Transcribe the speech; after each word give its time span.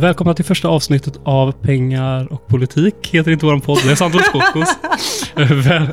Välkomna 0.00 0.34
till 0.34 0.44
första 0.44 0.68
avsnittet 0.68 1.20
av 1.24 1.52
Pengar 1.52 2.32
och 2.32 2.46
politik, 2.46 2.94
heter 3.12 3.30
inte 3.30 3.46
våran 3.46 3.60
podd. 3.60 3.78
Det 3.84 3.90
är 3.90 3.94
Sandro 3.94 4.18
Skokos. 4.18 4.68
Eh, 5.36 5.52
Väl, 5.68 5.88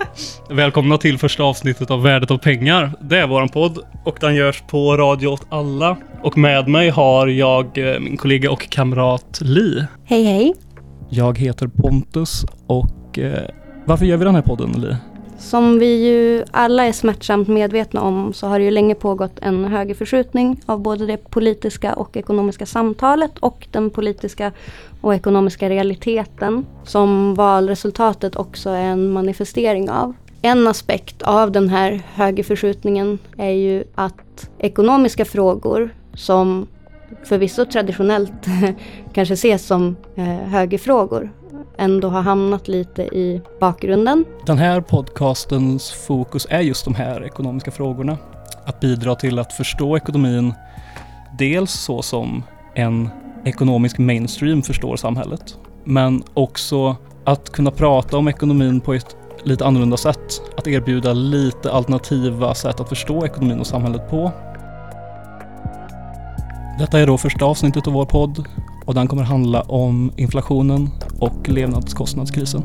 välkomna 0.50 0.98
till 0.98 1.18
första 1.18 1.44
avsnittet 1.44 1.92
av 1.92 2.04
Värdet 2.04 2.32
av 2.32 2.38
pengar. 2.38 2.92
Det 3.02 3.18
är 3.18 3.28
våran 3.28 3.50
podd 3.50 3.80
och 4.06 4.18
den 4.22 4.36
görs 4.36 4.64
på 4.68 4.98
Radio 4.98 5.28
åt 5.28 5.48
alla. 5.50 5.98
Och 6.24 6.38
med 6.38 6.68
mig 6.68 6.90
har 6.90 7.28
jag 7.28 7.78
eh, 7.78 8.00
min 8.00 8.18
kollega 8.18 8.52
och 8.52 8.70
kamrat 8.70 9.40
Li. 9.42 9.86
Hej 10.06 10.24
hej! 10.24 10.54
Jag 11.10 11.38
heter 11.38 11.68
Pontus 11.68 12.46
och 12.68 13.20
eh, 13.20 13.50
varför 13.86 14.06
gör 14.06 14.18
vi 14.18 14.26
den 14.26 14.36
här 14.36 14.42
podden 14.42 14.72
Li? 14.72 14.96
Som 15.48 15.80
vi 15.80 16.08
ju 16.08 16.44
alla 16.52 16.86
är 16.86 16.92
smärtsamt 16.92 17.48
medvetna 17.48 18.02
om 18.02 18.34
så 18.34 18.48
har 18.48 18.60
det 18.60 18.66
ju 18.66 18.72
länge 18.72 18.96
pågått 18.96 19.40
en 19.42 19.66
högerförskjutning 19.66 20.62
av 20.66 20.80
både 20.80 21.06
det 21.06 21.30
politiska 21.30 21.94
och 21.94 22.18
ekonomiska 22.18 22.66
samtalet 22.66 23.38
och 23.38 23.68
den 23.72 23.90
politiska 23.90 24.52
och 25.02 25.16
ekonomiska 25.16 25.70
realiteten 25.70 26.66
som 26.84 27.36
valresultatet 27.36 28.36
också 28.36 28.70
är 28.70 28.84
en 28.84 29.12
manifestering 29.12 29.90
av. 29.90 30.14
En 30.42 30.68
aspekt 30.68 31.22
av 31.22 31.52
den 31.52 31.70
här 31.70 32.02
högerförskjutningen 32.14 33.20
är 33.38 33.52
ju 33.52 33.84
att 33.96 34.50
ekonomiska 34.60 35.26
frågor 35.26 35.90
som 36.14 36.68
förvisso 37.24 37.66
traditionellt 37.66 38.46
kanske 39.14 39.34
ses 39.34 39.66
som 39.66 39.96
eh, 40.16 40.24
högerfrågor 40.26 41.32
ändå 41.78 42.10
har 42.10 42.22
hamnat 42.22 42.68
lite 42.68 43.04
i 43.04 43.42
bakgrunden. 43.60 44.26
Den 44.46 44.58
här 44.58 44.82
podcastens 44.82 45.92
fokus 45.92 46.48
är 46.50 46.62
just 46.62 46.86
de 46.86 46.96
här 46.96 47.24
ekonomiska 47.26 47.72
frågorna. 47.72 48.18
Att 48.66 48.80
bidra 48.80 49.16
till 49.16 49.40
att 49.40 49.54
förstå 49.54 49.98
ekonomin 49.98 50.54
dels 51.38 51.72
så 51.72 52.02
som 52.02 52.44
en 52.76 53.10
ekonomisk 53.46 53.98
mainstream 53.98 54.62
förstår 54.62 54.96
samhället, 54.96 55.58
men 55.84 56.24
också 56.34 56.96
att 57.24 57.50
kunna 57.50 57.72
prata 57.72 58.18
om 58.18 58.28
ekonomin 58.28 58.82
på 58.82 58.94
ett 58.94 59.16
lite 59.44 59.66
annorlunda 59.66 59.98
sätt. 59.98 60.42
Att 60.58 60.68
erbjuda 60.68 61.14
lite 61.14 61.72
alternativa 61.72 62.54
sätt 62.54 62.80
att 62.80 62.90
förstå 62.90 63.26
ekonomin 63.26 63.60
och 63.60 63.68
samhället 63.68 64.10
på. 64.10 64.32
Detta 66.80 67.00
är 67.00 67.08
då 67.08 67.18
första 67.18 67.46
avsnittet 67.46 67.88
av 67.88 67.94
vår 67.94 68.06
podd 68.06 68.46
och 68.86 68.94
den 68.94 69.08
kommer 69.08 69.24
handla 69.24 69.62
om 69.62 70.12
inflationen 70.16 70.90
och 71.20 71.50
levnadskostnadskrisen. 71.50 72.64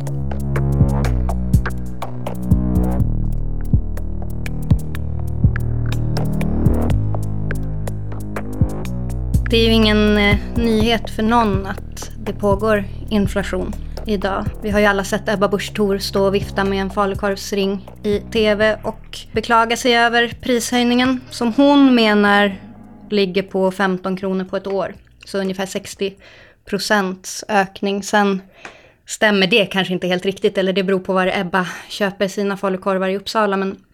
Det 9.51 9.57
är 9.57 9.67
ju 9.67 9.73
ingen 9.73 10.19
eh, 10.19 10.37
nyhet 10.55 11.11
för 11.11 11.23
någon 11.23 11.67
att 11.67 12.11
det 12.25 12.33
pågår 12.33 12.85
inflation 13.09 13.73
idag. 14.07 14.45
Vi 14.63 14.71
har 14.71 14.81
ju 14.81 14.87
alla 14.87 15.05
sett 15.05 15.29
Ebba 15.29 15.49
Busch 15.49 15.75
Thor 15.75 15.99
stå 15.99 16.27
och 16.27 16.35
vifta 16.35 16.65
med 16.65 16.81
en 16.81 16.91
falukorvsring 16.91 17.89
i 18.03 18.19
TV 18.19 18.79
och 18.83 19.19
beklaga 19.33 19.77
sig 19.77 19.97
över 19.97 20.29
prishöjningen 20.41 21.21
som 21.31 21.53
hon 21.53 21.95
menar 21.95 22.61
ligger 23.11 23.43
på 23.43 23.71
15 23.71 24.17
kronor 24.17 24.45
på 24.45 24.57
ett 24.57 24.67
år. 24.67 24.95
Så 25.25 25.39
ungefär 25.39 25.67
60 25.67 26.15
procents 26.65 27.45
ökning. 27.49 28.03
Sen 28.03 28.43
stämmer 29.07 29.47
det 29.47 29.67
kanske 29.67 29.95
inte 29.95 30.07
helt 30.07 30.27
riktigt, 30.27 30.59
eller 30.59 30.73
det 30.73 30.83
beror 30.83 31.01
på 31.01 31.13
var 31.13 31.31
Ebba 31.35 31.69
köper 31.89 32.29
sina 32.29 32.57
falukorvar 32.57 33.09
i 33.09 33.17
Uppsala, 33.17 33.57
men 33.57 33.85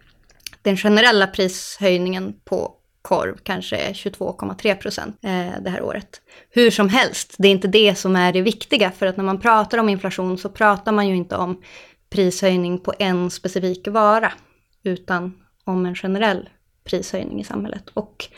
den 0.62 0.76
generella 0.76 1.26
prishöjningen 1.26 2.34
på 2.44 2.74
korv 3.02 3.36
kanske 3.42 3.76
är 3.76 3.92
22,3 3.92 4.74
procent 4.74 5.18
eh, 5.22 5.62
det 5.62 5.70
här 5.70 5.82
året. 5.82 6.20
Hur 6.50 6.70
som 6.70 6.88
helst, 6.88 7.34
det 7.38 7.48
är 7.48 7.52
inte 7.52 7.68
det 7.68 7.94
som 7.94 8.16
är 8.16 8.32
det 8.32 8.42
viktiga, 8.42 8.90
för 8.90 9.06
att 9.06 9.16
när 9.16 9.24
man 9.24 9.40
pratar 9.40 9.78
om 9.78 9.88
inflation 9.88 10.38
så 10.38 10.48
pratar 10.48 10.92
man 10.92 11.08
ju 11.08 11.16
inte 11.16 11.36
om 11.36 11.62
prishöjning 12.10 12.78
på 12.78 12.94
en 12.98 13.30
specifik 13.30 13.88
vara, 13.88 14.32
utan 14.82 15.32
om 15.64 15.86
en 15.86 15.94
generell 15.94 16.48
prishöjning 16.84 17.40
i 17.40 17.44
samhället. 17.44 17.88
Och 17.94 18.28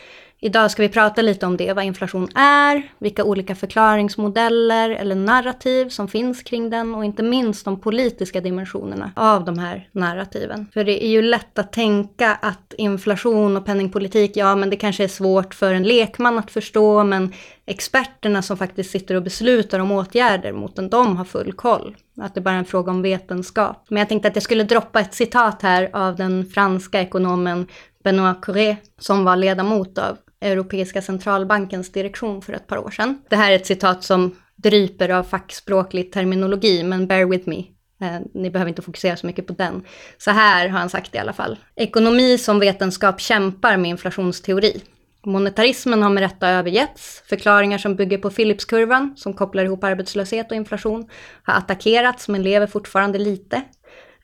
Idag 0.43 0.71
ska 0.71 0.81
vi 0.81 0.89
prata 0.89 1.21
lite 1.21 1.45
om 1.45 1.57
det, 1.57 1.73
vad 1.73 1.85
inflation 1.85 2.27
är, 2.35 2.91
vilka 2.99 3.23
olika 3.23 3.55
förklaringsmodeller 3.55 4.89
eller 4.89 5.15
narrativ 5.15 5.89
som 5.89 6.07
finns 6.07 6.43
kring 6.43 6.69
den 6.69 6.95
och 6.95 7.05
inte 7.05 7.23
minst 7.23 7.65
de 7.65 7.79
politiska 7.79 8.41
dimensionerna 8.41 9.11
av 9.15 9.45
de 9.45 9.59
här 9.59 9.89
narrativen. 9.91 10.67
För 10.73 10.83
det 10.83 11.05
är 11.05 11.09
ju 11.09 11.21
lätt 11.21 11.59
att 11.59 11.73
tänka 11.73 12.35
att 12.41 12.73
inflation 12.77 13.57
och 13.57 13.65
penningpolitik, 13.65 14.37
ja 14.37 14.55
men 14.55 14.69
det 14.69 14.75
kanske 14.75 15.03
är 15.03 15.07
svårt 15.07 15.53
för 15.53 15.73
en 15.73 15.83
lekman 15.83 16.39
att 16.39 16.51
förstå, 16.51 17.03
men 17.03 17.33
experterna 17.65 18.41
som 18.41 18.57
faktiskt 18.57 18.91
sitter 18.91 19.15
och 19.15 19.23
beslutar 19.23 19.79
om 19.79 19.91
åtgärder 19.91 20.51
mot 20.51 20.75
den, 20.75 20.89
de 20.89 21.17
har 21.17 21.25
full 21.25 21.53
koll. 21.53 21.95
Att 22.21 22.35
det 22.35 22.41
bara 22.41 22.55
är 22.55 22.59
en 22.59 22.65
fråga 22.65 22.91
om 22.91 23.01
vetenskap. 23.01 23.85
Men 23.89 23.99
jag 23.99 24.09
tänkte 24.09 24.27
att 24.27 24.35
jag 24.35 24.43
skulle 24.43 24.63
droppa 24.63 24.99
ett 24.99 25.13
citat 25.13 25.61
här 25.61 25.89
av 25.93 26.15
den 26.15 26.45
franska 26.45 27.01
ekonomen 27.01 27.67
Benoît 28.03 28.41
Curé, 28.41 28.77
som 28.99 29.23
var 29.23 29.35
ledamot 29.35 29.97
av 29.97 30.17
Europeiska 30.41 31.01
centralbankens 31.01 31.91
direktion 31.91 32.41
för 32.41 32.53
ett 32.53 32.67
par 32.67 32.77
år 32.77 32.91
sedan. 32.91 33.21
Det 33.29 33.35
här 33.35 33.51
är 33.51 33.55
ett 33.55 33.65
citat 33.65 34.03
som 34.03 34.35
dryper 34.55 35.09
av 35.09 35.23
fackspråklig 35.23 36.11
terminologi, 36.11 36.83
men 36.83 37.07
bear 37.07 37.25
with 37.25 37.49
me. 37.49 37.63
Eh, 38.01 38.19
ni 38.33 38.49
behöver 38.49 38.69
inte 38.69 38.81
fokusera 38.81 39.17
så 39.17 39.27
mycket 39.27 39.47
på 39.47 39.53
den. 39.53 39.83
Så 40.17 40.31
här 40.31 40.69
har 40.69 40.79
han 40.79 40.89
sagt 40.89 41.15
i 41.15 41.17
alla 41.17 41.33
fall. 41.33 41.57
Ekonomi 41.75 42.37
som 42.37 42.59
vetenskap 42.59 43.21
kämpar 43.21 43.77
med 43.77 43.89
inflationsteori. 43.89 44.81
Monetarismen 45.25 46.03
har 46.03 46.09
med 46.09 46.21
rätta 46.21 46.49
övergetts. 46.49 47.23
Förklaringar 47.29 47.77
som 47.77 47.95
bygger 47.95 48.17
på 48.17 48.29
Philipskurvan, 48.29 49.13
som 49.17 49.33
kopplar 49.33 49.65
ihop 49.65 49.83
arbetslöshet 49.83 50.51
och 50.51 50.57
inflation, 50.57 51.09
har 51.43 51.53
attackerats 51.53 52.27
men 52.27 52.43
lever 52.43 52.67
fortfarande 52.67 53.19
lite. 53.19 53.61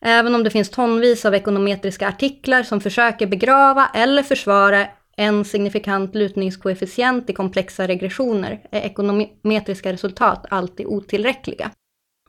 Även 0.02 0.36
om 0.36 0.44
det 0.44 0.50
finns 0.50 0.70
tonvis 0.70 1.26
av 1.26 1.36
ekonometriska 1.36 2.08
artiklar 2.08 2.64
som 2.64 2.82
försöker 2.82 3.28
begrava 3.28 3.90
eller 3.94 4.24
försvara 4.24 4.88
en 5.18 5.46
signifikant 5.46 6.16
lutningskoefficient 6.16 7.30
i 7.30 7.34
komplexa 7.34 7.88
regressioner 7.88 8.60
är 8.72 8.82
ekonometriska 8.82 9.94
resultat 9.94 10.46
alltid 10.50 10.86
otillräckliga. 10.86 11.72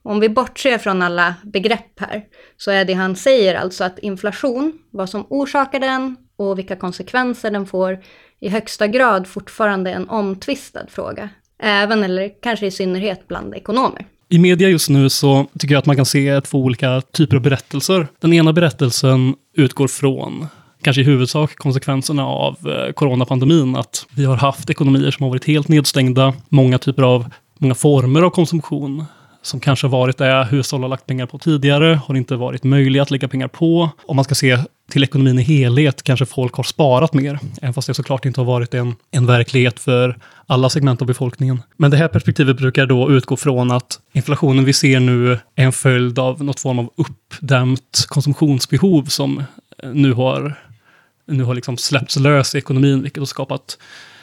Om 0.02 0.20
vi 0.20 0.28
bortser 0.28 0.78
från 0.78 1.02
alla 1.02 1.34
begrepp 1.42 2.00
här, 2.00 2.24
så 2.56 2.70
är 2.70 2.84
det 2.84 2.92
han 2.92 3.16
säger 3.16 3.54
alltså 3.54 3.84
att 3.84 3.98
inflation, 3.98 4.72
vad 4.90 5.10
som 5.10 5.26
orsakar 5.30 5.80
den 5.80 6.16
och 6.36 6.58
vilka 6.58 6.76
konsekvenser 6.76 7.50
den 7.50 7.66
får, 7.66 7.98
i 8.40 8.48
högsta 8.48 8.86
grad 8.86 9.26
fortfarande 9.26 9.92
en 9.92 10.08
omtvistad 10.08 10.86
fråga. 10.88 11.28
Även, 11.62 12.04
eller 12.04 12.30
kanske 12.42 12.66
i 12.66 12.70
synnerhet, 12.70 13.28
bland 13.28 13.54
ekonomer. 13.54 14.06
I 14.28 14.38
media 14.38 14.68
just 14.68 14.90
nu 14.90 15.10
så 15.10 15.46
tycker 15.58 15.74
jag 15.74 15.78
att 15.80 15.86
man 15.86 15.96
kan 15.96 16.06
se 16.06 16.40
två 16.40 16.58
olika 16.58 17.00
typer 17.00 17.36
av 17.36 17.42
berättelser. 17.42 18.06
Den 18.20 18.32
ena 18.32 18.52
berättelsen 18.52 19.34
utgår 19.56 19.88
från 19.88 20.46
kanske 20.82 21.00
i 21.00 21.04
huvudsak 21.04 21.56
konsekvenserna 21.56 22.26
av 22.26 22.56
eh, 22.68 22.92
coronapandemin. 22.92 23.76
Att 23.76 24.06
vi 24.14 24.24
har 24.24 24.36
haft 24.36 24.70
ekonomier 24.70 25.10
som 25.10 25.24
har 25.24 25.30
varit 25.30 25.46
helt 25.46 25.68
nedstängda. 25.68 26.34
Många 26.48 26.78
typer 26.78 27.02
av, 27.02 27.26
många 27.58 27.74
former 27.74 28.22
av 28.22 28.30
konsumtion 28.30 29.04
som 29.42 29.60
kanske 29.60 29.86
varit 29.88 30.18
det 30.18 30.48
hushåll 30.50 30.82
har 30.82 30.88
lagt 30.88 31.06
pengar 31.06 31.26
på 31.26 31.38
tidigare, 31.38 32.00
har 32.06 32.14
inte 32.14 32.36
varit 32.36 32.64
möjliga 32.64 33.02
att 33.02 33.10
lägga 33.10 33.28
pengar 33.28 33.48
på. 33.48 33.90
Om 34.06 34.16
man 34.16 34.24
ska 34.24 34.34
se 34.34 34.58
till 34.90 35.04
ekonomin 35.04 35.38
i 35.38 35.42
helhet 35.42 36.02
kanske 36.02 36.26
folk 36.26 36.54
har 36.54 36.64
sparat 36.64 37.14
mer, 37.14 37.38
även 37.62 37.74
fast 37.74 37.88
det 37.88 37.94
såklart 37.94 38.24
inte 38.24 38.40
har 38.40 38.46
varit 38.46 38.74
en, 38.74 38.94
en 39.10 39.26
verklighet 39.26 39.80
för 39.80 40.18
alla 40.46 40.70
segment 40.70 41.00
av 41.00 41.06
befolkningen. 41.06 41.62
Men 41.76 41.90
det 41.90 41.96
här 41.96 42.08
perspektivet 42.08 42.56
brukar 42.56 42.86
då 42.86 43.10
utgå 43.10 43.36
från 43.36 43.70
att 43.70 44.00
inflationen 44.12 44.64
vi 44.64 44.72
ser 44.72 45.00
nu 45.00 45.32
är 45.32 45.64
en 45.64 45.72
följd 45.72 46.18
av 46.18 46.44
något 46.44 46.60
form 46.60 46.78
av 46.78 46.90
uppdämt 46.96 48.06
konsumtionsbehov 48.08 49.04
som 49.04 49.38
eh, 49.82 49.90
nu 49.92 50.12
har, 50.12 50.54
nu 51.28 51.44
har 51.44 51.54
liksom 51.54 51.76
släppts 51.76 52.16
lös 52.16 52.54
i 52.54 52.58
ekonomin, 52.58 53.02
vilket 53.02 53.20
har 53.20 53.26
skapat 53.26 53.78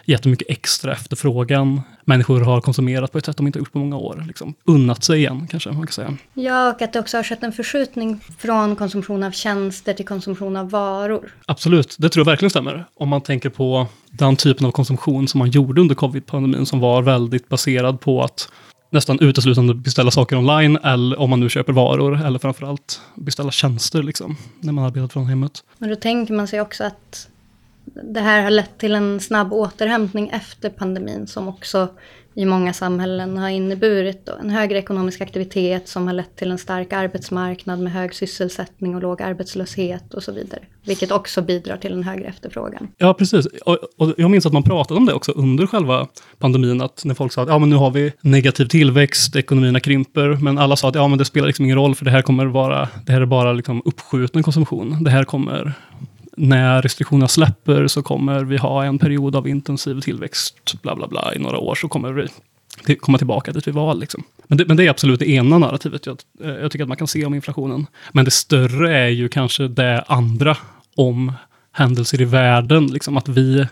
jättemycket 0.06 0.50
extra 0.50 0.92
efterfrågan. 0.92 1.82
Människor 2.06 2.42
har 2.42 2.62
konsumerat 2.62 3.12
på 3.12 3.18
ett 3.18 3.26
sätt 3.26 3.38
de 3.38 3.48
inte 3.48 3.60
gjort 3.60 3.72
på 3.72 3.80
många 3.80 3.98
år. 3.98 4.24
Liksom 4.28 4.54
unnat 4.66 5.04
sig 5.04 5.18
igen, 5.18 5.48
kanske 5.48 5.72
man 5.72 5.88
kan 5.88 5.94
säga. 5.94 6.18
Ja, 6.34 6.74
och 6.74 6.82
att 6.82 6.94
det 6.94 7.00
också 7.00 7.18
har 7.18 7.24
skett 7.24 7.44
en 7.44 7.54
förskjutning 7.54 8.20
från 8.40 8.76
konsumtion 8.76 9.24
av 9.24 9.32
tjänster 9.32 9.94
till 9.94 10.06
konsumtion 10.06 10.56
av 10.56 10.70
varor. 10.70 11.34
Absolut, 11.46 11.96
det 12.00 12.10
tror 12.10 12.22
jag 12.26 12.32
verkligen 12.32 12.50
stämmer. 12.50 12.86
Om 12.96 13.10
man 13.10 13.22
tänker 13.22 13.50
på 13.50 13.88
den 14.12 14.36
typen 14.36 14.66
av 14.66 14.72
konsumtion 14.72 15.28
som 15.28 15.40
man 15.40 15.50
gjorde 15.50 15.82
under 15.82 15.96
covid-pandemin, 15.96 16.66
som 16.66 16.80
var 16.80 17.02
väldigt 17.02 17.50
baserad 17.50 18.00
på 18.02 18.24
att 18.24 18.50
nästan 18.90 19.20
uteslutande 19.20 19.74
beställa 19.74 20.12
saker 20.12 20.38
online, 20.38 20.78
eller 20.84 21.20
om 21.20 21.30
man 21.30 21.40
nu 21.40 21.50
köper 21.50 21.74
varor, 21.74 22.26
eller 22.26 22.40
framförallt 22.40 23.02
beställa 23.16 23.52
tjänster 23.52 24.04
liksom, 24.04 24.38
när 24.60 24.74
man 24.74 24.86
arbetar 24.86 25.08
från 25.08 25.26
hemmet. 25.26 25.64
Men 25.78 25.90
då 25.90 25.96
tänker 25.96 26.34
man 26.34 26.48
sig 26.48 26.62
också 26.62 26.84
att 26.84 27.28
det 27.86 28.20
här 28.20 28.44
har 28.44 28.50
lett 28.50 28.78
till 28.78 28.96
en 28.96 29.20
snabb 29.20 29.54
återhämtning 29.54 30.30
efter 30.30 30.70
pandemin 30.70 31.28
som 31.28 31.48
också 31.48 31.88
i 32.36 32.46
många 32.46 32.74
samhällen 32.74 33.38
har 33.38 33.50
inneburit 33.50 34.30
en 34.42 34.50
högre 34.50 34.78
ekonomisk 34.78 35.22
aktivitet 35.22 35.88
som 35.88 36.08
har 36.08 36.14
lett 36.14 36.36
till 36.36 36.52
en 36.52 36.58
stark 36.58 36.94
arbetsmarknad 36.94 37.80
med 37.80 37.94
hög 37.94 38.16
sysselsättning 38.16 38.96
och 38.96 39.02
låg 39.02 39.22
arbetslöshet 39.22 40.14
och 40.14 40.24
så 40.24 40.32
vidare. 40.32 40.62
Vilket 40.86 41.12
också 41.12 41.42
bidrar 41.42 41.78
till 41.78 41.94
en 41.94 42.04
högre 42.04 42.26
efterfrågan. 42.26 42.88
Ja, 42.98 43.14
precis. 43.14 43.46
Och, 43.46 43.78
och 43.98 44.14
jag 44.18 44.32
minns 44.32 44.46
att 44.46 44.54
man 44.54 44.64
pratade 44.64 44.98
om 44.98 45.06
det 45.06 45.14
också 45.14 45.32
under 45.32 45.68
själva 45.68 46.08
pandemin, 46.40 46.82
att 46.82 47.06
när 47.06 47.16
folk 47.16 47.34
sa 47.34 47.42
att 47.42 47.50
ja, 47.50 47.60
men 47.60 47.70
nu 47.70 47.76
har 47.76 47.92
vi 47.92 48.12
negativ 48.22 48.66
tillväxt, 48.66 49.36
ekonomierna 49.36 49.80
krymper, 49.80 50.38
men 50.42 50.58
alla 50.58 50.76
sa 50.76 50.90
att 50.90 50.96
ja, 50.96 51.08
men 51.08 51.18
det 51.18 51.26
spelar 51.26 51.48
liksom 51.48 51.66
ingen 51.66 51.78
roll, 51.78 51.96
för 51.96 52.06
det 52.06 52.12
här 52.12 52.22
kommer 52.22 52.46
vara, 52.46 52.90
det 53.06 53.12
här 53.12 53.22
är 53.22 53.26
bara 53.26 53.54
liksom 53.54 53.82
uppskjuten 53.86 54.44
konsumtion. 54.44 55.04
Det 55.04 55.12
här 55.12 55.24
kommer 55.24 55.74
när 56.38 56.82
restriktionerna 56.82 57.28
släpper 57.28 57.88
så 57.88 58.04
kommer 58.04 58.44
vi 58.44 58.58
ha 58.58 58.84
en 58.84 59.00
period 59.00 59.36
av 59.36 59.48
intensiv 59.48 60.02
tillväxt, 60.02 60.82
bla 60.82 60.96
bla 60.96 61.08
bla, 61.08 61.34
i 61.36 61.40
några 61.40 61.58
år 61.58 61.76
så 61.76 61.88
kommer 61.88 62.12
vi 62.12 62.28
komma 62.96 63.18
tillbaka 63.18 63.52
dit 63.52 63.68
vi 63.68 63.72
var. 63.72 63.96
Liksom. 63.96 64.24
Men, 64.48 64.58
det, 64.58 64.66
men 64.68 64.78
det 64.78 64.86
är 64.86 64.90
absolut 64.90 65.20
det 65.20 65.30
ena 65.30 65.58
narrativet 65.58 66.06
jag, 66.06 66.20
eh, 66.44 66.50
jag 66.50 66.72
tycker 66.72 66.84
att 66.84 66.90
man 66.90 66.98
kan 66.98 67.08
se 67.08 67.26
om 67.26 67.34
inflationen. 67.34 67.88
Men 68.12 68.26
det 68.26 68.32
större 68.32 68.98
är 68.98 69.08
ju 69.08 69.30
kanske 69.30 69.68
det 69.68 70.04
andra 70.08 70.58
om 70.96 71.34
händelser 71.72 72.22
i 72.22 72.26
världen. 72.26 72.88
Liksom 72.88 73.18
att 73.18 73.28
vi 73.28 73.68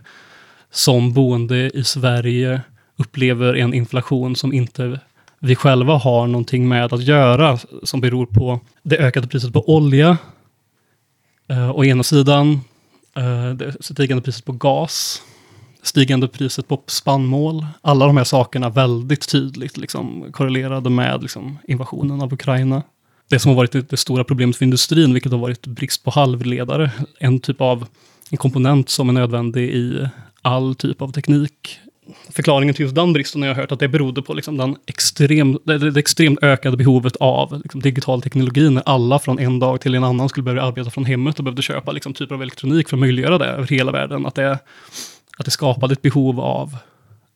som 0.72 1.14
boende 1.14 1.70
i 1.74 1.84
Sverige 1.84 2.62
upplever 2.98 3.54
en 3.54 3.74
inflation 3.74 4.36
som 4.36 4.54
inte 4.54 5.00
vi 5.40 5.56
själva 5.56 5.98
har 5.98 6.28
någonting 6.28 6.68
med 6.68 6.94
att 6.94 7.04
göra, 7.04 7.60
som 7.84 8.02
beror 8.02 8.26
på 8.26 8.60
det 8.84 8.98
ökade 8.98 9.28
priset 9.28 9.54
på 9.54 9.76
olja, 9.76 10.18
Eh, 11.48 11.70
å 11.70 11.86
ena 11.86 12.04
sidan 12.04 12.62
eh, 13.16 13.50
det 13.58 13.76
stigande 13.84 14.24
priset 14.24 14.46
på 14.46 14.52
gas, 14.52 15.22
stigande 15.84 16.28
priset 16.28 16.68
på 16.68 16.82
spannmål. 16.88 17.66
Alla 17.82 18.06
de 18.06 18.18
här 18.18 18.24
sakerna 18.24 18.70
väldigt 18.70 19.30
tydligt 19.30 19.78
liksom, 19.78 20.32
korrelerade 20.32 20.90
med 20.90 21.22
liksom, 21.22 21.58
invasionen 21.68 22.22
av 22.22 22.34
Ukraina. 22.34 22.84
Det 23.30 23.40
som 23.40 23.50
har 23.50 23.56
varit 23.56 23.72
det, 23.72 23.90
det, 23.90 23.98
stora 23.98 24.24
problemet 24.24 24.56
för 24.56 24.66
industrin, 24.66 25.14
vilket 25.14 25.32
har 25.32 25.40
varit 25.40 25.68
brist 25.68 26.04
på 26.04 26.12
halvledare. 26.12 26.92
En 27.20 27.40
typ 27.40 27.62
av 27.62 27.88
en 28.30 28.38
komponent 28.38 28.90
som 28.90 29.10
är 29.10 29.14
nödvändig 29.14 29.70
i 29.70 30.08
all 30.42 30.76
typ 30.76 31.02
av 31.02 31.12
teknik 31.12 31.80
förklaringen 32.30 32.76
till 32.76 32.84
just 32.84 32.96
den 32.96 33.14
bristen 33.14 33.42
har 33.42 33.50
jag 33.50 33.56
hört 33.56 33.72
att 33.72 33.80
det 33.80 33.88
berodde 33.88 34.22
på 34.22 34.34
liksom 34.34 34.58
den 34.58 34.76
extrem, 34.86 35.60
det, 35.64 35.92
det 35.92 36.00
extremt 36.00 36.44
ökade 36.44 36.78
behovet 36.78 37.16
av 37.16 37.62
liksom 37.62 37.82
digital 37.82 38.22
teknologi 38.22 38.70
när 38.70 38.84
alla 38.86 39.20
från 39.20 39.40
en 39.40 39.60
dag 39.60 39.82
till 39.82 39.96
en 39.96 40.04
annan 40.04 40.30
skulle 40.30 40.44
börja 40.44 40.64
arbeta 40.64 40.90
från 40.90 41.06
hemmet 41.06 41.38
och 41.38 41.44
behövde 41.44 41.62
köpa 41.62 41.92
liksom 41.92 42.14
typer 42.14 42.36
av 42.36 42.42
elektronik 42.42 42.90
för 42.90 42.98
att 42.98 43.00
möjliggöra 43.00 43.38
det 43.38 43.46
över 43.46 43.68
hela 43.68 43.92
världen. 43.92 44.26
Att 44.26 44.36
det, 44.36 44.60
att 45.38 45.46
det 45.46 45.52
skapade 45.52 45.94
ett 45.94 46.02
behov 46.02 46.40
av 46.40 46.78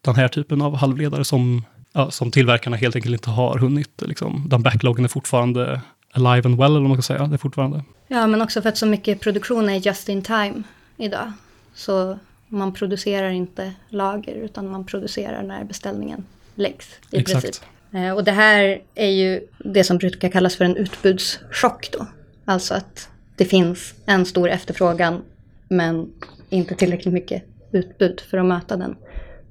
den 0.02 0.16
här 0.16 0.28
typen 0.28 0.62
av 0.62 0.75
halvledare 0.75 1.25
som, 1.25 1.64
ja, 1.94 2.12
som 2.12 2.31
tillverkarna 2.31 2.78
helt 2.78 2.96
enkelt 2.96 3.14
inte 3.14 3.30
har 3.30 3.58
hunnit. 3.58 4.02
Liksom, 4.06 4.46
den 4.50 4.64
backloggen 4.64 5.06
är 5.06 5.10
fortfarande 5.10 5.81
alive 6.12 6.50
and 6.50 6.58
well, 6.58 6.72
eller 6.72 6.80
vad 6.80 6.90
man 6.90 7.02
ska 7.02 7.14
säga. 7.14 7.28
Det 7.28 7.36
är 7.36 7.38
fortfarande. 7.38 7.84
Ja, 8.08 8.28
men 8.28 8.42
också 8.42 8.62
för 8.62 8.69
att 8.69 8.78
så 8.78 8.86
mycket 8.86 9.19
produktion 9.19 9.69
är 9.69 9.75
just 9.75 10.10
in 10.10 10.22
time 10.22 10.64
idag. 10.98 11.31
Så 11.75 12.19
man 12.48 12.74
producerar 12.74 13.30
inte 13.30 13.74
lager 13.90 14.36
utan 14.36 14.70
man 14.70 14.86
producerar 14.86 15.44
när 15.44 15.64
beställningen 15.64 16.26
läggs 16.56 17.00
i 17.12 17.18
Exakt. 17.18 17.42
princip. 17.42 17.64
Eh, 17.94 18.12
och 18.12 18.24
det 18.24 18.32
här 18.32 18.82
är 18.96 19.10
ju 19.10 19.48
det 19.58 19.84
som 19.84 19.98
brukar 19.98 20.30
kallas 20.30 20.56
för 20.56 20.66
en 20.66 20.76
utbudschock 20.76 21.92
då. 21.92 22.08
Alltså 22.46 22.74
att 22.74 23.10
det 23.36 23.46
finns 23.46 23.94
en 24.06 24.26
stor 24.26 24.50
efterfrågan 24.50 25.22
men 25.70 26.14
inte 26.50 26.76
tillräckligt 26.76 27.14
mycket 27.14 27.44
utbud 27.72 28.22
för 28.22 28.38
att 28.38 28.46
möta 28.46 28.78
den 28.78 28.96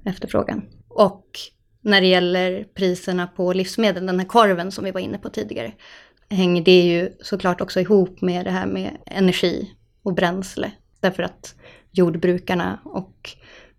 efterfrågan. 0.04 0.62
Och 0.88 1.26
när 1.81 2.00
det 2.00 2.06
gäller 2.06 2.64
priserna 2.75 3.26
på 3.26 3.52
livsmedel, 3.52 4.06
den 4.06 4.20
här 4.20 4.26
korven 4.26 4.72
som 4.72 4.84
vi 4.84 4.90
var 4.90 5.00
inne 5.00 5.19
på 5.19 5.28
tidigare, 5.28 5.72
hänger 6.28 6.62
det 6.62 6.81
ju 6.81 7.10
såklart 7.20 7.60
också 7.60 7.81
ihop 7.81 8.20
med 8.20 8.44
det 8.44 8.50
här 8.50 8.66
med 8.66 8.90
energi 9.06 9.70
och 10.02 10.14
bränsle. 10.14 10.70
Därför 11.00 11.22
att 11.22 11.54
jordbrukarna 11.96 12.78
och 12.84 13.37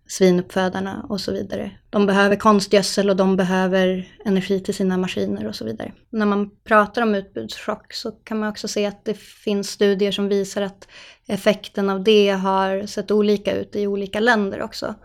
svinuppfödarna 0.08 1.06
och 1.10 1.22
så 1.22 1.32
vidare. 1.32 1.72
De 1.90 2.06
behöver 2.06 2.36
konstgödsel 2.36 3.10
och 3.10 3.16
de 3.16 3.36
behöver 3.36 4.08
energi 4.26 4.60
till 4.60 4.74
sina 4.74 4.98
maskiner 4.98 5.48
och 5.48 5.56
så 5.56 5.66
vidare. 5.66 5.92
När 6.10 6.26
man 6.26 6.50
pratar 6.64 7.02
om 7.02 7.16
utbudschock 7.16 7.94
så 7.94 8.12
kan 8.12 8.40
man 8.40 8.50
också 8.50 8.68
se 8.68 8.86
att 8.86 9.06
det 9.06 9.18
finns 9.18 9.70
studier 9.70 10.12
som 10.12 10.28
visar 10.28 10.62
att 10.62 10.88
effekten 11.28 11.90
av 11.90 12.04
det 12.04 12.30
har 12.30 12.86
sett 12.86 13.12
olika 13.12 13.56
ut 13.56 13.76
i 13.76 13.88
olika 13.88 14.20
länder 14.20 14.62
också. 14.62 14.96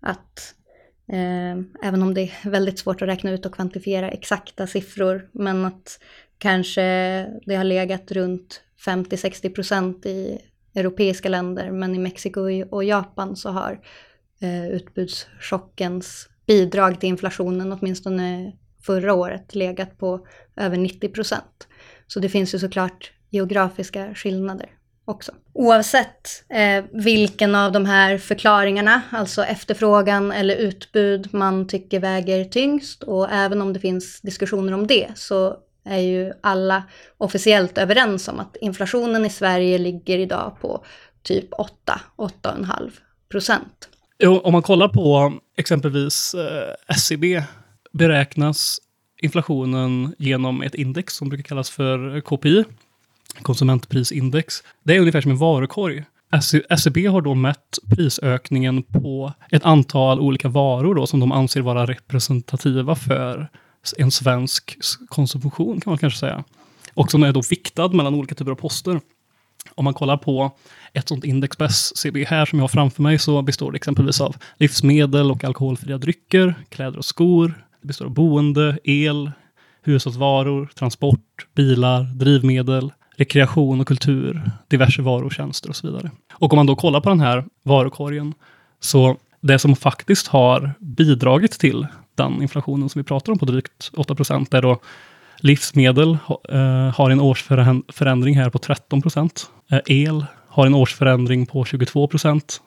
Att 0.00 0.54
eh, 1.12 1.88
även 1.88 2.02
om 2.02 2.14
det 2.14 2.22
är 2.22 2.50
väldigt 2.50 2.78
svårt 2.78 3.02
att 3.02 3.08
räkna 3.08 3.30
ut 3.30 3.46
och 3.46 3.54
kvantifiera 3.54 4.10
exakta 4.10 4.66
siffror, 4.66 5.28
men 5.32 5.64
att 5.64 6.00
kanske 6.38 6.82
det 7.46 7.54
har 7.54 7.64
legat 7.64 8.12
runt 8.12 8.62
50-60 8.86 9.54
procent 9.54 10.06
i 10.06 10.38
europeiska 10.76 11.28
länder, 11.28 11.70
men 11.70 11.94
i 11.94 11.98
Mexiko 11.98 12.64
och 12.70 12.84
Japan 12.84 13.36
så 13.36 13.50
har 13.50 13.80
eh, 14.40 14.68
utbudschockens 14.68 16.28
bidrag 16.46 17.00
till 17.00 17.08
inflationen 17.08 17.72
åtminstone 17.72 18.52
förra 18.82 19.14
året 19.14 19.54
legat 19.54 19.98
på 19.98 20.26
över 20.56 20.76
90 20.76 21.08
procent. 21.08 21.68
Så 22.06 22.20
det 22.20 22.28
finns 22.28 22.54
ju 22.54 22.58
såklart 22.58 23.12
geografiska 23.30 24.14
skillnader 24.14 24.70
också. 25.04 25.32
Oavsett 25.52 26.44
eh, 26.48 26.84
vilken 26.92 27.54
av 27.54 27.72
de 27.72 27.86
här 27.86 28.18
förklaringarna, 28.18 29.02
alltså 29.10 29.44
efterfrågan 29.44 30.32
eller 30.32 30.56
utbud, 30.56 31.34
man 31.34 31.66
tycker 31.66 32.00
väger 32.00 32.44
tyngst 32.44 33.02
och 33.02 33.30
även 33.30 33.62
om 33.62 33.72
det 33.72 33.80
finns 33.80 34.20
diskussioner 34.20 34.72
om 34.72 34.86
det 34.86 35.08
så 35.14 35.56
är 35.86 35.98
ju 35.98 36.32
alla 36.40 36.82
officiellt 37.18 37.78
överens 37.78 38.28
om 38.28 38.40
att 38.40 38.56
inflationen 38.60 39.26
i 39.26 39.30
Sverige 39.30 39.78
ligger 39.78 40.18
idag 40.18 40.56
på 40.60 40.84
typ 41.22 41.50
8-8,5 42.16 42.90
procent. 43.30 43.88
Om 44.42 44.52
man 44.52 44.62
kollar 44.62 44.88
på 44.88 45.32
exempelvis 45.56 46.34
eh, 46.34 46.94
SCB 46.94 47.42
beräknas 47.92 48.78
inflationen 49.22 50.14
genom 50.18 50.62
ett 50.62 50.74
index 50.74 51.14
som 51.14 51.28
brukar 51.28 51.42
kallas 51.42 51.70
för 51.70 52.20
KPI, 52.20 52.64
konsumentprisindex. 53.42 54.62
Det 54.82 54.96
är 54.96 55.00
ungefär 55.00 55.20
som 55.20 55.30
en 55.30 55.36
varukorg. 55.36 56.04
SCB 56.70 57.04
e- 57.04 57.08
har 57.08 57.20
då 57.20 57.34
mätt 57.34 57.78
prisökningen 57.96 58.82
på 58.82 59.32
ett 59.50 59.64
antal 59.64 60.20
olika 60.20 60.48
varor 60.48 60.94
då, 60.94 61.06
som 61.06 61.20
de 61.20 61.32
anser 61.32 61.60
vara 61.60 61.86
representativa 61.86 62.94
för 62.94 63.48
en 63.98 64.10
svensk 64.10 64.78
konsumtion 65.08 65.80
kan 65.80 65.90
man 65.90 65.98
kanske 65.98 66.18
säga. 66.18 66.44
Och 66.94 67.10
som 67.10 67.22
är 67.22 67.32
då 67.32 67.42
viktad 67.50 67.88
mellan 67.88 68.14
olika 68.14 68.34
typer 68.34 68.50
av 68.50 68.56
poster. 68.56 69.00
Om 69.74 69.84
man 69.84 69.94
kollar 69.94 70.16
på 70.16 70.50
ett 70.92 71.08
sånt 71.08 71.24
index 71.24 71.56
på 71.56 71.64
SCB 71.64 72.24
här 72.24 72.46
som 72.46 72.58
jag 72.58 72.62
har 72.62 72.68
framför 72.68 73.02
mig 73.02 73.18
så 73.18 73.42
består 73.42 73.72
det 73.72 73.76
exempelvis 73.76 74.20
av 74.20 74.36
livsmedel 74.56 75.30
och 75.30 75.44
alkoholfria 75.44 75.98
drycker, 75.98 76.54
kläder 76.68 76.98
och 76.98 77.04
skor. 77.04 77.54
Det 77.80 77.86
består 77.86 78.04
av 78.04 78.10
boende, 78.10 78.78
el, 78.84 79.30
hushållsvaror, 79.82 80.66
transport, 80.74 81.46
bilar, 81.54 82.02
drivmedel, 82.02 82.92
rekreation 83.16 83.80
och 83.80 83.88
kultur, 83.88 84.50
diverse 84.68 85.02
varor, 85.02 85.30
tjänster 85.30 85.68
och 85.68 85.76
så 85.76 85.86
vidare. 85.86 86.10
Och 86.32 86.52
om 86.52 86.56
man 86.56 86.66
då 86.66 86.76
kollar 86.76 87.00
på 87.00 87.08
den 87.08 87.20
här 87.20 87.44
varukorgen 87.62 88.34
så 88.80 89.16
det 89.40 89.58
som 89.58 89.76
faktiskt 89.76 90.26
har 90.26 90.72
bidragit 90.78 91.52
till 91.52 91.86
den 92.16 92.42
inflationen 92.42 92.88
som 92.88 93.00
vi 93.00 93.04
pratar 93.04 93.32
om 93.32 93.38
på 93.38 93.44
drygt 93.44 93.90
8 93.96 94.14
procent, 94.14 94.50
där 94.50 94.62
då 94.62 94.80
livsmedel 95.36 96.18
eh, 96.48 96.94
har 96.94 97.10
en 97.10 97.20
årsförändring 97.20 98.36
här 98.36 98.50
på 98.50 98.58
13 98.58 99.02
procent. 99.02 99.50
Eh, 99.70 99.80
el 99.86 100.24
har 100.48 100.66
en 100.66 100.74
årsförändring 100.74 101.46
på 101.46 101.64
22 101.64 102.08
procent. 102.08 102.60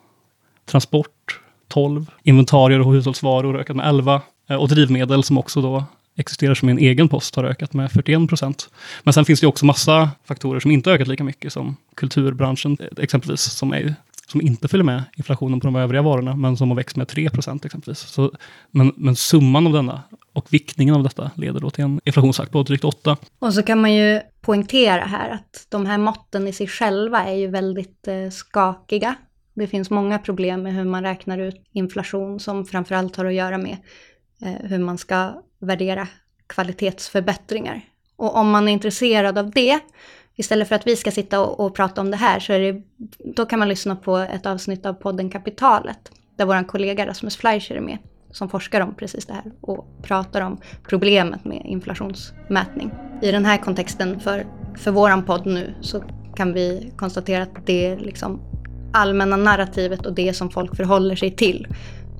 Transport 0.66 1.40
12. 1.68 2.06
Inventarier 2.22 2.80
och 2.80 2.92
hushållsvaror 2.92 3.60
ökat 3.60 3.76
med 3.76 3.88
11. 3.88 4.22
Eh, 4.48 4.56
och 4.56 4.68
drivmedel 4.68 5.24
som 5.24 5.38
också 5.38 5.62
då 5.62 5.84
existerar 6.16 6.54
som 6.54 6.68
en 6.68 6.78
egen 6.78 7.08
post 7.08 7.36
har 7.36 7.44
ökat 7.44 7.72
med 7.72 7.92
41 7.92 8.28
procent. 8.28 8.68
Men 9.02 9.14
sen 9.14 9.24
finns 9.24 9.40
det 9.40 9.46
också 9.46 9.66
massa 9.66 10.10
faktorer 10.24 10.60
som 10.60 10.70
inte 10.70 10.90
ökat 10.90 11.08
lika 11.08 11.24
mycket 11.24 11.52
som 11.52 11.76
kulturbranschen 11.94 12.76
eh, 12.80 13.04
exempelvis, 13.04 13.40
som 13.40 13.72
är 13.72 13.94
som 14.30 14.40
inte 14.40 14.68
följer 14.68 14.84
med 14.84 15.02
inflationen 15.16 15.60
på 15.60 15.66
de 15.66 15.76
övriga 15.76 16.02
varorna, 16.02 16.36
men 16.36 16.56
som 16.56 16.70
har 16.70 16.76
växt 16.76 16.96
med 16.96 17.08
3 17.08 17.26
exempelvis. 17.26 17.98
Så, 17.98 18.32
men, 18.70 18.92
men 18.96 19.16
summan 19.16 19.66
av 19.66 19.72
denna 19.72 20.02
och 20.32 20.46
viktningen 20.50 20.94
av 20.94 21.02
detta 21.02 21.30
leder 21.34 21.60
då 21.60 21.70
till 21.70 21.84
en 21.84 22.00
inflationstakt 22.04 22.52
på 22.52 22.62
drygt 22.62 22.84
8. 22.84 23.16
Och 23.38 23.54
så 23.54 23.62
kan 23.62 23.80
man 23.80 23.94
ju 23.94 24.20
poängtera 24.40 25.04
här 25.04 25.30
att 25.30 25.66
de 25.68 25.86
här 25.86 25.98
måtten 25.98 26.48
i 26.48 26.52
sig 26.52 26.66
själva 26.66 27.24
är 27.24 27.34
ju 27.34 27.46
väldigt 27.46 28.08
eh, 28.08 28.30
skakiga. 28.30 29.14
Det 29.54 29.66
finns 29.66 29.90
många 29.90 30.18
problem 30.18 30.62
med 30.62 30.74
hur 30.74 30.84
man 30.84 31.02
räknar 31.02 31.38
ut 31.38 31.64
inflation 31.72 32.40
som 32.40 32.66
framförallt 32.66 33.16
har 33.16 33.24
att 33.24 33.34
göra 33.34 33.58
med 33.58 33.76
eh, 34.42 34.68
hur 34.68 34.78
man 34.78 34.98
ska 34.98 35.42
värdera 35.60 36.08
kvalitetsförbättringar. 36.46 37.80
Och 38.16 38.36
om 38.36 38.50
man 38.50 38.68
är 38.68 38.72
intresserad 38.72 39.38
av 39.38 39.50
det, 39.50 39.80
istället 40.36 40.68
för 40.68 40.74
att 40.74 40.86
vi 40.86 40.96
ska 40.96 41.10
sitta 41.10 41.40
och, 41.40 41.60
och 41.60 41.74
prata 41.74 42.00
om 42.00 42.10
det 42.10 42.16
här, 42.16 42.40
så 42.40 42.52
är 42.52 42.60
det, 42.60 42.82
då 43.34 43.46
kan 43.46 43.58
man 43.58 43.68
lyssna 43.68 43.96
på 43.96 44.16
ett 44.16 44.46
avsnitt 44.46 44.86
av 44.86 44.92
podden 44.92 45.30
Kapitalet, 45.30 46.12
där 46.36 46.44
vår 46.44 46.68
kollega 46.68 47.06
Rasmus 47.06 47.36
Fleischer 47.36 47.74
är 47.74 47.80
med, 47.80 47.98
som 48.30 48.48
forskar 48.48 48.80
om 48.80 48.94
precis 48.94 49.26
det 49.26 49.32
här 49.32 49.52
och 49.60 49.86
pratar 50.02 50.40
om 50.40 50.58
problemet 50.88 51.44
med 51.44 51.62
inflationsmätning. 51.64 52.90
I 53.22 53.30
den 53.30 53.44
här 53.44 53.56
kontexten 53.56 54.20
för, 54.20 54.46
för 54.76 54.90
vår 54.90 55.22
podd 55.22 55.46
nu 55.46 55.74
så 55.80 56.02
kan 56.36 56.52
vi 56.52 56.92
konstatera 56.96 57.42
att 57.42 57.66
det 57.66 57.96
liksom 57.96 58.40
allmänna 58.92 59.36
narrativet 59.36 60.06
och 60.06 60.14
det 60.14 60.34
som 60.34 60.50
folk 60.50 60.76
förhåller 60.76 61.16
sig 61.16 61.30
till 61.30 61.66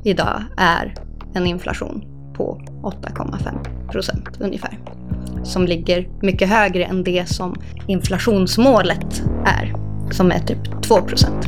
idag 0.05 0.43
är 0.57 0.95
en 1.35 1.47
inflation 1.47 2.05
på 2.37 2.63
8,5 2.83 3.91
procent 3.91 4.41
ungefär. 4.41 5.00
Som 5.45 5.67
ligger 5.67 6.09
mycket 6.21 6.49
högre 6.49 6.85
än 6.85 7.05
det 7.05 7.29
som 7.29 7.55
inflationsmålet 7.87 9.23
är, 9.45 9.75
som 10.11 10.31
är 10.31 10.39
typ 10.39 10.83
2 10.83 11.03
procent. 11.03 11.47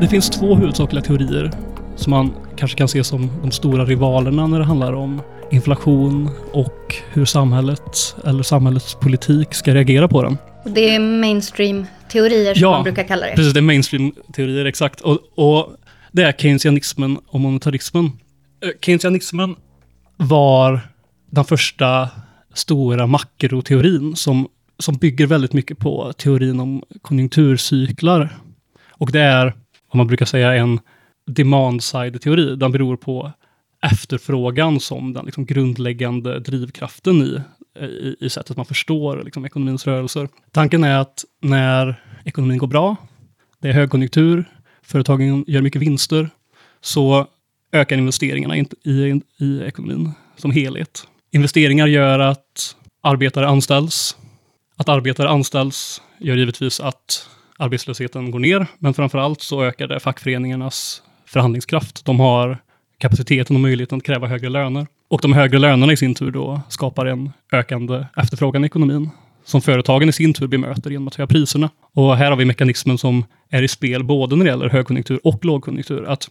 Det 0.00 0.08
finns 0.08 0.30
två 0.30 0.54
huvudsakliga 0.54 1.02
teorier 1.02 1.50
som 1.96 2.10
man 2.10 2.34
kanske 2.56 2.78
kan 2.78 2.88
se 2.88 3.04
som 3.04 3.30
de 3.42 3.50
stora 3.50 3.84
rivalerna 3.84 4.46
när 4.46 4.58
det 4.58 4.64
handlar 4.64 4.92
om 4.92 5.22
inflation 5.50 6.30
och 6.52 6.94
hur 7.12 7.24
samhället 7.24 8.16
eller 8.24 8.42
samhällets 8.42 8.94
politik 8.94 9.54
ska 9.54 9.74
reagera 9.74 10.08
på 10.08 10.22
den. 10.22 10.38
Det 10.64 10.94
är 10.94 11.00
mainstream-teorier 11.00 12.54
som 12.54 12.62
Ja, 12.62 12.70
man 12.70 12.82
brukar 12.82 13.04
kalla 13.04 13.26
det. 13.26 13.32
Precis, 13.36 13.52
det 13.52 13.60
är 13.60 13.62
mainstream-teorier, 13.62 14.64
exakt. 14.64 15.00
Och, 15.00 15.18
och 15.34 15.76
det 16.12 16.22
är 16.22 16.32
keynesianismen 16.32 17.18
och 17.26 17.40
monetarismen. 17.40 18.04
Eh, 18.04 18.70
Keynesianismen 18.80 19.56
var 20.16 20.80
den 21.30 21.44
första 21.44 22.08
stora 22.54 23.06
makroteorin 23.06 24.16
som, 24.16 24.48
som 24.78 24.94
bygger 24.94 25.26
väldigt 25.26 25.52
mycket 25.52 25.78
på 25.78 26.12
teorin 26.12 26.60
om 26.60 26.82
konjunkturcyklar. 27.02 28.38
Och 28.90 29.12
det 29.12 29.20
är, 29.20 29.44
vad 29.90 29.96
man 29.96 30.06
brukar 30.06 30.26
säga, 30.26 30.54
en 30.54 30.80
demand-side-teori. 31.26 32.56
Den 32.56 32.72
beror 32.72 32.96
på 32.96 33.32
efterfrågan 33.92 34.80
som 34.80 35.12
den 35.12 35.24
liksom 35.24 35.46
grundläggande 35.46 36.40
drivkraften 36.40 37.22
i, 37.22 37.40
i, 37.84 38.16
i 38.20 38.30
sättet 38.30 38.56
man 38.56 38.66
förstår 38.66 39.22
liksom, 39.24 39.44
ekonomins 39.44 39.86
rörelser. 39.86 40.28
Tanken 40.50 40.84
är 40.84 40.98
att 40.98 41.24
när 41.42 42.02
ekonomin 42.24 42.58
går 42.58 42.66
bra, 42.66 42.96
det 43.60 43.68
är 43.68 43.72
högkonjunktur, 43.72 44.44
företagen 44.82 45.44
gör 45.46 45.62
mycket 45.62 45.82
vinster, 45.82 46.30
så 46.80 47.26
ökar 47.72 47.96
investeringarna 47.96 48.56
i, 48.56 48.66
i, 48.84 49.20
i 49.38 49.62
ekonomin 49.62 50.12
som 50.36 50.50
helhet. 50.50 51.06
Investeringar 51.30 51.86
gör 51.86 52.18
att 52.18 52.76
arbetare 53.02 53.48
anställs. 53.48 54.16
Att 54.76 54.88
arbetare 54.88 55.28
anställs 55.28 56.02
gör 56.18 56.36
givetvis 56.36 56.80
att 56.80 57.28
arbetslösheten 57.58 58.30
går 58.30 58.38
ner, 58.38 58.66
men 58.78 58.94
framför 58.94 59.18
allt 59.18 59.40
så 59.40 59.64
ökar 59.64 59.86
det 59.86 60.00
fackföreningarnas 60.00 61.02
förhandlingskraft. 61.34 62.04
De 62.04 62.20
har 62.20 62.58
kapaciteten 62.98 63.56
och 63.56 63.62
möjligheten 63.62 63.98
att 63.98 64.04
kräva 64.04 64.26
högre 64.26 64.48
löner. 64.48 64.86
Och 65.08 65.20
de 65.22 65.32
högre 65.32 65.58
lönerna 65.58 65.92
i 65.92 65.96
sin 65.96 66.14
tur 66.14 66.30
då 66.30 66.60
skapar 66.68 67.06
en 67.06 67.32
ökande 67.52 68.06
efterfrågan 68.16 68.64
i 68.64 68.66
ekonomin 68.66 69.10
som 69.44 69.60
företagen 69.60 70.08
i 70.08 70.12
sin 70.12 70.34
tur 70.34 70.46
bemöter 70.46 70.90
genom 70.90 71.08
att 71.08 71.14
höja 71.14 71.26
priserna. 71.26 71.70
Och 71.94 72.16
här 72.16 72.30
har 72.30 72.36
vi 72.36 72.44
mekanismen 72.44 72.98
som 72.98 73.24
är 73.50 73.62
i 73.62 73.68
spel 73.68 74.04
både 74.04 74.36
när 74.36 74.44
det 74.44 74.50
gäller 74.50 74.68
högkonjunktur 74.68 75.20
och 75.24 75.44
lågkonjunktur. 75.44 76.04
Att 76.04 76.28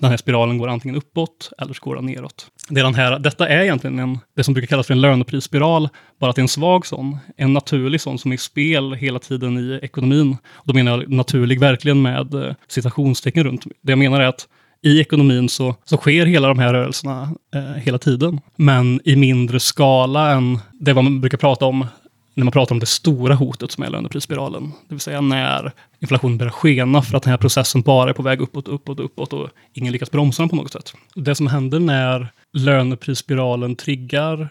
den 0.00 0.10
här 0.10 0.16
spiralen 0.16 0.58
går 0.58 0.68
antingen 0.68 0.96
uppåt 0.96 1.50
eller 1.58 1.74
så 1.74 1.84
går 1.84 1.94
den 1.96 2.06
neråt. 2.06 2.46
Det 2.68 2.80
är 2.80 2.84
den 2.84 2.94
här, 2.94 3.18
detta 3.18 3.48
är 3.48 3.62
egentligen 3.62 3.98
en, 3.98 4.18
det 4.36 4.44
som 4.44 4.54
brukar 4.54 4.66
kallas 4.66 4.86
för 4.86 4.94
en 4.94 5.00
löneprisspiral, 5.00 5.88
bara 6.20 6.30
att 6.30 6.36
det 6.36 6.40
är 6.40 6.44
en 6.44 6.48
svag 6.48 6.86
sån. 6.86 7.16
En 7.36 7.52
naturlig 7.52 8.00
sån 8.00 8.18
som 8.18 8.30
är 8.30 8.34
i 8.34 8.38
spel 8.38 8.92
hela 8.92 9.18
tiden 9.18 9.58
i 9.58 9.78
ekonomin. 9.82 10.36
Och 10.52 10.66
då 10.66 10.74
menar 10.74 10.92
jag 10.92 11.10
naturlig 11.10 11.60
verkligen 11.60 12.02
med 12.02 12.34
eh, 12.34 12.54
citationstecken 12.68 13.44
runt. 13.44 13.64
Det 13.82 13.92
jag 13.92 13.98
menar 13.98 14.20
är 14.20 14.26
att 14.26 14.48
i 14.82 15.00
ekonomin 15.00 15.48
så, 15.48 15.74
så 15.84 15.96
sker 15.96 16.26
hela 16.26 16.48
de 16.48 16.58
här 16.58 16.72
rörelserna 16.72 17.34
eh, 17.54 17.62
hela 17.62 17.98
tiden. 17.98 18.40
Men 18.56 19.00
i 19.04 19.16
mindre 19.16 19.60
skala 19.60 20.32
än 20.32 20.58
det 20.72 20.94
man 20.94 21.20
brukar 21.20 21.38
prata 21.38 21.64
om 21.66 21.86
när 22.34 22.44
man 22.44 22.52
pratar 22.52 22.74
om 22.74 22.78
det 22.78 22.86
stora 22.86 23.34
hotet 23.34 23.70
som 23.70 23.84
är 23.84 23.90
löneprisspiralen. 23.90 24.72
Det 24.88 24.94
vill 24.94 25.00
säga 25.00 25.20
när 25.20 25.72
inflationen 26.00 26.38
börjar 26.38 26.50
skena 26.50 27.02
för 27.02 27.16
att 27.16 27.22
den 27.22 27.30
här 27.30 27.38
processen 27.38 27.82
bara 27.82 28.10
är 28.10 28.14
på 28.14 28.22
väg 28.22 28.40
uppåt, 28.40 28.68
uppåt, 28.68 29.00
uppåt 29.00 29.32
och 29.32 29.48
ingen 29.72 29.92
lyckas 29.92 30.10
bromsa 30.10 30.42
den 30.42 30.48
på 30.48 30.56
något 30.56 30.72
sätt. 30.72 30.94
Det 31.14 31.34
som 31.34 31.46
händer 31.46 31.80
när 31.80 32.28
löneprisspiralen 32.52 33.76
triggar 33.76 34.48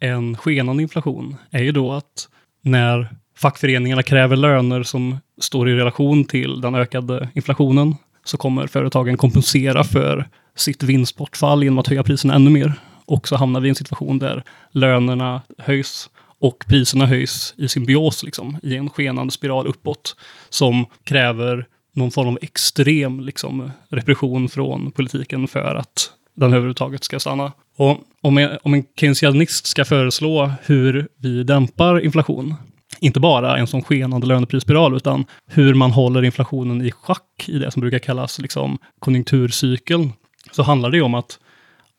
en 0.00 0.36
skenande 0.36 0.82
inflation 0.82 1.36
är 1.50 1.62
ju 1.62 1.72
då 1.72 1.92
att 1.92 2.28
när 2.62 3.08
fackföreningarna 3.36 4.02
kräver 4.02 4.36
löner 4.36 4.82
som 4.82 5.18
står 5.40 5.68
i 5.68 5.74
relation 5.74 6.24
till 6.24 6.60
den 6.60 6.74
ökade 6.74 7.28
inflationen 7.34 7.96
så 8.24 8.36
kommer 8.36 8.66
företagen 8.66 9.16
kompensera 9.16 9.84
för 9.84 10.28
sitt 10.56 10.82
vinstbortfall 10.82 11.64
genom 11.64 11.78
att 11.78 11.86
höja 11.86 12.02
priserna 12.02 12.34
ännu 12.34 12.50
mer. 12.50 12.72
Och 13.06 13.28
så 13.28 13.36
hamnar 13.36 13.60
vi 13.60 13.68
i 13.68 13.70
en 13.70 13.74
situation 13.74 14.18
där 14.18 14.42
lönerna 14.70 15.42
höjs 15.58 16.10
och 16.38 16.64
priserna 16.68 17.06
höjs 17.06 17.54
i 17.56 17.68
symbios, 17.68 18.22
liksom, 18.22 18.58
i 18.62 18.76
en 18.76 18.90
skenande 18.90 19.32
spiral 19.32 19.66
uppåt, 19.66 20.16
som 20.48 20.86
kräver 21.04 21.66
någon 21.94 22.10
form 22.10 22.28
av 22.28 22.38
extrem 22.42 23.20
liksom, 23.20 23.70
repression 23.88 24.48
från 24.48 24.90
politiken 24.90 25.48
för 25.48 25.74
att 25.74 26.10
den 26.36 26.52
överhuvudtaget 26.52 27.04
ska 27.04 27.20
stanna. 27.20 27.52
Och 27.76 28.00
om 28.20 28.38
en, 28.38 28.58
om 28.62 28.74
en 28.74 28.84
keynesianist 29.00 29.66
ska 29.66 29.84
föreslå 29.84 30.52
hur 30.62 31.08
vi 31.16 31.42
dämpar 31.42 32.04
inflation, 32.04 32.54
inte 33.00 33.20
bara 33.20 33.58
en 33.58 33.66
sån 33.66 33.82
skenande 33.82 34.26
löneprisspiral, 34.26 34.96
utan 34.96 35.24
hur 35.46 35.74
man 35.74 35.90
håller 35.90 36.22
inflationen 36.22 36.82
i 36.82 36.90
schack 36.90 37.44
i 37.48 37.58
det 37.58 37.70
som 37.70 37.80
brukar 37.80 37.98
kallas 37.98 38.38
liksom, 38.38 38.78
konjunkturcykeln, 38.98 40.12
så 40.52 40.62
handlar 40.62 40.90
det 40.90 41.02
om 41.02 41.14
att 41.14 41.38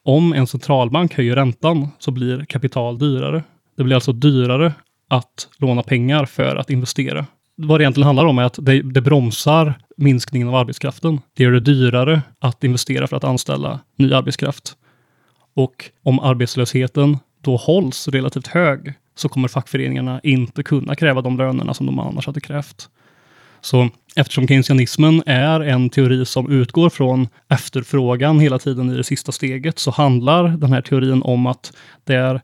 om 0.06 0.34
en 0.34 0.48
centralbank 0.48 1.13
höjer 1.13 1.36
räntan 1.36 1.88
så 2.00 2.12
blir 2.12 2.46
kapital 2.46 3.00
dyrare. 3.00 3.44
Det 3.77 3.84
blir 3.84 3.96
alltså 3.96 4.12
dyrare 4.12 4.74
att 5.10 5.48
låna 5.58 5.84
pengar 5.84 6.25
för 6.25 6.55
att 6.55 6.70
investera. 6.70 7.25
Vad 7.58 7.79
det 7.79 7.84
egentligen 7.84 8.05
handlar 8.05 8.25
om 8.25 8.38
är 8.38 8.44
att 8.44 8.60
det, 8.62 8.82
det 8.82 9.01
bromsar 9.01 9.74
minskningen 9.98 10.48
av 10.48 10.55
arbetskraften. 10.55 11.22
Det 11.34 11.44
gör 11.44 11.51
det 11.51 11.60
dyrare 11.60 12.22
att 12.39 12.63
investera 12.63 13.08
för 13.08 13.17
att 13.17 13.24
anställa 13.24 13.79
ny 13.96 14.13
arbetskraft. 14.13 14.75
Och 15.55 15.89
om 16.03 16.20
arbetslösheten 16.20 17.17
då 17.41 17.55
hålls 17.55 18.08
relativt 18.08 18.48
hög 18.48 18.94
så 19.15 19.29
kommer 19.29 19.48
fackföreningarna 19.48 20.20
inte 20.24 20.63
kunna 20.63 20.96
kräva 20.96 21.22
de 21.22 21.38
lönerna 21.38 21.74
som 21.74 21.86
de 21.86 22.00
annars 22.00 22.25
hade 22.25 22.41
krävt. 22.41 22.89
Så 23.62 23.89
eftersom 24.15 24.48
keynesianismen 24.48 25.24
är 25.25 25.60
en 25.60 25.89
teori 25.89 26.25
som 26.25 26.51
utgår 26.51 26.89
från 26.89 27.27
efterfrågan 27.50 28.39
hela 28.39 28.60
tiden 28.60 28.89
i 28.89 28.98
det 28.98 29.03
sista 29.03 29.32
steget 29.32 29.79
så 29.79 29.91
handlar 29.91 30.48
den 30.48 30.74
här 30.74 30.82
teorin 30.82 31.22
om 31.22 31.46
att 31.46 31.74
det 32.03 32.15
är 32.15 32.41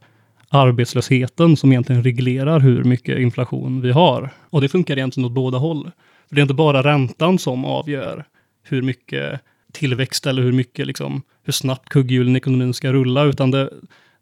arbetslösheten 0.54 1.58
som 1.58 1.72
egentligen 1.72 2.04
reglerar 2.04 2.60
hur 2.60 2.84
mycket 2.84 3.20
inflation 3.20 3.82
vi 3.82 3.92
har. 3.92 4.30
Och 4.50 4.62
det 4.62 4.70
funkar 4.70 4.98
egentligen 4.98 5.26
åt 5.26 5.32
båda 5.32 5.58
håll. 5.58 5.92
För 6.30 6.36
det 6.36 6.40
är 6.40 6.44
inte 6.44 6.54
bara 6.54 6.84
räntan 6.84 7.40
som 7.40 7.66
avgör 7.66 8.26
hur 8.64 8.82
mycket 8.82 9.42
tillväxt 9.74 10.28
eller 10.28 10.42
hur 10.42 10.52
mycket, 10.52 10.88
liksom, 10.88 11.22
hur 11.44 11.54
snabbt 11.54 11.90
kugghjulen 11.90 12.36
i 12.36 12.38
ekonomin 12.38 12.74
ska 12.74 12.94
rulla, 12.94 13.24
utan 13.24 13.52
det, 13.52 13.70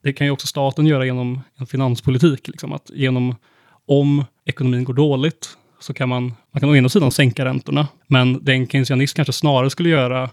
det 0.04 0.14
kan 0.14 0.28
ju 0.28 0.32
också 0.32 0.48
staten 0.48 0.86
göra 0.86 1.06
genom 1.06 1.42
en 1.56 1.68
finanspolitik. 1.68 2.48
Liksom, 2.48 2.74
att 2.74 2.92
genom, 2.94 3.36
om 3.88 4.26
ekonomin 4.46 4.84
går 4.84 4.94
dåligt, 4.94 5.50
så 5.80 5.94
kan 5.94 6.10
man, 6.10 6.34
man 6.52 6.60
kan 6.60 6.70
å 6.70 6.76
ena 6.76 6.90
sidan 6.90 7.12
sänka 7.12 7.46
räntorna, 7.46 7.88
men 8.08 8.46
det 8.46 8.54
en 8.54 8.68
keynesianist 8.68 9.16
kanske 9.16 9.34
snarare 9.34 9.70
skulle 9.70 9.90
göra 9.90 10.30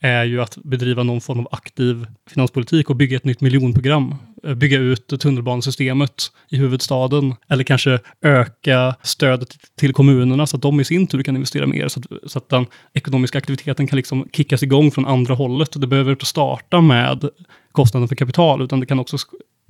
är 0.00 0.24
ju 0.24 0.42
att 0.42 0.58
bedriva 0.64 1.02
någon 1.02 1.20
form 1.20 1.40
av 1.40 1.48
aktiv 1.52 2.06
finanspolitik 2.30 2.90
och 2.90 2.96
bygga 2.96 3.16
ett 3.16 3.24
nytt 3.24 3.40
miljonprogram. 3.40 4.14
Eh, 4.44 4.54
bygga 4.54 4.78
ut 4.78 5.20
tunnelbanesystemet 5.20 6.32
i 6.48 6.56
huvudstaden 6.56 7.34
eller 7.48 7.64
kanske 7.64 7.98
öka 8.22 8.94
stödet 9.02 9.48
till 9.78 9.92
kommunerna 9.92 10.46
så 10.46 10.56
att 10.56 10.62
de 10.62 10.80
i 10.80 10.84
sin 10.84 11.06
tur 11.06 11.22
kan 11.22 11.36
investera 11.36 11.66
mer 11.66 11.88
så 11.88 12.00
att, 12.00 12.30
så 12.30 12.38
att 12.38 12.48
den 12.48 12.66
ekonomiska 12.94 13.38
aktiviteten 13.38 13.86
kan 13.86 13.96
liksom 13.96 14.28
kickas 14.32 14.62
igång 14.62 14.90
från 14.90 15.06
andra 15.06 15.34
hållet. 15.34 15.80
Det 15.80 15.86
behöver 15.86 16.10
inte 16.10 16.26
starta 16.26 16.80
med 16.80 17.28
kostnaden 17.72 18.08
för 18.08 18.16
kapital 18.16 18.62
utan 18.62 18.80
det 18.80 18.86
kan 18.86 19.00
också 19.00 19.16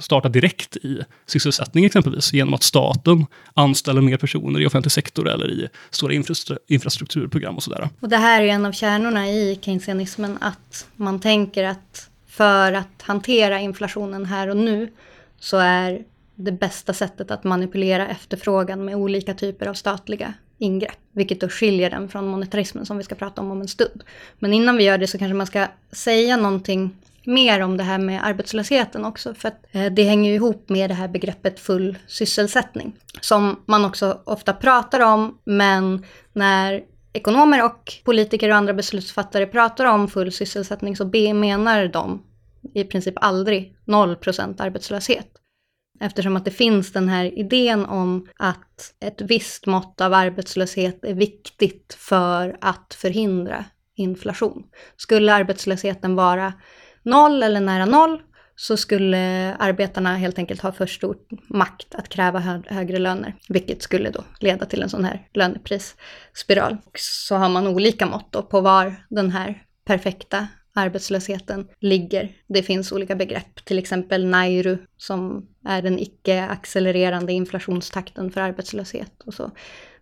starta 0.00 0.28
direkt 0.28 0.76
i 0.76 1.00
sysselsättning 1.26 1.85
exempelvis 1.85 2.33
genom 2.33 2.54
att 2.54 2.62
staten 2.62 3.26
anställer 3.54 4.00
mer 4.00 4.16
personer 4.16 4.61
i 4.61 4.66
offentlig 4.66 4.92
sektor 4.92 5.28
eller 5.28 5.50
i 5.50 5.69
stora 5.90 6.12
infrastrukturprogram 6.66 7.57
och 7.57 7.62
sådär. 7.62 7.88
Och 8.00 8.09
det 8.09 8.16
här 8.16 8.42
är 8.42 8.47
en 8.47 8.66
av 8.66 8.73
kärnorna 8.73 9.28
i 9.28 9.59
keynesianismen, 9.62 10.38
att 10.40 10.87
man 10.97 11.21
tänker 11.21 11.64
att 11.64 12.11
för 12.26 12.73
att 12.73 13.02
hantera 13.02 13.61
inflationen 13.61 14.26
här 14.26 14.49
och 14.49 14.57
nu 14.57 14.92
så 15.38 15.57
är 15.57 16.04
det 16.35 16.52
bästa 16.52 16.92
sättet 16.92 17.30
att 17.30 17.45
manipulera 17.45 18.09
efterfrågan 18.09 18.85
med 18.85 18.97
olika 18.97 19.35
typer 19.35 19.66
av 19.66 19.75
statliga 19.75 20.35
ingrepp. 20.59 20.99
Vilket 21.12 21.40
då 21.40 21.49
skiljer 21.49 21.90
den 21.90 22.09
från 22.09 22.28
monetarismen 22.28 22.87
som 22.87 22.99
vi 22.99 23.04
ska 23.04 23.14
prata 23.14 23.40
om 23.40 23.50
om 23.50 23.61
en 23.61 23.69
stund. 23.69 24.02
Men 24.38 24.52
innan 24.52 24.76
vi 24.76 24.85
gör 24.85 24.99
det 24.99 25.07
så 25.07 25.19
kanske 25.19 25.35
man 25.35 25.47
ska 25.47 25.66
säga 25.92 26.37
någonting 26.37 26.90
mer 27.24 27.60
om 27.60 27.76
det 27.76 27.84
här 27.84 27.98
med 27.98 28.26
arbetslösheten 28.26 29.04
också. 29.04 29.34
För 29.34 29.48
att 29.48 29.66
eh, 29.72 29.86
det 29.86 30.02
hänger 30.02 30.30
ju 30.30 30.36
ihop 30.36 30.68
med 30.68 30.90
det 30.90 30.94
här 30.94 31.08
begreppet 31.08 31.60
full 31.60 31.98
sysselsättning. 32.06 32.96
Som 33.20 33.62
man 33.66 33.84
också 33.84 34.20
ofta 34.24 34.52
pratar 34.52 35.00
om, 35.00 35.38
men 35.44 36.04
när 36.32 36.82
ekonomer 37.12 37.64
och 37.64 37.92
politiker 38.04 38.50
och 38.50 38.56
andra 38.56 38.74
beslutsfattare 38.74 39.46
pratar 39.46 39.84
om 39.84 40.08
full 40.08 40.32
sysselsättning 40.32 40.96
så 40.96 41.10
menar 41.34 41.88
de 41.88 42.22
i 42.74 42.84
princip 42.84 43.14
aldrig 43.16 43.76
0% 43.86 44.62
arbetslöshet. 44.62 45.28
Eftersom 46.00 46.36
att 46.36 46.44
det 46.44 46.50
finns 46.50 46.92
den 46.92 47.08
här 47.08 47.38
idén 47.38 47.86
om 47.86 48.28
att 48.36 48.94
ett 49.00 49.20
visst 49.20 49.66
mått 49.66 50.00
av 50.00 50.14
arbetslöshet 50.14 51.04
är 51.04 51.14
viktigt 51.14 51.96
för 51.98 52.56
att 52.60 52.94
förhindra 52.94 53.64
inflation. 53.94 54.64
Skulle 54.96 55.34
arbetslösheten 55.34 56.14
vara 56.14 56.52
noll 57.02 57.42
eller 57.42 57.61
nära 57.61 57.85
noll 57.85 58.23
så 58.57 58.76
skulle 58.76 59.54
arbetarna 59.59 60.16
helt 60.16 60.38
enkelt 60.38 60.61
ha 60.61 60.73
för 60.73 60.87
stor 60.87 61.16
makt 61.49 61.95
att 61.95 62.09
kräva 62.09 62.38
hö 62.38 62.62
högre 62.66 62.99
löner, 62.99 63.35
vilket 63.49 63.83
skulle 63.83 64.11
då 64.11 64.25
leda 64.40 64.66
till 64.66 64.83
en 64.83 64.90
sån 64.90 65.04
här 65.04 65.28
löneprisspiral. 65.35 66.76
Och 66.85 66.99
så 66.99 67.35
har 67.37 67.49
man 67.49 67.66
olika 67.66 68.07
mått 68.07 68.49
på 68.50 68.61
var 68.61 68.95
den 69.11 69.30
här 69.30 69.62
perfekta 69.85 70.49
arbetslösheten 70.75 71.69
ligger. 71.80 72.33
Det 72.49 72.62
finns 72.62 72.92
olika 72.92 73.16
begrepp, 73.16 73.64
till 73.64 73.78
exempel 73.78 74.26
Nairu 74.26 74.78
som 74.97 75.47
är 75.66 75.83
den 75.83 75.99
icke-accelererande 75.99 77.33
inflationstakten 77.33 78.30
för 78.30 78.40
arbetslöshet 78.40 79.23
och 79.26 79.35
så. 79.35 79.50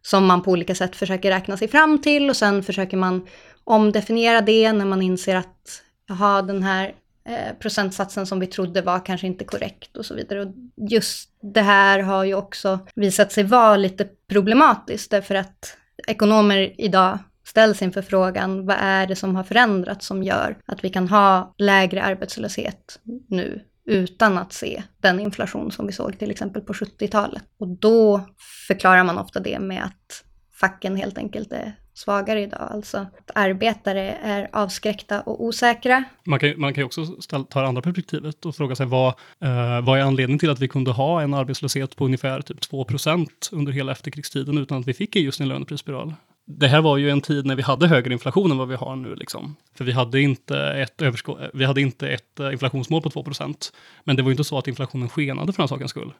Som 0.02 0.26
man 0.26 0.42
på 0.42 0.50
olika 0.50 0.74
sätt 0.74 0.96
försöker 0.96 1.30
räkna 1.30 1.56
sig 1.56 1.68
fram 1.68 2.02
till 2.02 2.30
och 2.30 2.36
sen 2.36 2.62
försöker 2.62 2.96
man 2.96 3.26
omdefiniera 3.64 4.40
det 4.40 4.72
när 4.72 4.84
man 4.84 5.02
inser 5.02 5.36
att 5.36 5.82
jaha, 6.08 6.42
den 6.42 6.62
här 6.62 6.94
eh, 7.24 7.54
procentsatsen 7.58 8.26
som 8.26 8.40
vi 8.40 8.46
trodde 8.46 8.82
var 8.82 9.06
kanske 9.06 9.26
inte 9.26 9.44
korrekt 9.44 9.96
och 9.96 10.06
så 10.06 10.14
vidare. 10.14 10.42
Och 10.42 10.52
just 10.90 11.30
det 11.40 11.62
här 11.62 11.98
har 11.98 12.24
ju 12.24 12.34
också 12.34 12.78
visat 12.94 13.32
sig 13.32 13.44
vara 13.44 13.76
lite 13.76 14.08
problematiskt 14.28 15.10
därför 15.10 15.34
att 15.34 15.76
ekonomer 16.06 16.74
idag 16.78 17.18
ställs 17.44 17.82
inför 17.82 18.02
frågan 18.02 18.66
vad 18.66 18.76
är 18.80 19.06
det 19.06 19.16
som 19.16 19.36
har 19.36 19.44
förändrats 19.44 20.06
som 20.06 20.22
gör 20.22 20.58
att 20.66 20.84
vi 20.84 20.90
kan 20.90 21.08
ha 21.08 21.54
lägre 21.58 22.02
arbetslöshet 22.02 23.00
nu 23.28 23.64
utan 23.84 24.38
att 24.38 24.52
se 24.52 24.82
den 25.00 25.20
inflation 25.20 25.72
som 25.72 25.86
vi 25.86 25.92
såg 25.92 26.18
till 26.18 26.30
exempel 26.30 26.62
på 26.62 26.72
70-talet. 26.72 27.42
Och 27.58 27.68
då 27.68 28.26
förklarar 28.68 29.04
man 29.04 29.18
ofta 29.18 29.40
det 29.40 29.58
med 29.58 29.84
att 29.84 30.24
facken 30.60 30.96
helt 30.96 31.18
enkelt 31.18 31.52
är 31.52 31.78
svagare 31.98 32.42
idag. 32.42 32.68
Alltså 32.72 32.98
att 32.98 33.30
arbetare 33.34 34.18
är 34.22 34.48
avskräckta 34.52 35.20
och 35.20 35.44
osäkra. 35.44 36.04
Man 36.24 36.38
kan, 36.38 36.48
ju 36.48 36.56
man 36.56 36.74
kan 36.74 36.80
ju 36.80 36.86
också 36.86 37.06
ställa, 37.22 37.44
ta 37.44 37.60
det 37.60 37.68
andra 37.68 37.82
perspektivet 37.82 38.46
och 38.46 38.56
fråga 38.56 38.76
sig 38.76 38.86
vad, 38.86 39.08
eh, 39.40 39.80
vad 39.80 39.98
är 39.98 40.02
anledningen 40.02 40.38
till 40.38 40.50
att 40.50 40.60
vi 40.60 40.68
kunde 40.68 40.90
ha 40.90 41.22
en 41.22 41.34
arbetslöshet 41.34 41.96
på 41.96 42.04
ungefär 42.04 42.40
typ 42.40 42.60
2% 42.60 43.28
under 43.52 43.72
hela 43.72 43.92
efterkrigstiden 43.92 44.58
utan 44.58 44.80
att 44.80 44.88
vi 44.88 44.94
fick 44.94 45.16
just 45.16 45.40
en 45.40 45.48
löneprisspiral? 45.48 46.14
det 46.50 46.68
här 46.68 46.80
var 46.80 46.96
ju 46.96 47.10
en 47.10 47.20
tid 47.20 47.46
när 47.46 47.56
vi 47.56 47.62
hade 47.62 47.88
högre 47.88 48.12
inflation 48.12 48.50
än 48.50 48.58
vad 48.58 48.68
vi 48.68 48.74
har 48.74 48.96
nu. 48.96 49.14
Liksom. 49.14 49.56
För 49.74 49.84
vi 49.84 49.92
hade 49.92 50.20
inte 50.20 50.58
ett, 50.58 51.02
överskott. 51.02 51.40
Eh, 51.40 51.46
vi 51.54 51.64
hade 51.64 51.80
inte 51.80 52.08
ett 52.08 52.40
eh, 52.40 52.52
inflationsmål 52.52 53.02
på 53.02 53.10
2% 53.10 53.72
Men 54.04 54.16
det 54.16 54.22
var 54.22 54.30
ju 54.30 54.32
inte 54.32 54.44
så 54.44 54.58
att 54.58 54.68
inflationen 54.68 55.08
skenade 55.08 55.52
för 55.52 55.62
den 55.62 55.68
sakens 55.68 55.90
skull. 55.90 56.12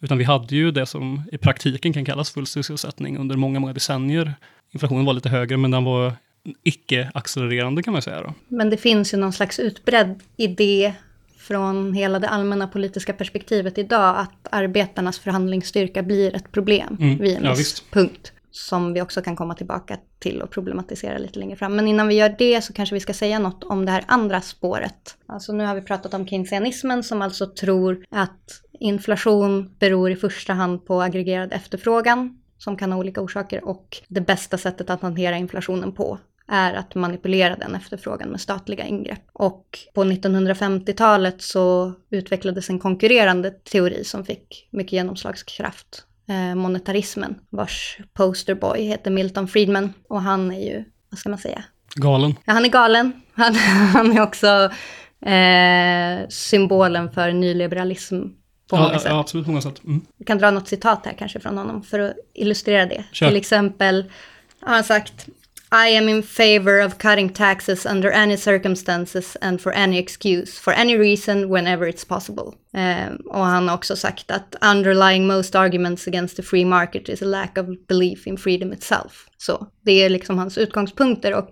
Utan 0.00 0.18
vi 0.18 0.24
hade 0.24 0.56
ju 0.56 0.70
det 0.70 0.86
som 0.86 1.22
i 1.32 1.38
praktiken 1.38 1.92
kan 1.92 2.04
kallas 2.04 2.30
full 2.30 2.46
sysselsättning 2.46 3.18
under 3.18 3.36
många, 3.36 3.60
många 3.60 3.72
decennier. 3.72 4.34
Inflationen 4.70 5.04
var 5.04 5.12
lite 5.12 5.28
högre, 5.28 5.56
men 5.56 5.70
den 5.70 5.84
var 5.84 6.12
icke-accelererande 6.62 7.82
kan 7.82 7.92
man 7.92 8.02
säga. 8.02 8.22
Då. 8.22 8.34
Men 8.48 8.70
det 8.70 8.76
finns 8.76 9.14
ju 9.14 9.18
någon 9.18 9.32
slags 9.32 9.58
utbredd 9.58 10.20
idé 10.36 10.94
från 11.38 11.92
hela 11.92 12.18
det 12.18 12.28
allmänna 12.28 12.68
politiska 12.68 13.12
perspektivet 13.12 13.78
idag 13.78 14.18
att 14.18 14.48
arbetarnas 14.50 15.18
förhandlingsstyrka 15.18 16.02
blir 16.02 16.36
ett 16.36 16.52
problem 16.52 16.96
mm. 17.00 17.18
vid 17.18 17.36
en 17.36 17.44
ja, 17.44 17.54
viss 17.54 17.80
punkt 17.90 18.32
som 18.50 18.92
vi 18.92 19.02
också 19.02 19.22
kan 19.22 19.36
komma 19.36 19.54
tillbaka 19.54 19.98
till 20.18 20.42
och 20.42 20.50
problematisera 20.50 21.18
lite 21.18 21.38
längre 21.38 21.56
fram. 21.56 21.76
Men 21.76 21.88
innan 21.88 22.08
vi 22.08 22.14
gör 22.14 22.34
det 22.38 22.62
så 22.64 22.72
kanske 22.72 22.94
vi 22.94 23.00
ska 23.00 23.14
säga 23.14 23.38
något 23.38 23.64
om 23.64 23.84
det 23.84 23.92
här 23.92 24.04
andra 24.06 24.40
spåret. 24.40 25.16
Alltså 25.26 25.52
nu 25.52 25.64
har 25.64 25.74
vi 25.74 25.80
pratat 25.80 26.14
om 26.14 26.26
keynesianismen 26.26 27.02
som 27.02 27.22
alltså 27.22 27.46
tror 27.46 28.04
att 28.10 28.63
inflation 28.80 29.74
beror 29.78 30.10
i 30.10 30.16
första 30.16 30.52
hand 30.52 30.86
på 30.86 31.02
aggregerad 31.02 31.52
efterfrågan 31.52 32.38
som 32.58 32.76
kan 32.76 32.92
ha 32.92 32.98
olika 32.98 33.20
orsaker 33.20 33.64
och 33.64 33.96
det 34.08 34.20
bästa 34.20 34.58
sättet 34.58 34.90
att 34.90 35.02
hantera 35.02 35.36
inflationen 35.36 35.92
på 35.92 36.18
är 36.48 36.74
att 36.74 36.94
manipulera 36.94 37.56
den 37.56 37.74
efterfrågan 37.74 38.28
med 38.28 38.40
statliga 38.40 38.84
ingrepp. 38.84 39.22
Och 39.32 39.78
på 39.94 40.04
1950-talet 40.04 41.42
så 41.42 41.92
utvecklades 42.10 42.70
en 42.70 42.78
konkurrerande 42.78 43.50
teori 43.50 44.04
som 44.04 44.24
fick 44.24 44.68
mycket 44.70 44.92
genomslagskraft 44.92 46.04
eh, 46.28 46.54
monetarismen 46.54 47.34
vars 47.50 47.98
posterboy 48.12 48.82
heter 48.82 49.10
Milton 49.10 49.48
Friedman 49.48 49.92
och 50.08 50.22
han 50.22 50.52
är 50.52 50.60
ju, 50.60 50.84
vad 51.10 51.18
ska 51.18 51.28
man 51.28 51.38
säga? 51.38 51.64
Galen. 51.96 52.34
Ja, 52.44 52.52
han 52.52 52.64
är 52.64 52.68
galen. 52.68 53.12
Han, 53.32 53.54
han 53.94 54.12
är 54.12 54.22
också 54.22 54.70
eh, 55.26 56.28
symbolen 56.28 57.12
för 57.12 57.32
nyliberalism 57.32 58.22
på 58.76 58.82
ja, 58.82 58.86
många 58.86 58.98
sätt. 58.98 59.10
Ja, 59.10 59.20
absolut, 59.20 59.46
många 59.46 59.60
sätt. 59.60 59.84
Mm. 59.84 60.00
Vi 60.16 60.24
kan 60.24 60.38
dra 60.38 60.50
något 60.50 60.68
citat 60.68 61.06
här 61.06 61.14
kanske 61.18 61.40
från 61.40 61.58
honom 61.58 61.82
för 61.82 61.98
att 61.98 62.14
illustrera 62.34 62.86
det. 62.86 63.04
Kör. 63.12 63.28
Till 63.28 63.36
exempel 63.36 64.10
har 64.60 64.74
han 64.74 64.84
sagt 64.84 65.28
i 65.74 65.96
am 65.96 66.08
in 66.08 66.22
favor 66.22 66.86
of 66.86 66.98
cutting 66.98 67.28
taxes 67.28 67.86
under 67.86 68.12
any 68.12 68.36
circumstances 68.36 69.36
and 69.40 69.60
for 69.60 69.72
any 69.72 69.98
excuse, 69.98 70.60
for 70.60 70.72
any 70.72 70.96
reason, 70.96 71.48
whenever 71.48 71.86
it's 71.86 72.08
possible. 72.08 72.52
Eh, 72.74 73.14
och 73.26 73.44
han 73.44 73.68
har 73.68 73.74
också 73.74 73.96
sagt 73.96 74.30
att 74.30 74.56
underlying 74.60 75.26
most 75.26 75.54
arguments 75.54 76.06
against 76.06 76.36
the 76.36 76.42
free 76.42 76.64
market 76.64 77.08
is 77.08 77.22
a 77.22 77.24
lack 77.24 77.58
of 77.58 77.66
belief 77.88 78.26
in 78.26 78.36
freedom 78.36 78.72
itself. 78.72 79.28
Så 79.38 79.66
det 79.82 79.92
är 79.92 80.08
liksom 80.08 80.38
hans 80.38 80.58
utgångspunkter 80.58 81.34
och 81.34 81.50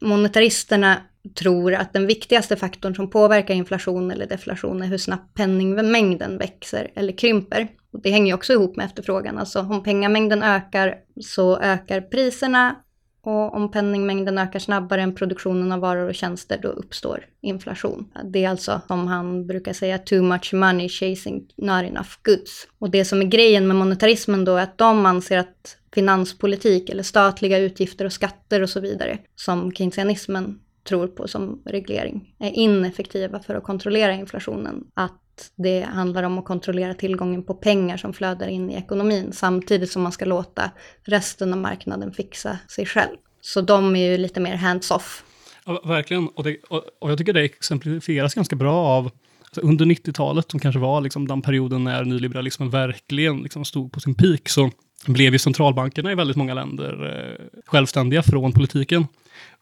monetaristerna 0.00 1.02
tror 1.34 1.74
att 1.74 1.92
den 1.92 2.06
viktigaste 2.06 2.56
faktorn 2.56 2.94
som 2.94 3.10
påverkar 3.10 3.54
inflation 3.54 4.10
eller 4.10 4.26
deflation 4.26 4.82
är 4.82 4.86
hur 4.86 4.98
snabbt 4.98 5.34
penningmängden 5.34 6.38
växer 6.38 6.90
eller 6.94 7.12
krymper. 7.12 7.68
Och 7.92 8.02
det 8.02 8.10
hänger 8.10 8.26
ju 8.26 8.34
också 8.34 8.52
ihop 8.52 8.76
med 8.76 8.86
efterfrågan, 8.86 9.38
alltså 9.38 9.60
om 9.60 9.82
pengamängden 9.82 10.42
ökar 10.42 10.94
så 11.20 11.58
ökar 11.58 12.00
priserna 12.00 12.76
och 13.22 13.54
om 13.54 13.70
penningmängden 13.70 14.38
ökar 14.38 14.58
snabbare 14.58 15.02
än 15.02 15.14
produktionen 15.14 15.72
av 15.72 15.80
varor 15.80 16.08
och 16.08 16.14
tjänster, 16.14 16.58
då 16.62 16.68
uppstår 16.68 17.24
inflation. 17.40 18.08
Det 18.24 18.44
är 18.44 18.48
alltså, 18.48 18.80
som 18.86 19.06
han 19.06 19.46
brukar 19.46 19.72
säga, 19.72 19.98
too 19.98 20.22
much 20.22 20.54
money 20.54 20.88
chasing 20.88 21.46
not 21.56 21.82
enough 21.82 22.10
goods. 22.22 22.68
Och 22.78 22.90
det 22.90 23.04
som 23.04 23.20
är 23.20 23.24
grejen 23.24 23.66
med 23.66 23.76
monetarismen 23.76 24.44
då 24.44 24.56
är 24.56 24.62
att 24.62 24.78
de 24.78 25.06
anser 25.06 25.38
att 25.38 25.76
finanspolitik 25.94 26.90
eller 26.90 27.02
statliga 27.02 27.58
utgifter 27.58 28.04
och 28.04 28.12
skatter 28.12 28.62
och 28.62 28.70
så 28.70 28.80
vidare, 28.80 29.18
som 29.36 29.72
keynesianismen 29.72 30.58
tror 30.86 31.06
på 31.06 31.28
som 31.28 31.62
reglering, 31.64 32.34
är 32.38 32.50
ineffektiva 32.50 33.40
för 33.40 33.54
att 33.54 33.64
kontrollera 33.64 34.12
inflationen. 34.12 34.84
Att 34.94 35.50
det 35.56 35.80
handlar 35.80 36.22
om 36.22 36.38
att 36.38 36.44
kontrollera 36.44 36.94
tillgången 36.94 37.42
på 37.42 37.54
pengar 37.54 37.96
som 37.96 38.12
flödar 38.12 38.48
in 38.48 38.70
i 38.70 38.74
ekonomin 38.74 39.32
samtidigt 39.32 39.90
som 39.90 40.02
man 40.02 40.12
ska 40.12 40.24
låta 40.24 40.70
resten 41.04 41.52
av 41.52 41.58
marknaden 41.58 42.12
fixa 42.12 42.58
sig 42.68 42.86
själv. 42.86 43.16
Så 43.40 43.60
de 43.60 43.96
är 43.96 44.10
ju 44.10 44.18
lite 44.18 44.40
mer 44.40 44.56
hands-off. 44.56 45.24
Ja, 45.66 45.82
verkligen, 45.84 46.28
och, 46.28 46.44
det, 46.44 46.56
och, 46.68 46.82
och, 46.98 47.10
jag 47.10 47.18
tycker 47.18 47.32
det 47.32 47.42
exemplifieras 47.42 48.34
ganska 48.34 48.56
bra 48.56 48.74
av 48.74 49.10
alltså 49.44 49.60
under 49.60 49.84
90-talet, 49.84 50.50
som 50.50 50.60
kanske 50.60 50.78
var 50.78 51.00
liksom 51.00 51.28
den 51.28 51.42
perioden 51.42 51.84
när 51.84 52.04
nyliberalismen 52.04 52.70
verkligen 52.70 53.42
liksom 53.42 53.64
stod 53.64 53.92
på 53.92 54.00
sin 54.00 54.14
peak, 54.14 54.48
så 54.48 54.70
blev 55.06 55.32
ju 55.32 55.38
centralbankerna 55.38 56.12
i 56.12 56.14
väldigt 56.14 56.36
många 56.36 56.54
länder 56.54 57.18
eh, 57.18 57.60
självständiga 57.66 58.22
från 58.22 58.52
politiken 58.52 59.06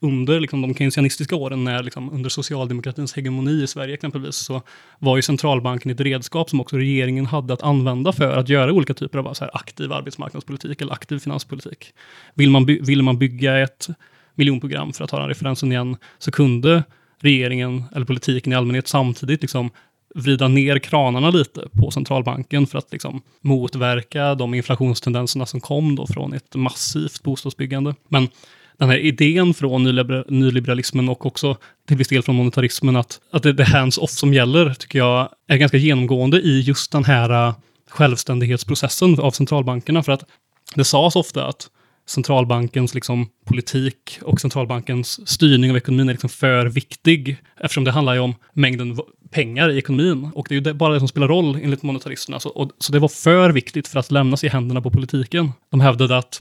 under 0.01 0.41
liksom, 0.41 0.63
de 0.63 0.75
keynesianistiska 0.75 1.37
åren, 1.37 1.65
när, 1.65 1.83
liksom, 1.83 2.11
under 2.11 2.31
socialdemokratins 2.31 3.15
hegemoni 3.15 3.63
i 3.63 3.67
Sverige 3.67 3.95
exempelvis, 3.95 4.37
så 4.37 4.63
var 4.99 5.17
ju 5.17 5.23
centralbanken 5.23 5.91
ett 5.91 6.01
redskap 6.01 6.51
som 6.51 6.61
också 6.61 6.77
regeringen 6.77 7.27
hade 7.27 7.55
att 7.55 7.63
använda 7.63 8.13
för 8.13 8.37
att 8.37 8.49
göra 8.49 8.73
olika 8.73 8.95
typer 8.95 9.19
av 9.19 9.35
så 9.35 9.45
här, 9.45 9.57
aktiv 9.57 9.93
arbetsmarknadspolitik 9.93 10.81
eller 10.81 10.93
aktiv 10.93 11.19
finanspolitik. 11.19 11.93
Vill 12.35 12.51
man, 12.51 12.67
by 12.67 12.81
vill 12.81 13.03
man 13.03 13.19
bygga 13.19 13.59
ett 13.59 13.89
miljonprogram, 14.35 14.93
för 14.93 15.05
att 15.05 15.11
ta 15.11 15.19
den 15.19 15.29
referensen 15.29 15.73
igen, 15.73 15.97
så 16.19 16.31
kunde 16.31 16.83
regeringen 17.21 17.85
eller 17.95 18.07
politiken 18.07 18.53
i 18.53 18.57
allmänhet 18.57 18.89
samtidigt 18.89 19.43
liksom 19.43 19.71
vrida 20.15 20.49
ner 20.49 20.79
kranarna 20.79 21.31
lite 21.31 21.69
på 21.73 21.91
centralbanken 21.91 22.67
för 22.67 22.79
att 22.79 22.93
liksom 22.93 23.23
motverka 23.41 24.35
de 24.35 24.55
inflationstendenserna 24.55 25.47
som 25.47 25.61
kom 25.61 25.97
då 25.97 26.07
från 26.07 26.33
ett 26.33 26.55
massivt 26.55 27.23
bostadsbyggande. 27.23 27.95
Men 28.09 28.29
den 28.79 28.89
här 28.89 28.99
idén 28.99 29.55
från 29.55 29.85
nyliberalismen 30.29 31.09
och 31.09 31.27
också 31.27 31.57
till 31.89 31.97
viss 31.97 32.09
del 32.09 32.23
från 32.23 32.35
monetarismen 32.35 32.97
att, 32.97 33.21
att 33.33 33.43
det 33.43 33.61
är 33.61 33.65
hands-off 33.65 34.11
som 34.11 34.35
gäller, 34.35 34.75
tycker 34.75 34.99
jag 34.99 35.29
är 35.49 35.57
ganska 35.57 35.77
genomgående 35.77 36.41
i 36.41 36.61
just 36.61 36.93
den 36.93 37.05
här 37.05 37.49
äh, 37.49 37.55
självständighetsprocessen 37.91 39.21
av 39.21 39.31
centralbankerna. 39.31 40.03
För 40.03 40.13
att 40.13 40.25
det 40.75 40.85
sades 40.85 41.17
ofta 41.17 41.47
att 41.47 41.69
centralbankens 42.07 42.95
liksom, 42.95 43.29
politik 43.47 44.19
och 44.23 44.41
centralbankens 44.41 45.29
styrning 45.29 45.71
av 45.71 45.77
ekonomin 45.77 46.09
är 46.09 46.13
liksom 46.13 46.31
för 46.31 46.67
viktig. 46.67 47.37
Eftersom 47.61 47.85
det 47.85 47.91
handlar 47.91 48.15
ju 48.15 48.21
om 48.21 48.35
mängden 48.53 48.99
pengar 49.31 49.71
i 49.71 49.79
ekonomin. 49.79 50.31
Och 50.35 50.47
det 50.49 50.55
är 50.55 50.61
ju 50.61 50.73
bara 50.73 50.93
det 50.93 50.99
som 50.99 51.09
spelar 51.09 51.29
roll 51.29 51.59
enligt 51.63 51.83
monetaristerna. 51.83 52.41
Så, 52.41 52.49
alltså, 52.49 52.63
och, 52.63 52.71
så 52.79 52.93
det 52.93 52.99
var 52.99 53.09
för 53.09 53.51
viktigt 53.51 53.89
för 53.89 53.99
att 53.99 54.11
lämnas 54.11 54.45
i 54.45 54.49
händerna 54.49 54.81
på 54.81 54.91
politiken. 54.91 55.53
De 55.71 55.81
hävdade 55.81 56.19
att 56.19 56.41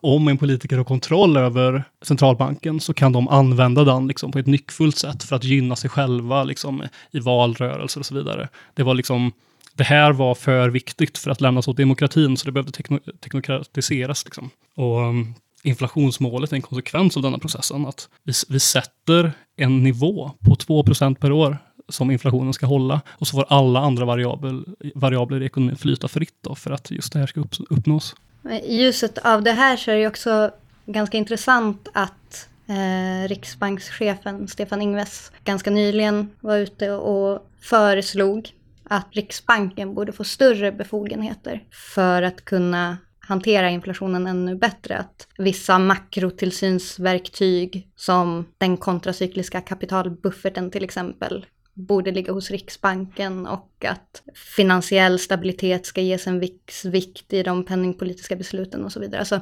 om 0.00 0.28
en 0.28 0.38
politiker 0.38 0.76
har 0.76 0.84
kontroll 0.84 1.36
över 1.36 1.84
centralbanken 2.02 2.80
så 2.80 2.94
kan 2.94 3.12
de 3.12 3.28
använda 3.28 3.84
den 3.84 4.08
liksom 4.08 4.32
på 4.32 4.38
ett 4.38 4.46
nyckfullt 4.46 4.98
sätt 4.98 5.22
för 5.22 5.36
att 5.36 5.44
gynna 5.44 5.76
sig 5.76 5.90
själva 5.90 6.44
liksom, 6.44 6.82
i 7.10 7.20
valrörelser 7.20 8.00
och 8.00 8.06
så 8.06 8.14
vidare. 8.14 8.48
Det 8.74 8.82
var 8.82 8.94
liksom 8.94 9.32
det 9.74 9.84
här 9.84 10.12
var 10.12 10.34
för 10.34 10.68
viktigt 10.68 11.18
för 11.18 11.30
att 11.30 11.40
lämnas 11.40 11.68
åt 11.68 11.76
demokratin, 11.76 12.36
så 12.36 12.46
det 12.46 12.52
behövde 12.52 12.72
tekno 12.72 12.98
teknokratiseras. 13.20 14.24
Liksom. 14.24 14.50
Och 14.76 15.00
um, 15.00 15.34
inflationsmålet 15.62 16.52
är 16.52 16.56
en 16.56 16.62
konsekvens 16.62 17.16
av 17.16 17.22
denna 17.22 17.38
processen. 17.38 17.86
Att 17.86 18.08
vi, 18.22 18.32
vi 18.48 18.60
sätter 18.60 19.32
en 19.56 19.82
nivå 19.82 20.30
på 20.40 20.54
2% 20.54 21.14
per 21.14 21.32
år 21.32 21.58
som 21.88 22.10
inflationen 22.10 22.52
ska 22.52 22.66
hålla 22.66 23.00
och 23.08 23.26
så 23.26 23.36
får 23.36 23.44
alla 23.48 23.80
andra 23.80 24.04
variabler, 24.04 24.64
variabler 24.94 25.42
i 25.42 25.46
ekonomin 25.46 25.76
flyta 25.76 26.08
fritt 26.08 26.38
då, 26.40 26.54
för 26.54 26.70
att 26.70 26.90
just 26.90 27.12
det 27.12 27.18
här 27.18 27.26
ska 27.26 27.40
upp, 27.40 27.54
uppnås. 27.70 28.14
I 28.44 28.76
ljuset 28.76 29.18
av 29.18 29.42
det 29.42 29.52
här 29.52 29.76
så 29.76 29.90
är 29.90 29.96
det 29.96 30.06
också 30.06 30.50
ganska 30.86 31.18
intressant 31.18 31.88
att 31.92 32.48
eh, 32.68 33.28
riksbankschefen 33.28 34.48
Stefan 34.48 34.82
Ingves 34.82 35.32
ganska 35.44 35.70
nyligen 35.70 36.30
var 36.40 36.56
ute 36.56 36.90
och 36.90 37.46
föreslog 37.60 38.50
att 38.84 39.06
Riksbanken 39.10 39.94
borde 39.94 40.12
få 40.12 40.24
större 40.24 40.72
befogenheter 40.72 41.64
för 41.94 42.22
att 42.22 42.44
kunna 42.44 42.96
hantera 43.20 43.70
inflationen 43.70 44.26
ännu 44.26 44.54
bättre. 44.54 44.98
Att 44.98 45.28
vissa 45.38 45.78
makrotillsynsverktyg 45.78 47.88
som 47.96 48.46
den 48.58 48.76
kontracykliska 48.76 49.60
kapitalbufferten 49.60 50.70
till 50.70 50.84
exempel 50.84 51.46
borde 51.80 52.10
ligga 52.10 52.32
hos 52.32 52.50
Riksbanken 52.50 53.46
och 53.46 53.84
att 53.84 54.22
finansiell 54.34 55.18
stabilitet 55.18 55.86
ska 55.86 56.00
ges 56.00 56.26
en 56.26 56.40
viss 56.40 56.84
vikt 56.84 57.32
i 57.32 57.42
de 57.42 57.64
penningpolitiska 57.64 58.36
besluten 58.36 58.84
och 58.84 58.92
så 58.92 59.00
vidare. 59.00 59.20
Alltså 59.20 59.40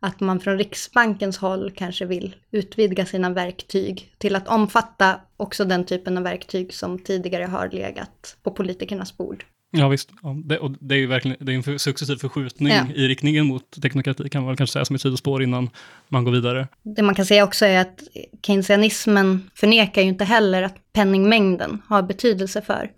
att 0.00 0.20
man 0.20 0.40
från 0.40 0.58
Riksbankens 0.58 1.38
håll 1.38 1.70
kanske 1.70 2.04
vill 2.04 2.36
utvidga 2.50 3.06
sina 3.06 3.30
verktyg 3.30 4.14
till 4.18 4.36
att 4.36 4.48
omfatta 4.48 5.20
också 5.36 5.64
den 5.64 5.84
typen 5.84 6.16
av 6.16 6.22
verktyg 6.24 6.74
som 6.74 6.98
tidigare 6.98 7.44
har 7.44 7.68
legat 7.68 8.36
på 8.42 8.50
politikernas 8.50 9.16
bord. 9.16 9.44
Ja 9.76 9.88
visst, 9.88 10.10
ja, 10.22 10.36
det, 10.44 10.58
och 10.58 10.70
det 10.80 10.94
är 10.94 10.98
ju 10.98 11.06
verkligen 11.06 11.36
det 11.40 11.52
är 11.52 11.72
en 11.72 11.78
successiv 11.78 12.16
förskjutning 12.16 12.72
ja. 12.72 12.86
i 12.94 13.08
riktningen 13.08 13.46
mot 13.46 13.82
teknokrati 13.82 14.28
kan 14.28 14.42
man 14.42 14.48
väl 14.48 14.56
kanske 14.56 14.72
säga 14.72 14.84
som 14.84 14.96
ett 14.96 15.02
sidospår 15.02 15.42
innan 15.42 15.70
man 16.08 16.24
går 16.24 16.32
vidare. 16.32 16.68
Det 16.82 17.02
man 17.02 17.14
kan 17.14 17.26
säga 17.26 17.44
också 17.44 17.66
är 17.66 17.80
att 17.80 18.02
keynesianismen 18.46 19.50
förnekar 19.54 20.02
ju 20.02 20.08
inte 20.08 20.24
heller 20.24 20.62
att 20.62 20.92
penningmängden 20.92 21.82
har 21.86 22.02
betydelse 22.02 22.62
för 22.62 22.90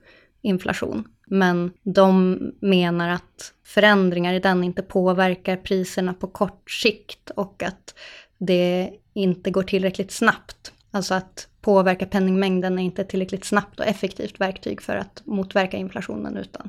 inflation. 0.43 1.05
Men 1.27 1.73
de 1.83 2.39
menar 2.61 3.09
att 3.09 3.53
förändringar 3.65 4.35
i 4.35 4.39
den 4.39 4.65
inte 4.65 4.83
påverkar 4.83 5.57
priserna 5.57 6.15
på 6.15 6.27
kort 6.27 6.71
sikt 6.71 7.31
och 7.31 7.63
att 7.63 7.95
det 8.39 8.91
inte 9.15 9.51
går 9.51 9.63
tillräckligt 9.63 10.13
snabbt. 10.13 10.73
Alltså 10.97 11.15
att 11.15 11.49
påverka 11.61 12.07
penningmängden 12.07 12.79
är 12.79 12.83
inte 12.83 13.05
tillräckligt 13.05 13.45
snabbt 13.45 13.81
och 13.81 13.87
effektivt 13.87 14.41
verktyg 14.41 14.83
för 14.83 14.97
att 14.97 15.23
motverka 15.25 15.77
inflationen 15.77 16.37
utan 16.37 16.69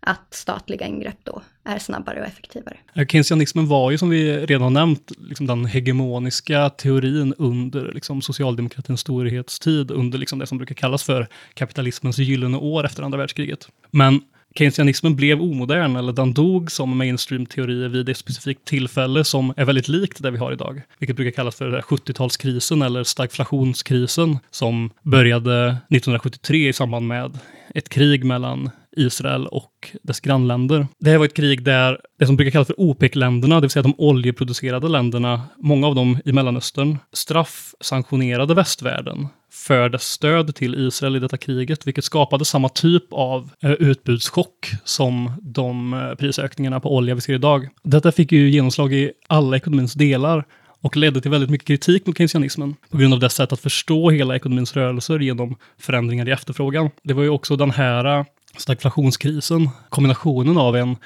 att 0.00 0.34
statliga 0.34 0.86
ingrepp 0.86 1.18
då 1.22 1.42
är 1.64 1.78
snabbare 1.78 2.20
och 2.20 2.26
effektivare. 2.26 2.76
Eh, 2.94 3.06
keynesianismen 3.06 3.68
var 3.68 3.90
ju 3.90 3.98
som 3.98 4.10
vi 4.10 4.46
redan 4.46 4.72
nämnt 4.72 5.12
liksom 5.18 5.46
den 5.46 5.64
hegemoniska 5.66 6.70
teorin 6.70 7.34
under 7.38 7.92
liksom, 7.92 8.22
socialdemokratins 8.22 9.00
storhetstid, 9.00 9.90
under 9.90 10.18
liksom 10.18 10.38
det 10.38 10.46
som 10.46 10.58
brukar 10.58 10.74
kallas 10.74 11.02
för 11.02 11.28
kapitalismens 11.54 12.18
gyllene 12.18 12.56
år 12.56 12.86
efter 12.86 13.02
andra 13.02 13.18
världskriget. 13.18 13.68
Men 13.90 14.20
keynesianismen 14.58 15.16
blev 15.16 15.42
omodern, 15.42 15.96
eller 15.96 16.12
den 16.12 16.34
dog 16.34 16.70
som 16.70 16.98
mainstream-teori 16.98 17.88
vid 17.88 18.08
ett 18.08 18.16
specifikt 18.16 18.64
tillfälle 18.64 19.24
som 19.24 19.54
är 19.56 19.64
väldigt 19.64 19.88
likt 19.88 20.22
det 20.22 20.30
vi 20.30 20.38
har 20.38 20.52
idag. 20.52 20.82
Vilket 20.98 21.16
brukar 21.16 21.30
kallas 21.30 21.56
för 21.56 21.80
70-talskrisen 21.80 22.84
eller 22.84 23.04
stagflationskrisen 23.04 24.38
som 24.50 24.90
började 25.02 25.68
1973 25.68 26.68
i 26.68 26.72
samband 26.72 27.06
med 27.06 27.38
ett 27.74 27.88
krig 27.88 28.24
mellan 28.24 28.70
Israel 28.96 29.46
och 29.46 29.90
dess 30.02 30.20
grannländer. 30.20 30.86
Det 30.98 31.10
här 31.10 31.18
var 31.18 31.24
ett 31.24 31.36
krig 31.36 31.62
där 31.62 32.00
det 32.18 32.26
som 32.26 32.36
brukar 32.36 32.50
kallas 32.50 32.66
för 32.66 32.80
OPEC-länderna, 32.80 33.54
det 33.54 33.60
vill 33.60 33.70
säga 33.70 33.82
de 33.82 33.94
oljeproducerade 33.98 34.88
länderna, 34.88 35.42
många 35.58 35.86
av 35.86 35.94
dem 35.94 36.18
i 36.24 36.32
Mellanöstern, 36.32 36.98
straffsanktionerade 37.12 38.54
västvärlden 38.54 39.28
för 39.54 39.88
dess 39.88 40.02
stöd 40.02 40.54
till 40.54 40.86
Israel 40.86 41.16
i 41.16 41.18
detta 41.18 41.36
kriget, 41.36 41.86
vilket 41.86 42.04
skapade 42.04 42.44
samma 42.44 42.68
typ 42.68 43.04
av 43.10 43.50
eh, 43.62 43.70
utbudschock 43.70 44.70
som 44.84 45.32
de 45.42 45.94
eh, 45.94 46.14
prisökningarna 46.14 46.80
på 46.80 46.96
olja 46.96 47.14
vi 47.14 47.20
ser 47.20 47.34
idag. 47.34 47.68
Detta 47.82 48.12
fick 48.12 48.32
ju 48.32 48.50
genomslag 48.50 48.92
i 48.92 49.12
alla 49.26 49.56
ekonomins 49.56 49.94
delar 49.94 50.44
och 50.80 50.96
ledde 50.96 51.20
till 51.20 51.30
väldigt 51.30 51.50
mycket 51.50 51.66
kritik 51.66 52.06
mot 52.06 52.18
keynesianismen 52.18 52.74
på 52.90 52.96
grund 52.96 53.14
av 53.14 53.20
dess 53.20 53.34
sätt 53.34 53.52
att 53.52 53.60
förstå 53.60 54.10
hela 54.10 54.36
ekonomins 54.36 54.76
rörelser 54.76 55.18
genom 55.18 55.56
förändringar 55.78 56.28
i 56.28 56.32
efterfrågan. 56.32 56.90
Det 57.02 57.14
var 57.14 57.22
ju 57.22 57.28
också 57.28 57.56
den 57.56 57.70
här 57.70 58.18
eh, 58.18 58.24
stagflationskrisen, 58.56 59.70
kombinationen 59.88 60.58
av 60.58 60.76
en 60.76 60.96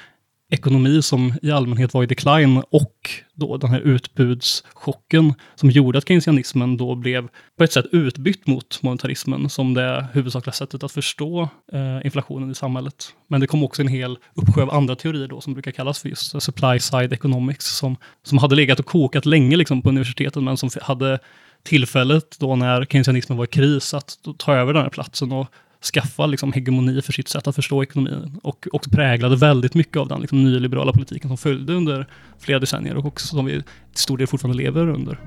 ekonomi 0.49 1.01
som 1.01 1.33
i 1.41 1.51
allmänhet 1.51 1.93
var 1.93 2.03
i 2.03 2.05
decline 2.05 2.63
och 2.69 3.09
då 3.33 3.57
den 3.57 3.69
här 3.69 3.79
utbudschocken 3.79 5.33
som 5.55 5.69
gjorde 5.69 5.97
att 5.97 6.07
keynesianismen 6.07 6.77
då 6.77 6.95
blev 6.95 7.27
på 7.57 7.63
ett 7.63 7.71
sätt 7.71 7.85
utbytt 7.91 8.47
mot 8.47 8.79
monetarismen 8.83 9.49
som 9.49 9.73
det 9.73 10.07
huvudsakliga 10.13 10.53
sättet 10.53 10.83
att 10.83 10.91
förstå 10.91 11.49
eh, 11.73 12.05
inflationen 12.05 12.51
i 12.51 12.55
samhället. 12.55 13.13
Men 13.27 13.41
det 13.41 13.47
kom 13.47 13.63
också 13.63 13.81
en 13.81 13.87
hel 13.87 14.17
uppsjö 14.33 14.61
av 14.61 14.73
andra 14.73 14.95
teorier 14.95 15.27
då 15.27 15.41
som 15.41 15.53
brukar 15.53 15.71
kallas 15.71 16.01
för 16.01 16.09
just 16.09 16.41
supply 16.41 16.79
side 16.79 17.13
economics 17.13 17.77
som, 17.77 17.95
som 18.23 18.37
hade 18.37 18.55
legat 18.55 18.79
och 18.79 18.85
kokat 18.85 19.25
länge 19.25 19.57
liksom 19.57 19.81
på 19.81 19.89
universiteten 19.89 20.43
men 20.43 20.57
som 20.57 20.69
hade 20.81 21.19
tillfället 21.63 22.39
då 22.39 22.55
när 22.55 22.85
keynesianismen 22.85 23.37
var 23.37 23.45
i 23.45 23.47
kris 23.47 23.93
att 23.93 24.17
ta 24.37 24.55
över 24.55 24.73
den 24.73 24.83
här 24.83 24.89
platsen 24.89 25.31
och 25.31 25.47
skaffa 25.83 26.25
liksom, 26.25 26.53
hegemoni 26.53 27.01
för 27.01 27.13
sitt 27.13 27.27
sätt 27.27 27.47
att 27.47 27.55
förstå 27.55 27.83
ekonomin 27.83 28.39
och 28.43 28.67
också 28.71 28.89
präglade 28.89 29.35
väldigt 29.35 29.73
mycket 29.73 29.97
av 29.97 30.07
den 30.07 30.21
liksom, 30.21 30.43
nyliberala 30.43 30.93
politiken 30.93 31.29
som 31.29 31.37
följde 31.37 31.73
under 31.73 32.07
flera 32.39 32.59
decennier 32.59 32.97
och 32.97 33.05
också 33.05 33.27
som 33.27 33.45
vi 33.45 33.51
till 33.53 33.63
stor 33.93 34.17
del 34.17 34.27
fortfarande 34.27 34.63
lever 34.63 34.89
under. 34.89 35.19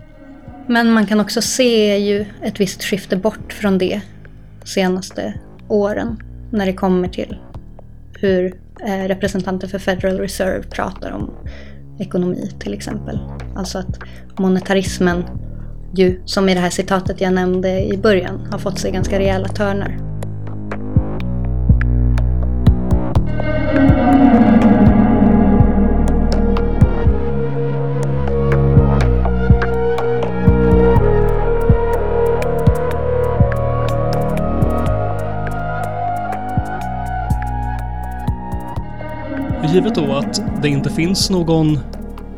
Men 0.67 0.93
man 0.93 1.07
kan 1.07 1.21
också 1.21 1.43
se 1.43 1.99
ju 1.99 2.27
ett 2.43 2.61
visst 2.61 2.83
skifte 2.85 3.17
bort 3.17 3.53
från 3.53 3.79
det 3.79 4.01
senaste 4.65 5.35
åren 5.69 6.23
när 6.51 6.67
det 6.67 6.73
kommer 6.73 7.09
till 7.09 7.37
hur 8.15 8.55
eh, 8.87 9.09
representanter 9.09 9.69
för 9.69 9.79
Federal 9.79 10.19
Reserve 10.19 10.62
pratar 10.62 11.11
om 11.11 11.31
ekonomi 11.99 12.51
till 12.61 12.75
exempel. 12.75 13.19
Alltså 13.57 13.79
att 13.79 13.99
monetarismen 14.38 15.25
ju, 15.95 16.21
som 16.25 16.49
i 16.49 16.55
det 16.55 16.61
här 16.61 16.71
citatet 16.71 17.21
jag 17.21 17.33
nämnde 17.33 17.85
i 17.85 17.99
början, 17.99 18.49
har 18.51 18.59
fått 18.59 18.79
sig 18.79 18.93
ganska 18.93 19.19
rejäla 19.19 19.49
törnar. 19.49 19.99
Givet 39.68 39.94
då 39.94 40.12
att 40.12 40.62
det 40.62 40.68
inte 40.68 40.90
finns 40.90 41.31
någon 41.31 41.79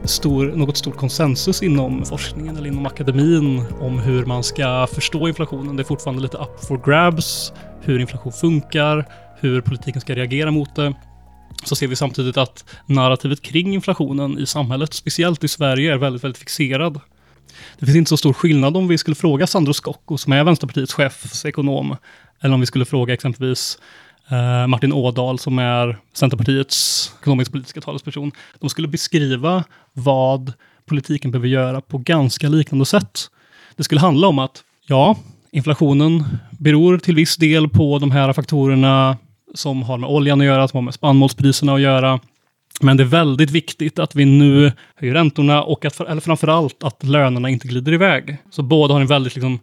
stor, 0.04 0.46
något 0.46 0.76
stort 0.76 0.96
konsensus 0.96 1.62
inom 1.62 2.04
forskningen 2.04 2.56
eller 2.56 2.68
inom 2.68 2.86
akademin 2.86 3.64
om 3.80 3.98
hur 3.98 4.24
man 4.24 4.44
ska 4.44 4.86
förstå 4.94 5.28
inflationen. 5.28 5.76
Det 5.76 5.82
är 5.82 5.84
fortfarande 5.84 6.22
lite 6.22 6.36
up 6.36 6.64
for 6.68 6.82
grabs, 6.86 7.52
hur 7.80 7.98
inflation 7.98 8.32
funkar, 8.32 9.04
hur 9.40 9.60
politiken 9.60 10.00
ska 10.00 10.14
reagera 10.14 10.50
mot 10.50 10.76
det 10.76 10.94
så 11.64 11.76
ser 11.76 11.86
vi 11.86 11.96
samtidigt 11.96 12.36
att 12.36 12.64
narrativet 12.86 13.42
kring 13.42 13.74
inflationen 13.74 14.38
i 14.38 14.46
samhället, 14.46 14.94
speciellt 14.94 15.44
i 15.44 15.48
Sverige, 15.48 15.92
är 15.92 15.98
väldigt, 15.98 16.24
väldigt 16.24 16.38
fixerad. 16.38 17.00
Det 17.78 17.86
finns 17.86 17.96
inte 17.96 18.08
så 18.08 18.16
stor 18.16 18.32
skillnad 18.32 18.76
om 18.76 18.88
vi 18.88 18.98
skulle 18.98 19.14
fråga 19.14 19.46
Sandro 19.46 19.72
Scocco, 19.72 20.18
som 20.18 20.32
är 20.32 20.44
Vänsterpartiets 20.44 20.94
chefsekonom, 20.94 21.96
eller 22.40 22.54
om 22.54 22.60
vi 22.60 22.66
skulle 22.66 22.84
fråga 22.84 23.14
exempelvis 23.14 23.78
eh, 24.30 24.66
Martin 24.66 24.92
Ådahl, 24.92 25.38
som 25.38 25.58
är 25.58 25.98
Centerpartiets 26.12 27.12
ekonomisk-politiska 27.20 27.80
talesperson. 27.80 28.32
De 28.60 28.70
skulle 28.70 28.88
beskriva 28.88 29.64
vad 29.92 30.52
politiken 30.86 31.30
behöver 31.30 31.48
göra 31.48 31.80
på 31.80 31.98
ganska 31.98 32.48
liknande 32.48 32.86
sätt. 32.86 33.20
Det 33.76 33.84
skulle 33.84 34.00
handla 34.00 34.28
om 34.28 34.38
att, 34.38 34.62
ja, 34.86 35.16
inflationen 35.50 36.24
beror 36.50 36.98
till 36.98 37.14
viss 37.14 37.36
del 37.36 37.68
på 37.68 37.98
de 37.98 38.10
här 38.10 38.32
faktorerna 38.32 39.16
som 39.54 39.82
har 39.82 39.98
med 39.98 40.10
oljan 40.10 40.40
att 40.40 40.46
göra, 40.46 40.68
som 40.68 40.76
har 40.76 40.82
med 40.82 40.94
spannmålspriserna 40.94 41.74
att 41.74 41.80
göra. 41.80 42.20
Men 42.80 42.96
det 42.96 43.02
är 43.02 43.06
väldigt 43.06 43.50
viktigt 43.50 43.98
att 43.98 44.14
vi 44.14 44.24
nu 44.24 44.72
höjer 44.94 45.14
räntorna 45.14 45.62
och 45.62 45.84
att, 45.84 46.00
eller 46.00 46.20
framförallt 46.20 46.84
att 46.84 47.04
lönerna 47.04 47.48
inte 47.48 47.68
glider 47.68 47.92
iväg. 47.92 48.36
Så 48.50 48.62
båda 48.62 48.94
har 48.94 49.00
en 49.00 49.06
väldigt, 49.06 49.34
liksom, 49.34 49.58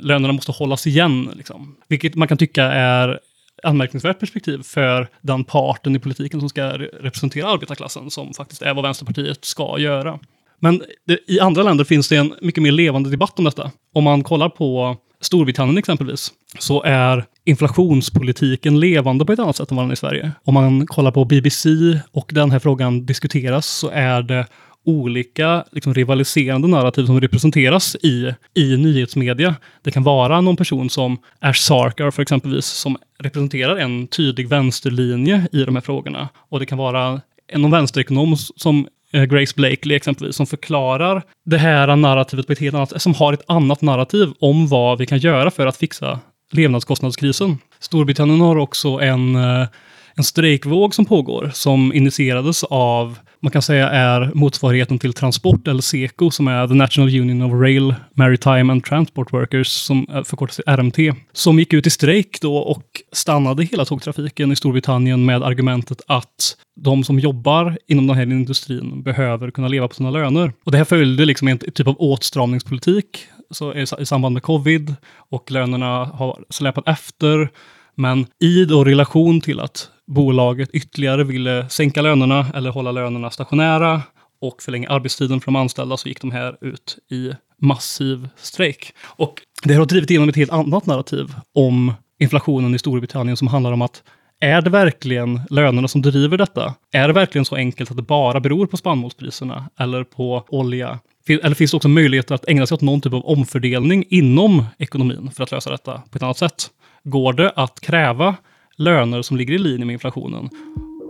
lönerna 0.00 0.32
måste 0.32 0.52
hållas 0.52 0.86
igen. 0.86 1.30
Liksom. 1.36 1.76
Vilket 1.88 2.14
man 2.14 2.28
kan 2.28 2.38
tycka 2.38 2.64
är 2.64 3.18
anmärkningsvärt 3.62 4.20
perspektiv 4.20 4.62
för 4.62 5.08
den 5.20 5.44
parten 5.44 5.96
i 5.96 5.98
politiken 5.98 6.40
som 6.40 6.48
ska 6.48 6.64
representera 6.78 7.48
arbetarklassen, 7.48 8.10
som 8.10 8.34
faktiskt 8.34 8.62
är 8.62 8.74
vad 8.74 8.84
Vänsterpartiet 8.84 9.44
ska 9.44 9.78
göra. 9.78 10.18
Men 10.60 10.82
det, 11.06 11.18
i 11.26 11.40
andra 11.40 11.62
länder 11.62 11.84
finns 11.84 12.08
det 12.08 12.16
en 12.16 12.34
mycket 12.40 12.62
mer 12.62 12.72
levande 12.72 13.10
debatt 13.10 13.38
om 13.38 13.44
detta. 13.44 13.70
Om 13.94 14.04
man 14.04 14.22
kollar 14.22 14.48
på 14.48 14.96
Storbritannien 15.20 15.78
exempelvis, 15.78 16.32
så 16.58 16.82
är 16.82 17.24
inflationspolitiken 17.44 18.80
levande 18.80 19.24
på 19.24 19.32
ett 19.32 19.38
annat 19.38 19.56
sätt 19.56 19.70
än 19.70 19.76
vad 19.76 19.84
den 19.84 19.90
är 19.90 19.94
i 19.94 19.96
Sverige. 19.96 20.32
Om 20.44 20.54
man 20.54 20.86
kollar 20.86 21.10
på 21.10 21.24
BBC 21.24 21.68
och 22.12 22.30
den 22.34 22.50
här 22.50 22.58
frågan 22.58 23.06
diskuteras 23.06 23.66
så 23.66 23.88
är 23.88 24.22
det 24.22 24.46
olika 24.84 25.64
liksom, 25.72 25.94
rivaliserande 25.94 26.68
narrativ 26.68 27.06
som 27.06 27.20
representeras 27.20 27.96
i, 27.96 28.34
i 28.54 28.76
nyhetsmedia. 28.76 29.54
Det 29.82 29.90
kan 29.90 30.02
vara 30.02 30.40
någon 30.40 30.56
person 30.56 30.90
som 30.90 31.18
Ash 31.40 31.60
Sarkar 31.60 32.10
för 32.10 32.22
exempelvis, 32.22 32.66
som 32.66 32.96
representerar 33.18 33.76
en 33.76 34.06
tydlig 34.06 34.48
vänsterlinje 34.48 35.48
i 35.52 35.64
de 35.64 35.76
här 35.76 35.82
frågorna. 35.82 36.28
Och 36.36 36.60
det 36.60 36.66
kan 36.66 36.78
vara 36.78 37.20
någon 37.54 37.70
vänsterekonom 37.70 38.36
som 38.36 38.88
eh, 39.12 39.24
Grace 39.24 39.52
Blakely 39.56 39.94
exempelvis, 39.94 40.36
som 40.36 40.46
förklarar 40.46 41.22
det 41.44 41.58
här 41.58 41.96
narrativet 41.96 42.46
på 42.46 42.52
ett 42.52 42.58
helt 42.58 42.74
annat 42.74 43.02
som 43.02 43.14
har 43.14 43.32
ett 43.32 43.44
annat 43.46 43.82
narrativ 43.82 44.32
om 44.40 44.68
vad 44.68 44.98
vi 44.98 45.06
kan 45.06 45.18
göra 45.18 45.50
för 45.50 45.66
att 45.66 45.76
fixa 45.76 46.20
levnadskostnadskrisen. 46.52 47.58
Storbritannien 47.80 48.40
har 48.40 48.56
också 48.56 48.88
en, 48.88 49.36
eh, 49.36 49.66
en 50.14 50.24
strejkvåg 50.24 50.94
som 50.94 51.04
pågår, 51.04 51.50
som 51.54 51.92
initierades 51.92 52.64
av 52.64 53.18
man 53.44 53.52
kan 53.52 53.62
säga 53.62 53.90
är 53.90 54.30
motsvarigheten 54.34 54.98
till 54.98 55.12
Transport, 55.12 55.68
eller 55.68 55.82
SECO, 55.82 56.30
som 56.30 56.48
är 56.48 56.68
The 56.68 56.74
National 56.74 57.20
Union 57.20 57.42
of 57.42 57.60
Rail, 57.60 57.94
Maritime 58.14 58.72
and 58.72 58.84
Transport 58.84 59.32
Workers, 59.32 59.68
som 59.68 60.06
förkortas 60.24 60.60
RMT, 60.66 60.98
som 61.32 61.58
gick 61.58 61.72
ut 61.72 61.86
i 61.86 61.90
strejk 61.90 62.40
då 62.40 62.56
och 62.56 62.84
stannade 63.12 63.64
hela 63.64 63.84
tågtrafiken 63.84 64.52
i 64.52 64.56
Storbritannien 64.56 65.24
med 65.24 65.42
argumentet 65.42 66.00
att 66.06 66.56
de 66.80 67.04
som 67.04 67.18
jobbar 67.18 67.78
inom 67.88 68.06
den 68.06 68.16
här 68.16 68.22
industrin 68.22 69.02
behöver 69.02 69.50
kunna 69.50 69.68
leva 69.68 69.88
på 69.88 69.94
sina 69.94 70.10
löner. 70.10 70.52
Och 70.64 70.72
det 70.72 70.78
här 70.78 70.84
följde 70.84 71.24
liksom 71.24 71.48
en 71.48 71.58
typ 71.58 71.86
av 71.86 71.96
åtstramningspolitik 71.98 73.18
så 73.50 73.74
i 73.74 74.06
samband 74.06 74.32
med 74.32 74.42
covid 74.42 74.94
och 75.16 75.50
lönerna 75.50 76.04
har 76.04 76.44
släpat 76.50 76.88
efter. 76.88 77.48
Men 77.94 78.26
i 78.40 78.64
då 78.64 78.84
relation 78.84 79.40
till 79.40 79.60
att 79.60 79.88
bolaget 80.06 80.70
ytterligare 80.72 81.24
ville 81.24 81.68
sänka 81.68 82.02
lönerna 82.02 82.46
eller 82.54 82.70
hålla 82.70 82.92
lönerna 82.92 83.30
stationära 83.30 84.02
och 84.40 84.62
förlänga 84.62 84.88
arbetstiden 84.88 85.40
för 85.40 85.46
de 85.46 85.56
anställda 85.56 85.96
så 85.96 86.08
gick 86.08 86.20
de 86.20 86.30
här 86.30 86.56
ut 86.60 86.98
i 87.10 87.30
massiv 87.60 88.28
strejk. 88.36 88.92
Och 89.02 89.34
det 89.64 89.74
har 89.74 89.86
drivit 89.86 90.10
igenom 90.10 90.28
ett 90.28 90.36
helt 90.36 90.52
annat 90.52 90.86
narrativ 90.86 91.34
om 91.54 91.94
inflationen 92.18 92.74
i 92.74 92.78
Storbritannien 92.78 93.36
som 93.36 93.48
handlar 93.48 93.72
om 93.72 93.82
att 93.82 94.02
är 94.40 94.60
det 94.60 94.70
verkligen 94.70 95.40
lönerna 95.50 95.88
som 95.88 96.02
driver 96.02 96.38
detta? 96.38 96.74
Är 96.92 97.08
det 97.08 97.14
verkligen 97.14 97.44
så 97.44 97.56
enkelt 97.56 97.90
att 97.90 97.96
det 97.96 98.02
bara 98.02 98.40
beror 98.40 98.66
på 98.66 98.76
spannmålspriserna 98.76 99.70
eller 99.78 100.04
på 100.04 100.44
olja? 100.48 100.98
Eller 101.28 101.54
finns 101.54 101.70
det 101.70 101.76
också 101.76 101.88
möjligheter 101.88 102.34
att 102.34 102.48
ägna 102.48 102.66
sig 102.66 102.74
åt 102.74 102.80
någon 102.80 103.00
typ 103.00 103.12
av 103.12 103.26
omfördelning 103.26 104.04
inom 104.08 104.64
ekonomin 104.78 105.30
för 105.34 105.42
att 105.42 105.50
lösa 105.50 105.70
detta 105.70 106.02
på 106.10 106.16
ett 106.16 106.22
annat 106.22 106.38
sätt? 106.38 106.66
Går 107.04 107.32
det 107.32 107.50
att 107.50 107.80
kräva 107.80 108.34
löner 108.76 109.22
som 109.22 109.36
ligger 109.36 109.54
i 109.54 109.58
linje 109.58 109.86
med 109.86 109.92
inflationen 109.92 110.48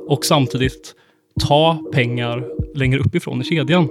och 0.09 0.25
samtidigt 0.25 0.94
ta 1.40 1.83
pengar 1.92 2.44
längre 2.75 3.01
uppifrån 3.01 3.40
i 3.40 3.44
kedjan. 3.44 3.88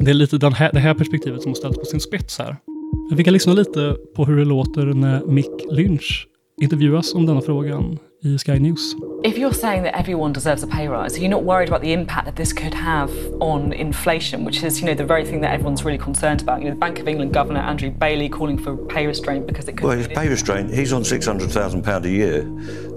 Det 0.00 0.10
är 0.10 0.14
lite 0.14 0.38
den 0.38 0.52
här, 0.52 0.72
det 0.72 0.78
här 0.78 0.94
perspektivet 0.94 1.42
som 1.42 1.54
ställts 1.54 1.78
på 1.78 1.84
sin 1.84 2.00
spets 2.00 2.38
här. 2.38 2.56
Vi 3.12 3.24
kan 3.24 3.32
lyssna 3.32 3.52
lite 3.52 3.96
på 4.16 4.24
hur 4.24 4.36
det 4.36 4.44
låter 4.44 4.84
när 4.86 5.24
Mick 5.24 5.66
Lynch 5.70 6.26
intervjuas 6.60 7.14
om 7.14 7.26
denna 7.26 7.40
frågan 7.40 7.98
i 8.22 8.38
Sky 8.38 8.58
News. 8.58 8.94
If 9.24 9.36
you're 9.36 9.52
saying 9.52 9.84
that 9.84 9.94
everyone 10.00 10.32
deserves 10.32 10.64
a 10.64 10.66
pay 10.66 10.88
rise, 10.88 11.16
are 11.16 11.22
you 11.22 11.28
not 11.28 11.44
worried 11.44 11.68
about 11.68 11.82
the 11.82 11.92
impact 11.92 12.26
that 12.26 12.36
this 12.36 12.52
could 12.52 12.74
have 12.74 13.10
on 13.40 13.72
inflation, 13.72 14.44
which 14.44 14.64
is, 14.64 14.80
you 14.80 14.86
know, 14.86 14.96
the 14.96 15.04
very 15.04 15.24
thing 15.24 15.40
that 15.42 15.52
everyone's 15.54 15.84
really 15.84 15.98
concerned 15.98 16.42
about? 16.42 16.58
You 16.58 16.64
know, 16.64 16.74
the 16.74 16.80
Bank 16.80 17.00
of 17.00 17.08
England 17.08 17.32
Governor 17.32 17.60
Andrew 17.60 17.90
Bailey 17.90 18.28
calling 18.28 18.58
for 18.58 18.76
pay 18.76 19.06
restraint 19.06 19.46
because 19.46 19.68
it 19.68 19.76
could. 19.76 19.88
Well, 19.88 19.98
his 19.98 20.08
pay 20.08 20.28
restraint. 20.28 20.74
He's 20.74 20.92
on 20.92 21.04
six 21.04 21.26
hundred 21.26 21.50
thousand 21.50 21.82
pound 21.82 22.04
a 22.06 22.10
year, 22.10 22.44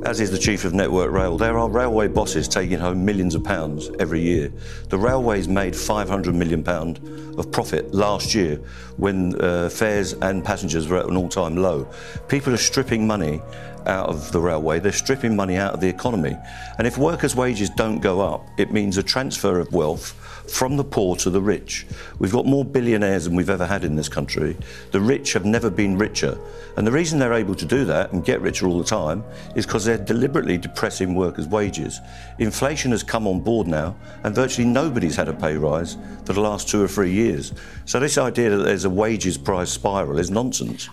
as 0.03 0.19
is 0.19 0.31
the 0.31 0.37
chief 0.37 0.65
of 0.65 0.73
Network 0.73 1.11
Rail. 1.11 1.37
There 1.37 1.57
are 1.57 1.69
railway 1.69 2.07
bosses 2.07 2.47
taking 2.47 2.79
home 2.79 3.05
millions 3.05 3.35
of 3.35 3.43
pounds 3.43 3.89
every 3.99 4.21
year. 4.21 4.51
The 4.89 4.97
railways 4.97 5.47
made 5.47 5.75
five 5.75 6.09
hundred 6.09 6.35
million 6.35 6.63
pound 6.63 6.99
of 7.37 7.51
profit 7.51 7.93
last 7.93 8.33
year 8.33 8.57
when 8.97 9.39
uh, 9.39 9.69
fares 9.69 10.13
and 10.13 10.43
passengers 10.43 10.87
were 10.87 10.97
at 10.97 11.05
an 11.05 11.17
all-time 11.17 11.55
low. 11.55 11.87
People 12.27 12.53
are 12.53 12.57
stripping 12.57 13.05
money 13.05 13.41
out 13.85 14.09
of 14.09 14.31
the 14.31 14.39
railway, 14.39 14.79
they're 14.79 14.91
stripping 14.91 15.35
money 15.35 15.57
out 15.57 15.73
of 15.73 15.81
the 15.81 15.89
economy. 15.89 16.37
And 16.77 16.85
if 16.85 16.97
workers' 16.97 17.35
wages 17.35 17.69
don't 17.69 17.99
go 17.99 18.21
up, 18.21 18.45
it 18.57 18.71
means 18.71 18.97
a 18.97 19.03
transfer 19.03 19.59
of 19.59 19.71
wealth 19.73 20.15
from 20.47 20.77
the 20.77 20.83
poor 20.83 21.15
to 21.17 21.29
the 21.29 21.41
rich. 21.41 21.85
We've 22.19 22.31
got 22.31 22.45
more 22.45 22.65
billionaires 22.65 23.25
than 23.25 23.35
we've 23.35 23.49
ever 23.49 23.65
had 23.65 23.83
in 23.83 23.95
this 23.95 24.09
country. 24.09 24.57
The 24.91 24.99
rich 24.99 25.33
have 25.33 25.45
never 25.45 25.69
been 25.69 25.97
richer. 25.97 26.37
And 26.77 26.85
the 26.85 26.91
reason 26.91 27.19
they're 27.19 27.33
able 27.33 27.55
to 27.55 27.65
do 27.65 27.85
that 27.85 28.11
and 28.11 28.23
get 28.23 28.41
richer 28.41 28.67
all 28.67 28.77
the 28.77 28.83
time 28.83 29.23
is 29.55 29.65
because 29.65 29.85
they're 29.85 29.97
deliberately 29.97 30.57
depressing 30.57 31.15
workers' 31.15 31.47
wages. 31.47 31.99
Inflation 32.39 32.91
has 32.91 33.03
come 33.03 33.27
on 33.27 33.41
board 33.41 33.67
now, 33.67 33.95
and 34.23 34.35
virtually 34.35 34.67
nobody's 34.67 35.15
had 35.15 35.27
a 35.27 35.33
pay 35.33 35.55
rise 35.55 35.97
for 36.25 36.33
the 36.33 36.41
last 36.41 36.69
two 36.69 36.81
or 36.81 36.87
three 36.87 37.11
years. 37.11 37.53
So, 37.85 37.99
this 37.99 38.17
idea 38.17 38.49
that 38.51 38.63
there's 38.63 38.85
a 38.85 38.89
wages 38.89 39.37
price 39.37 39.71
spiral 39.71 40.19
is 40.19 40.31
nonsense. 40.31 40.89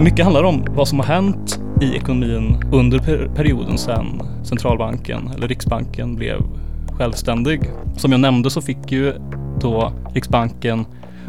Mycket 0.00 0.24
handlar 0.24 0.44
om 0.44 0.64
vad 0.70 0.88
som 0.88 1.00
har 1.00 1.06
hänt 1.06 1.60
i 1.80 1.96
ekonomin 1.96 2.56
under 2.72 3.28
perioden 3.34 3.78
sedan 3.78 4.22
centralbanken, 4.44 5.30
eller 5.34 5.48
Riksbanken, 5.48 6.16
blev 6.16 6.42
självständig. 6.92 7.60
Som 7.96 8.12
jag 8.12 8.20
nämnde 8.20 8.50
så 8.50 8.62
fick 8.62 8.92
ju 8.92 9.14
då 9.60 9.92
Riksbanken 10.14 10.84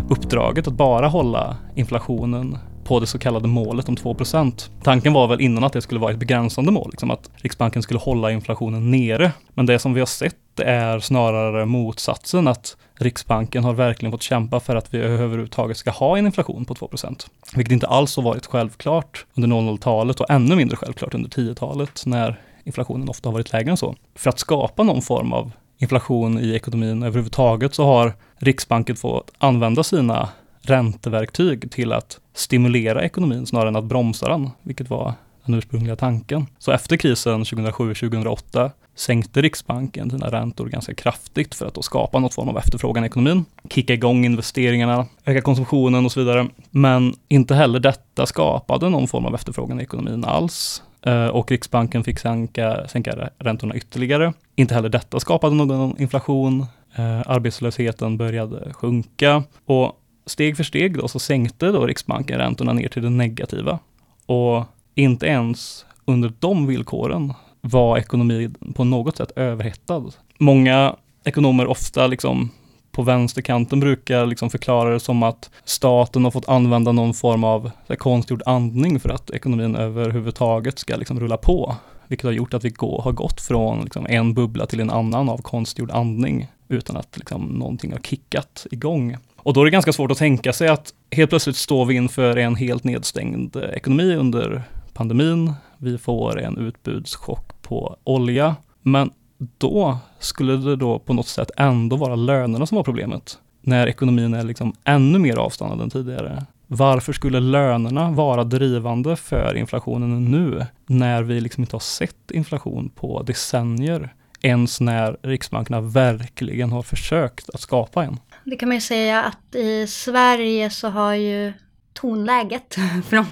uppdraget 0.09 0.67
att 0.67 0.73
bara 0.73 1.07
hålla 1.07 1.57
inflationen 1.75 2.57
på 2.91 2.99
det 2.99 3.07
så 3.07 3.19
kallade 3.19 3.47
målet 3.47 3.89
om 3.89 3.95
2% 3.95 4.69
Tanken 4.83 5.13
var 5.13 5.27
väl 5.27 5.41
innan 5.41 5.63
att 5.63 5.73
det 5.73 5.81
skulle 5.81 5.99
vara 5.99 6.11
ett 6.11 6.19
begränsande 6.19 6.71
mål, 6.71 6.89
liksom 6.91 7.11
att 7.11 7.29
Riksbanken 7.35 7.83
skulle 7.83 7.99
hålla 7.99 8.31
inflationen 8.31 8.91
nere. 8.91 9.31
Men 9.53 9.65
det 9.65 9.79
som 9.79 9.93
vi 9.93 9.99
har 9.99 10.05
sett 10.05 10.59
är 10.59 10.99
snarare 10.99 11.65
motsatsen, 11.65 12.47
att 12.47 12.77
Riksbanken 12.95 13.63
har 13.63 13.73
verkligen 13.73 14.11
fått 14.11 14.21
kämpa 14.21 14.59
för 14.59 14.75
att 14.75 14.93
vi 14.93 14.97
överhuvudtaget 14.97 15.77
ska 15.77 15.91
ha 15.91 16.17
en 16.17 16.25
inflation 16.25 16.65
på 16.65 16.73
2% 16.73 17.25
Vilket 17.55 17.71
inte 17.71 17.87
alls 17.87 18.15
har 18.15 18.23
varit 18.23 18.45
självklart 18.45 19.25
under 19.35 19.49
00-talet 19.49 20.19
och 20.19 20.29
ännu 20.29 20.55
mindre 20.55 20.77
självklart 20.77 21.13
under 21.13 21.29
10-talet 21.29 22.05
när 22.05 22.39
inflationen 22.63 23.09
ofta 23.09 23.29
har 23.29 23.33
varit 23.33 23.53
lägre 23.53 23.71
än 23.71 23.77
så. 23.77 23.95
För 24.15 24.29
att 24.29 24.39
skapa 24.39 24.83
någon 24.83 25.01
form 25.01 25.33
av 25.33 25.51
inflation 25.77 26.39
i 26.39 26.55
ekonomin 26.55 27.03
överhuvudtaget 27.03 27.75
så 27.75 27.85
har 27.85 28.13
Riksbanken 28.37 28.95
fått 28.95 29.31
använda 29.37 29.83
sina 29.83 30.29
ränteverktyg 30.61 31.71
till 31.71 31.93
att 31.93 32.19
stimulera 32.33 33.03
ekonomin 33.03 33.45
snarare 33.45 33.69
än 33.69 33.75
att 33.75 33.83
bromsa 33.83 34.29
den, 34.29 34.49
vilket 34.61 34.89
var 34.89 35.13
den 35.45 35.55
ursprungliga 35.55 35.95
tanken. 35.95 36.47
Så 36.59 36.71
efter 36.71 36.97
krisen 36.97 37.43
2007-2008 37.43 38.71
sänkte 38.95 39.41
Riksbanken 39.41 40.09
sina 40.09 40.27
räntor 40.27 40.65
ganska 40.65 40.93
kraftigt 40.93 41.55
för 41.55 41.65
att 41.65 41.73
då 41.73 41.81
skapa 41.81 42.19
något 42.19 42.33
form 42.33 42.49
av 42.49 42.57
efterfrågan 42.57 43.03
i 43.03 43.07
ekonomin, 43.07 43.45
kicka 43.69 43.93
igång 43.93 44.25
investeringarna, 44.25 45.05
öka 45.25 45.41
konsumtionen 45.41 46.05
och 46.05 46.11
så 46.11 46.19
vidare. 46.19 46.47
Men 46.69 47.13
inte 47.27 47.55
heller 47.55 47.79
detta 47.79 48.25
skapade 48.25 48.89
någon 48.89 49.07
form 49.07 49.25
av 49.25 49.35
efterfrågan 49.35 49.79
i 49.79 49.83
ekonomin 49.83 50.25
alls. 50.25 50.83
Eh, 51.01 51.27
och 51.27 51.51
Riksbanken 51.51 52.03
fick 52.03 52.19
sänka, 52.19 52.87
sänka 52.87 53.29
räntorna 53.37 53.75
ytterligare. 53.75 54.33
Inte 54.55 54.73
heller 54.73 54.89
detta 54.89 55.19
skapade 55.19 55.55
någon 55.55 56.01
inflation. 56.01 56.65
Eh, 56.95 57.21
arbetslösheten 57.25 58.17
började 58.17 58.73
sjunka 58.73 59.43
och 59.65 60.00
steg 60.31 60.57
för 60.57 60.63
steg 60.63 60.97
då 60.97 61.07
så 61.07 61.19
sänkte 61.19 61.71
då 61.71 61.85
Riksbanken 61.85 62.37
räntorna 62.37 62.73
ner 62.73 62.87
till 62.87 63.01
det 63.01 63.09
negativa. 63.09 63.79
Och 64.25 64.63
inte 64.95 65.25
ens 65.25 65.85
under 66.05 66.33
de 66.39 66.67
villkoren 66.67 67.33
var 67.61 67.97
ekonomin 67.97 68.55
på 68.75 68.83
något 68.83 69.17
sätt 69.17 69.31
överhettad. 69.35 70.03
Många 70.37 70.95
ekonomer, 71.23 71.67
ofta 71.67 72.07
liksom 72.07 72.49
på 72.91 73.03
vänsterkanten, 73.03 73.79
brukar 73.79 74.25
liksom 74.25 74.49
förklara 74.49 74.89
det 74.89 74.99
som 74.99 75.23
att 75.23 75.49
staten 75.63 76.23
har 76.23 76.31
fått 76.31 76.49
använda 76.49 76.91
någon 76.91 77.13
form 77.13 77.43
av 77.43 77.71
konstgjord 77.97 78.43
andning 78.45 78.99
för 78.99 79.09
att 79.09 79.29
ekonomin 79.29 79.75
överhuvudtaget 79.75 80.79
ska 80.79 80.95
liksom 80.95 81.19
rulla 81.19 81.37
på. 81.37 81.75
vilket 82.07 82.25
har 82.25 82.31
gjort 82.31 82.53
att 82.53 82.65
vi 82.65 82.69
går, 82.69 83.01
har 83.01 83.11
gått 83.11 83.41
från 83.41 83.83
liksom, 83.83 84.05
en 84.09 84.33
bubbla 84.33 84.65
till 84.65 84.79
en 84.79 84.89
annan 84.89 85.29
av 85.29 85.37
konstgjord 85.37 85.91
andning 85.91 86.47
utan 86.67 86.97
att 86.97 87.17
liksom, 87.17 87.41
någonting 87.45 87.91
har 87.91 87.99
kickat 87.99 88.67
igång. 88.71 89.17
Och 89.43 89.53
då 89.53 89.61
är 89.61 89.65
det 89.65 89.71
ganska 89.71 89.93
svårt 89.93 90.11
att 90.11 90.17
tänka 90.17 90.53
sig 90.53 90.67
att 90.67 90.93
helt 91.11 91.29
plötsligt 91.29 91.55
står 91.55 91.85
vi 91.85 91.95
inför 91.95 92.37
en 92.37 92.55
helt 92.55 92.83
nedstängd 92.83 93.55
ekonomi 93.55 94.15
under 94.15 94.63
pandemin. 94.93 95.53
Vi 95.77 95.97
får 95.97 96.41
en 96.41 96.57
utbudschock 96.57 97.61
på 97.61 97.97
olja. 98.03 98.55
Men 98.81 99.11
då 99.57 99.97
skulle 100.19 100.57
det 100.57 100.75
då 100.75 100.99
på 100.99 101.13
något 101.13 101.27
sätt 101.27 101.51
ändå 101.57 101.95
vara 101.95 102.15
lönerna 102.15 102.65
som 102.65 102.75
var 102.75 102.83
problemet. 102.83 103.39
När 103.61 103.87
ekonomin 103.87 104.33
är 104.33 104.43
liksom 104.43 104.73
ännu 104.83 105.19
mer 105.19 105.37
avstannad 105.37 105.81
än 105.81 105.89
tidigare. 105.89 106.45
Varför 106.67 107.13
skulle 107.13 107.39
lönerna 107.39 108.11
vara 108.11 108.43
drivande 108.43 109.15
för 109.15 109.57
inflationen 109.57 110.25
nu, 110.25 110.65
när 110.85 111.23
vi 111.23 111.41
liksom 111.41 111.63
inte 111.63 111.75
har 111.75 111.79
sett 111.79 112.31
inflation 112.31 112.89
på 112.95 113.23
decennier? 113.23 114.13
Ens 114.41 114.81
när 114.81 115.17
riksbankerna 115.21 115.81
verkligen 115.81 116.71
har 116.71 116.81
försökt 116.81 117.49
att 117.49 117.61
skapa 117.61 118.03
en. 118.03 118.17
Det 118.43 118.55
kan 118.55 118.69
man 118.69 118.77
ju 118.77 118.81
säga 118.81 119.23
att 119.23 119.55
i 119.55 119.87
Sverige 119.87 120.69
så 120.69 120.89
har 120.89 121.13
ju 121.13 121.53
tonläget 121.93 122.75
från, 123.09 123.25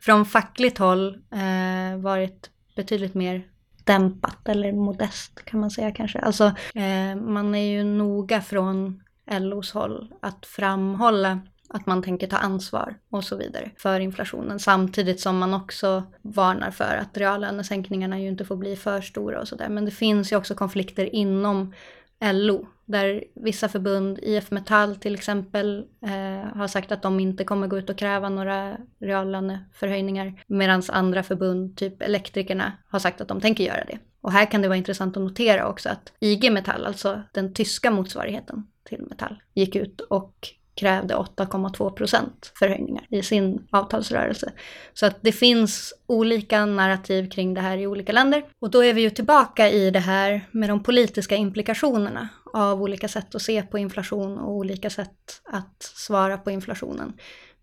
från 0.00 0.26
fackligt 0.26 0.78
håll 0.78 1.18
eh, 1.30 2.00
varit 2.00 2.50
betydligt 2.76 3.14
mer 3.14 3.44
dämpat 3.84 4.48
eller 4.48 4.72
modest 4.72 5.44
kan 5.44 5.60
man 5.60 5.70
säga 5.70 5.92
kanske. 5.92 6.18
Alltså 6.18 6.44
eh, 6.74 7.16
man 7.16 7.54
är 7.54 7.72
ju 7.72 7.84
noga 7.84 8.40
från 8.42 9.02
LOs 9.30 9.72
håll 9.72 10.14
att 10.20 10.46
framhålla 10.46 11.40
att 11.68 11.86
man 11.86 12.02
tänker 12.02 12.26
ta 12.26 12.36
ansvar 12.36 12.94
och 13.10 13.24
så 13.24 13.36
vidare 13.36 13.70
för 13.76 14.00
inflationen 14.00 14.60
samtidigt 14.60 15.20
som 15.20 15.38
man 15.38 15.54
också 15.54 16.02
varnar 16.22 16.70
för 16.70 16.96
att 16.96 17.16
reallönesänkningarna 17.16 18.20
ju 18.20 18.28
inte 18.28 18.44
får 18.44 18.56
bli 18.56 18.76
för 18.76 19.00
stora 19.00 19.40
och 19.40 19.48
sådär. 19.48 19.68
Men 19.68 19.84
det 19.84 19.90
finns 19.90 20.32
ju 20.32 20.36
också 20.36 20.54
konflikter 20.54 21.14
inom 21.14 21.74
LO 22.20 22.66
där 22.92 23.24
vissa 23.34 23.68
förbund, 23.68 24.18
IF 24.22 24.50
Metall 24.50 24.96
till 24.96 25.14
exempel, 25.14 25.84
eh, 26.02 26.56
har 26.56 26.68
sagt 26.68 26.92
att 26.92 27.02
de 27.02 27.20
inte 27.20 27.44
kommer 27.44 27.66
gå 27.66 27.78
ut 27.78 27.90
och 27.90 27.98
kräva 27.98 28.28
några 28.28 28.76
reallöneförhöjningar 29.00 30.42
medan 30.46 30.82
andra 30.88 31.22
förbund, 31.22 31.76
typ 31.76 32.02
elektrikerna, 32.02 32.72
har 32.88 32.98
sagt 32.98 33.20
att 33.20 33.28
de 33.28 33.40
tänker 33.40 33.64
göra 33.64 33.84
det. 33.84 33.98
Och 34.20 34.32
här 34.32 34.50
kan 34.50 34.62
det 34.62 34.68
vara 34.68 34.78
intressant 34.78 35.16
att 35.16 35.22
notera 35.22 35.68
också 35.68 35.88
att 35.88 36.12
IG 36.20 36.52
Metall, 36.52 36.86
alltså 36.86 37.22
den 37.32 37.54
tyska 37.54 37.90
motsvarigheten 37.90 38.66
till 38.84 39.02
Metall, 39.02 39.42
gick 39.54 39.76
ut 39.76 40.00
och 40.00 40.48
krävde 40.74 41.14
8,2 41.14 41.90
procent 41.90 42.52
förhöjningar 42.58 43.06
i 43.10 43.22
sin 43.22 43.66
avtalsrörelse. 43.70 44.52
Så 44.94 45.06
att 45.06 45.16
det 45.20 45.32
finns 45.32 45.94
olika 46.06 46.66
narrativ 46.66 47.30
kring 47.30 47.54
det 47.54 47.60
här 47.60 47.76
i 47.76 47.86
olika 47.86 48.12
länder. 48.12 48.44
Och 48.60 48.70
då 48.70 48.84
är 48.84 48.94
vi 48.94 49.00
ju 49.00 49.10
tillbaka 49.10 49.70
i 49.70 49.90
det 49.90 49.98
här 49.98 50.48
med 50.50 50.68
de 50.68 50.82
politiska 50.82 51.36
implikationerna 51.36 52.28
av 52.52 52.82
olika 52.82 53.08
sätt 53.08 53.34
att 53.34 53.42
se 53.42 53.62
på 53.62 53.78
inflation 53.78 54.38
och 54.38 54.52
olika 54.52 54.90
sätt 54.90 55.42
att 55.44 55.82
svara 55.82 56.38
på 56.38 56.50
inflationen. 56.50 57.12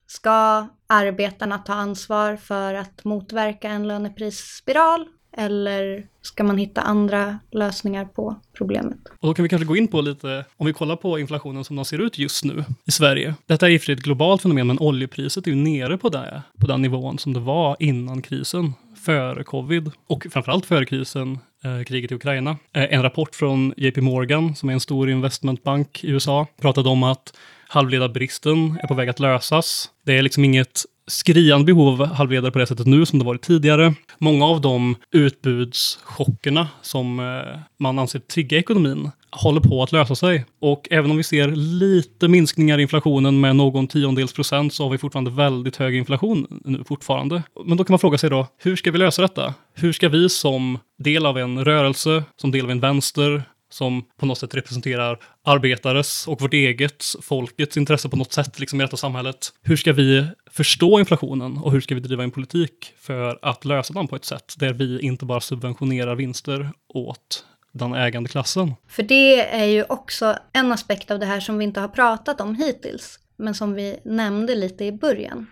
Ska 0.07 0.67
arbetarna 0.87 1.57
ta 1.57 1.73
ansvar 1.73 2.35
för 2.35 2.73
att 2.73 3.03
motverka 3.03 3.69
en 3.69 3.87
löneprisspiral 3.87 5.07
eller 5.39 6.03
ska 6.21 6.43
man 6.43 6.57
hitta 6.57 6.81
andra 6.81 7.39
lösningar 7.51 8.05
på 8.05 8.35
problemet? 8.53 8.97
Och 9.19 9.27
då 9.27 9.33
kan 9.33 9.43
vi 9.43 9.49
kanske 9.49 9.65
gå 9.65 9.75
in 9.75 9.87
på 9.87 10.01
lite, 10.01 10.45
om 10.57 10.65
vi 10.65 10.73
kollar 10.73 10.95
på 10.95 11.19
inflationen 11.19 11.63
som 11.63 11.75
den 11.75 11.85
ser 11.85 12.01
ut 12.01 12.17
just 12.17 12.45
nu 12.45 12.63
i 12.85 12.91
Sverige. 12.91 13.35
Detta 13.45 13.67
är 13.67 13.71
i 13.71 13.77
och 13.77 13.81
för 13.81 13.85
sig 13.85 13.93
ett 13.93 14.03
globalt 14.03 14.41
fenomen, 14.41 14.67
men 14.67 14.79
oljepriset 14.79 15.47
är 15.47 15.51
ju 15.51 15.57
nere 15.57 15.97
på, 15.97 16.09
det, 16.09 16.41
på 16.59 16.67
den 16.67 16.81
nivån 16.81 17.17
som 17.17 17.33
det 17.33 17.39
var 17.39 17.75
innan 17.79 18.21
krisen, 18.21 18.73
före 19.05 19.43
covid 19.43 19.91
och 20.07 20.27
framförallt 20.31 20.65
före 20.65 20.85
krisen, 20.85 21.39
eh, 21.63 21.83
kriget 21.83 22.11
i 22.11 22.15
Ukraina. 22.15 22.57
Eh, 22.73 22.93
en 22.93 23.03
rapport 23.03 23.35
från 23.35 23.73
JP 23.77 24.01
Morgan, 24.01 24.55
som 24.55 24.69
är 24.69 24.73
en 24.73 24.79
stor 24.79 25.09
investmentbank 25.09 26.03
i 26.03 26.09
USA, 26.09 26.47
pratade 26.61 26.89
om 26.89 27.03
att 27.03 27.33
halvledarbristen 27.67 28.79
är 28.83 28.87
på 28.87 28.93
väg 28.93 29.09
att 29.09 29.19
lösas. 29.19 29.89
Det 30.05 30.17
är 30.17 30.21
liksom 30.21 30.45
inget 30.45 30.83
skriande 31.09 31.65
behov 31.65 32.01
av 32.01 32.07
halvledare 32.07 32.51
på 32.51 32.59
det 32.59 32.67
sättet 32.67 32.87
nu 32.87 33.05
som 33.05 33.19
det 33.19 33.25
varit 33.25 33.41
tidigare. 33.41 33.93
Många 34.17 34.45
av 34.45 34.61
de 34.61 34.95
utbudschockerna 35.11 36.67
som 36.81 37.19
eh, 37.19 37.59
man 37.79 37.99
anser 37.99 38.19
trigga 38.19 38.57
ekonomin 38.57 39.11
håller 39.31 39.61
på 39.61 39.83
att 39.83 39.91
lösa 39.91 40.15
sig. 40.15 40.45
Och 40.61 40.87
även 40.91 41.11
om 41.11 41.17
vi 41.17 41.23
ser 41.23 41.47
lite 41.55 42.27
minskningar 42.27 42.77
i 42.77 42.81
inflationen 42.81 43.39
med 43.39 43.55
någon 43.55 43.87
tiondels 43.87 44.33
procent 44.33 44.73
så 44.73 44.83
har 44.83 44.89
vi 44.89 44.97
fortfarande 44.97 45.31
väldigt 45.31 45.75
hög 45.75 45.95
inflation 45.95 46.61
nu 46.65 46.83
fortfarande. 46.83 47.43
Men 47.65 47.77
då 47.77 47.83
kan 47.83 47.93
man 47.93 47.99
fråga 47.99 48.17
sig 48.17 48.29
då, 48.29 48.47
hur 48.57 48.75
ska 48.75 48.91
vi 48.91 48.97
lösa 48.97 49.21
detta? 49.21 49.53
Hur 49.73 49.93
ska 49.93 50.09
vi 50.09 50.29
som 50.29 50.79
del 50.97 51.25
av 51.25 51.37
en 51.37 51.65
rörelse, 51.65 52.23
som 52.41 52.51
del 52.51 52.65
av 52.65 52.71
en 52.71 52.79
vänster, 52.79 53.43
som 53.69 54.05
på 54.17 54.25
något 54.25 54.37
sätt 54.37 54.55
representerar 54.55 55.19
arbetares 55.43 56.27
och 56.27 56.41
vårt 56.41 56.53
eget, 56.53 57.03
folkets 57.21 57.77
intresse 57.77 58.09
på 58.09 58.17
något 58.17 58.33
sätt 58.33 58.59
liksom 58.59 58.81
i 58.81 58.83
detta 58.83 58.97
samhället. 58.97 59.53
Hur 59.61 59.75
ska 59.75 59.93
vi 59.93 60.27
förstå 60.51 60.99
inflationen 60.99 61.57
och 61.57 61.71
hur 61.71 61.81
ska 61.81 61.95
vi 61.95 62.01
driva 62.01 62.23
en 62.23 62.31
politik 62.31 62.93
för 62.99 63.39
att 63.41 63.65
lösa 63.65 63.93
den 63.93 64.07
på 64.07 64.15
ett 64.15 64.25
sätt 64.25 64.53
där 64.57 64.73
vi 64.73 64.99
inte 64.99 65.25
bara 65.25 65.41
subventionerar 65.41 66.15
vinster 66.15 66.71
åt 66.87 67.45
den 67.71 67.93
ägande 67.93 68.29
klassen? 68.29 68.73
För 68.87 69.03
det 69.03 69.49
är 69.49 69.65
ju 69.65 69.83
också 69.83 70.35
en 70.53 70.71
aspekt 70.71 71.11
av 71.11 71.19
det 71.19 71.25
här 71.25 71.39
som 71.39 71.57
vi 71.57 71.63
inte 71.63 71.79
har 71.79 71.87
pratat 71.87 72.41
om 72.41 72.55
hittills, 72.55 73.19
men 73.37 73.55
som 73.55 73.73
vi 73.73 73.99
nämnde 74.03 74.55
lite 74.55 74.85
i 74.85 74.91
början. 74.91 75.47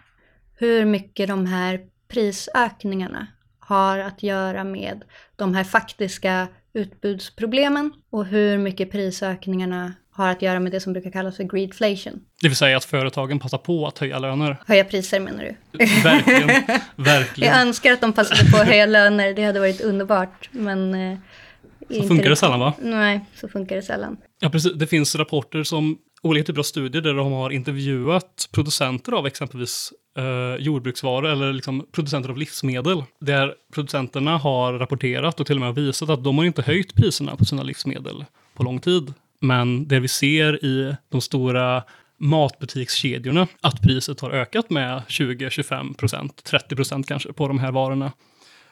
Hur 0.55 0.85
mycket 0.85 1.27
de 1.27 1.45
här 1.45 1.79
prisökningarna 2.07 3.27
har 3.59 3.99
att 3.99 4.23
göra 4.23 4.63
med 4.63 5.03
de 5.35 5.53
här 5.55 5.63
faktiska 5.63 6.47
utbudsproblemen 6.73 7.91
och 8.09 8.25
hur 8.25 8.57
mycket 8.57 8.91
prisökningarna 8.91 9.93
har 10.11 10.29
att 10.29 10.41
göra 10.41 10.59
med 10.59 10.71
det 10.71 10.79
som 10.79 10.93
brukar 10.93 11.11
kallas 11.11 11.37
för 11.37 11.43
greedflation. 11.43 12.19
Det 12.41 12.47
vill 12.47 12.57
säga 12.57 12.77
att 12.77 12.85
företagen 12.85 13.39
passar 13.39 13.57
på 13.57 13.87
att 13.87 13.99
höja 13.99 14.19
löner. 14.19 14.57
Höja 14.67 14.83
priser 14.83 15.19
menar 15.19 15.43
du? 15.43 15.55
Verkligen. 16.03 16.47
verkligen. 16.95 17.53
Jag 17.53 17.61
önskar 17.61 17.91
att 17.91 18.01
de 18.01 18.13
passade 18.13 18.51
på 18.51 18.57
att 18.57 18.67
höja 18.67 18.85
löner, 18.85 19.33
det 19.33 19.43
hade 19.43 19.59
varit 19.59 19.81
underbart. 19.81 20.49
Men 20.51 20.93
eh, 20.93 21.17
så 21.89 22.07
funkar 22.07 22.29
det 22.29 22.35
sällan 22.35 22.59
va? 22.59 22.73
Nej, 22.81 23.25
så 23.35 23.47
funkar 23.47 23.75
det 23.75 23.81
sällan. 23.81 24.17
Ja, 24.39 24.49
precis. 24.49 24.73
Det 24.73 24.87
finns 24.87 25.15
rapporter 25.15 25.63
som 25.63 25.97
olika 26.21 26.45
typer 26.45 26.59
av 26.59 26.63
studier 26.63 27.01
där 27.01 27.13
de 27.13 27.31
har 27.31 27.49
intervjuat 27.49 28.49
producenter 28.51 29.11
av 29.11 29.27
exempelvis 29.27 29.93
eh, 30.17 30.55
jordbruksvaror 30.59 31.27
eller 31.27 31.53
liksom 31.53 31.85
producenter 31.91 32.29
av 32.29 32.37
livsmedel. 32.37 33.03
Där 33.19 33.53
producenterna 33.73 34.37
har 34.37 34.73
rapporterat 34.73 35.39
och 35.39 35.47
till 35.47 35.55
och 35.55 35.61
med 35.61 35.75
visat 35.75 36.09
att 36.09 36.23
de 36.23 36.37
har 36.37 36.45
inte 36.45 36.61
höjt 36.61 36.95
priserna 36.95 37.35
på 37.35 37.45
sina 37.45 37.63
livsmedel 37.63 38.25
på 38.53 38.63
lång 38.63 38.79
tid. 38.79 39.13
Men 39.39 39.87
det 39.87 39.99
vi 39.99 40.07
ser 40.07 40.65
i 40.65 40.95
de 41.09 41.21
stora 41.21 41.83
matbutikskedjorna, 42.17 43.47
att 43.61 43.81
priset 43.81 44.19
har 44.19 44.31
ökat 44.31 44.69
med 44.69 45.01
20-25 45.07 45.95
procent, 45.95 46.43
30 46.43 46.75
procent 46.75 47.07
kanske 47.07 47.33
på 47.33 47.47
de 47.47 47.59
här 47.59 47.71
varorna. 47.71 48.11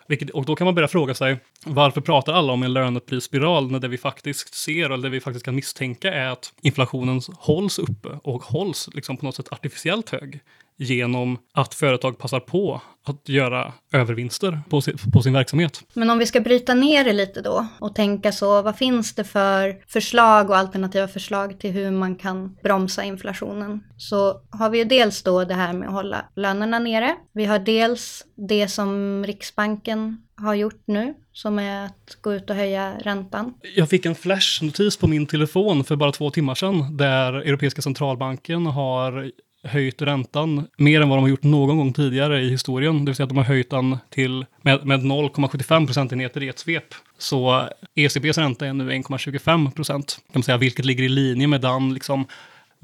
Vilket, 0.08 0.29
och 0.29 0.45
då 0.45 0.55
kan 0.55 0.65
man 0.65 0.75
börja 0.75 0.88
fråga 0.88 1.13
sig, 1.13 1.38
varför 1.65 2.01
pratar 2.01 2.34
alla 2.34 2.53
om 2.53 2.63
en 2.63 2.73
löneprisspiral 2.73 3.71
när 3.71 3.79
det 3.79 3.88
vi 3.88 3.97
faktiskt 3.97 4.53
ser, 4.53 4.89
eller 4.89 5.03
det 5.03 5.10
vi 5.10 5.19
faktiskt 5.19 5.45
kan 5.45 5.55
misstänka 5.55 6.13
är 6.13 6.27
att 6.27 6.53
inflationen 6.62 7.21
hålls 7.38 7.79
uppe 7.79 8.10
och 8.23 8.43
hålls 8.43 8.89
liksom 8.93 9.17
på 9.17 9.25
något 9.25 9.36
sätt 9.36 9.51
artificiellt 9.51 10.10
hög 10.10 10.39
genom 10.77 11.38
att 11.53 11.73
företag 11.73 12.17
passar 12.17 12.39
på 12.39 12.81
att 13.05 13.29
göra 13.29 13.73
övervinster 13.93 14.59
på 14.69 14.81
sin, 14.81 14.97
på 15.13 15.21
sin 15.21 15.33
verksamhet. 15.33 15.83
Men 15.93 16.09
om 16.09 16.17
vi 16.17 16.25
ska 16.25 16.41
bryta 16.41 16.73
ner 16.73 17.03
det 17.03 17.13
lite 17.13 17.41
då 17.41 17.67
och 17.79 17.95
tänka 17.95 18.31
så, 18.31 18.61
vad 18.61 18.77
finns 18.77 19.15
det 19.15 19.23
för 19.23 19.77
förslag 19.88 20.49
och 20.49 20.57
alternativa 20.57 21.07
förslag 21.07 21.59
till 21.59 21.71
hur 21.71 21.91
man 21.91 22.15
kan 22.15 22.55
bromsa 22.63 23.03
inflationen? 23.03 23.83
Så 23.97 24.41
har 24.49 24.69
vi 24.69 24.77
ju 24.77 24.83
dels 24.83 25.23
då 25.23 25.43
det 25.43 25.53
här 25.53 25.73
med 25.73 25.88
att 25.88 25.93
hålla 25.93 26.25
lönerna 26.35 26.79
nere. 26.79 27.15
Vi 27.33 27.45
har 27.45 27.59
dels 27.59 28.25
det 28.35 28.67
som 28.67 29.23
Riksbanken 29.27 30.17
har 30.38 30.53
gjort 30.53 30.83
nu, 30.85 31.13
som 31.33 31.59
är 31.59 31.85
att 31.85 32.17
gå 32.21 32.33
ut 32.33 32.49
och 32.49 32.55
höja 32.55 32.93
räntan. 32.99 33.53
Jag 33.75 33.89
fick 33.89 34.05
en 34.05 34.15
flashnotis 34.15 34.97
på 34.97 35.07
min 35.07 35.25
telefon 35.25 35.83
för 35.83 35.95
bara 35.95 36.11
två 36.11 36.29
timmar 36.29 36.55
sedan 36.55 36.97
där 36.97 37.34
Europeiska 37.34 37.82
centralbanken 37.82 38.65
har 38.65 39.32
höjt 39.66 40.01
räntan 40.01 40.68
mer 40.78 41.01
än 41.01 41.09
vad 41.09 41.18
de 41.18 41.22
har 41.22 41.30
gjort 41.30 41.43
någon 41.43 41.78
gång 41.78 41.93
tidigare 41.93 42.41
i 42.41 42.49
historien. 42.49 43.05
Det 43.05 43.09
vill 43.09 43.16
säga 43.16 43.24
att 43.24 43.30
de 43.30 43.38
har 43.38 43.43
höjt 43.43 43.70
den 43.70 43.97
till 44.09 44.45
med, 44.61 44.86
med 44.86 44.99
0,75 44.99 45.86
procentenheter 45.86 46.43
i 46.43 46.47
ett 46.47 46.59
svep. 46.59 46.93
Så 47.18 47.70
ECBs 47.95 48.38
ränta 48.38 48.68
är 48.68 48.74
nu 48.74 48.91
1,25 48.91 49.72
procent, 49.72 50.18
kan 50.18 50.32
man 50.34 50.43
säga, 50.43 50.57
vilket 50.57 50.86
ligger 50.86 51.03
i 51.03 51.09
linje 51.09 51.47
med 51.47 51.61
den 51.61 51.93
liksom, 51.93 52.26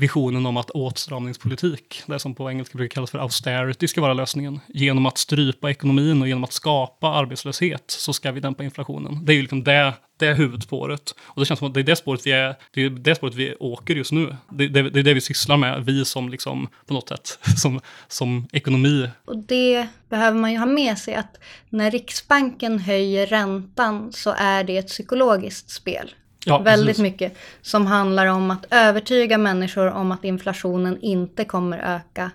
visionen 0.02 0.45
om 0.45 0.58
att 0.58 0.70
åtstramningspolitik, 0.70 2.04
det 2.06 2.20
som 2.20 2.36
på 2.36 2.49
engelska 2.52 2.78
brukar 2.78 2.93
kallas 2.93 3.12
för 3.12 3.20
austerity, 3.20 3.88
ska 3.88 4.02
vara 4.02 4.14
lösningen. 4.14 4.60
Genom 4.68 5.06
att 5.06 5.18
strypa 5.18 5.70
ekonomin 5.70 6.22
och 6.22 6.28
genom 6.28 6.43
att 6.43 6.54
skapa 6.54 7.08
arbetslöshet 7.08 7.84
så 7.88 8.14
ska 8.14 8.32
vi 8.32 8.39
dämpa 8.39 8.64
inflationen. 8.64 9.26
Det 9.26 9.34
är 9.34 9.36
ju 9.36 9.41
liksom 9.41 9.64
det, 9.64 9.93
det 10.18 10.28
är 10.28 10.36
huvudspåret. 10.36 11.16
Och 11.22 11.41
det 11.41 11.45
känns 11.45 11.60
som 11.60 11.68
att 11.68 11.74
det 11.74 11.80
är 11.80 11.84
det 11.84 11.95
spåret 11.95 12.28
vi, 12.28 12.32
är, 12.32 12.56
det 12.72 12.82
är 12.82 12.89
det 12.89 13.16
spåret 13.16 13.36
vi 13.36 13.56
åker 13.60 13.95
just 13.95 14.12
nu. 14.12 14.36
Det, 14.49 14.68
det, 14.68 14.89
det 14.89 14.99
är 14.99 15.04
det 15.04 15.14
vi 15.14 15.22
sysslar 15.22 15.58
med, 15.58 15.86
vi 15.86 16.06
som 16.06 16.30
liksom 16.30 16.68
på 16.86 16.93
något 16.93 17.10
sätt, 17.10 17.39
som, 17.58 17.80
som 18.08 18.47
ekonomi. 18.52 19.10
Och 19.26 19.38
det 19.38 19.88
behöver 20.10 20.39
man 20.39 20.52
ju 20.52 20.58
ha 20.58 20.66
med 20.66 20.97
sig 20.97 21.16
att 21.16 21.39
när 21.70 21.91
Riksbanken 21.91 22.80
höjer 22.80 23.28
räntan 23.28 24.14
så 24.14 24.34
är 24.38 24.64
det 24.64 24.78
ett 24.78 24.88
psykologiskt 24.88 25.70
spel. 25.70 26.12
Ja, 26.46 26.58
Väldigt 26.58 26.88
precis. 26.88 27.02
mycket 27.02 27.38
som 27.62 27.88
handlar 27.88 28.26
om 28.26 28.52
att 28.52 28.66
övertyga 28.72 29.38
människor 29.38 29.92
om 29.92 30.12
att 30.12 30.24
inflationen 30.24 30.98
inte 31.02 31.46
kommer 31.46 31.96
öka 31.96 32.32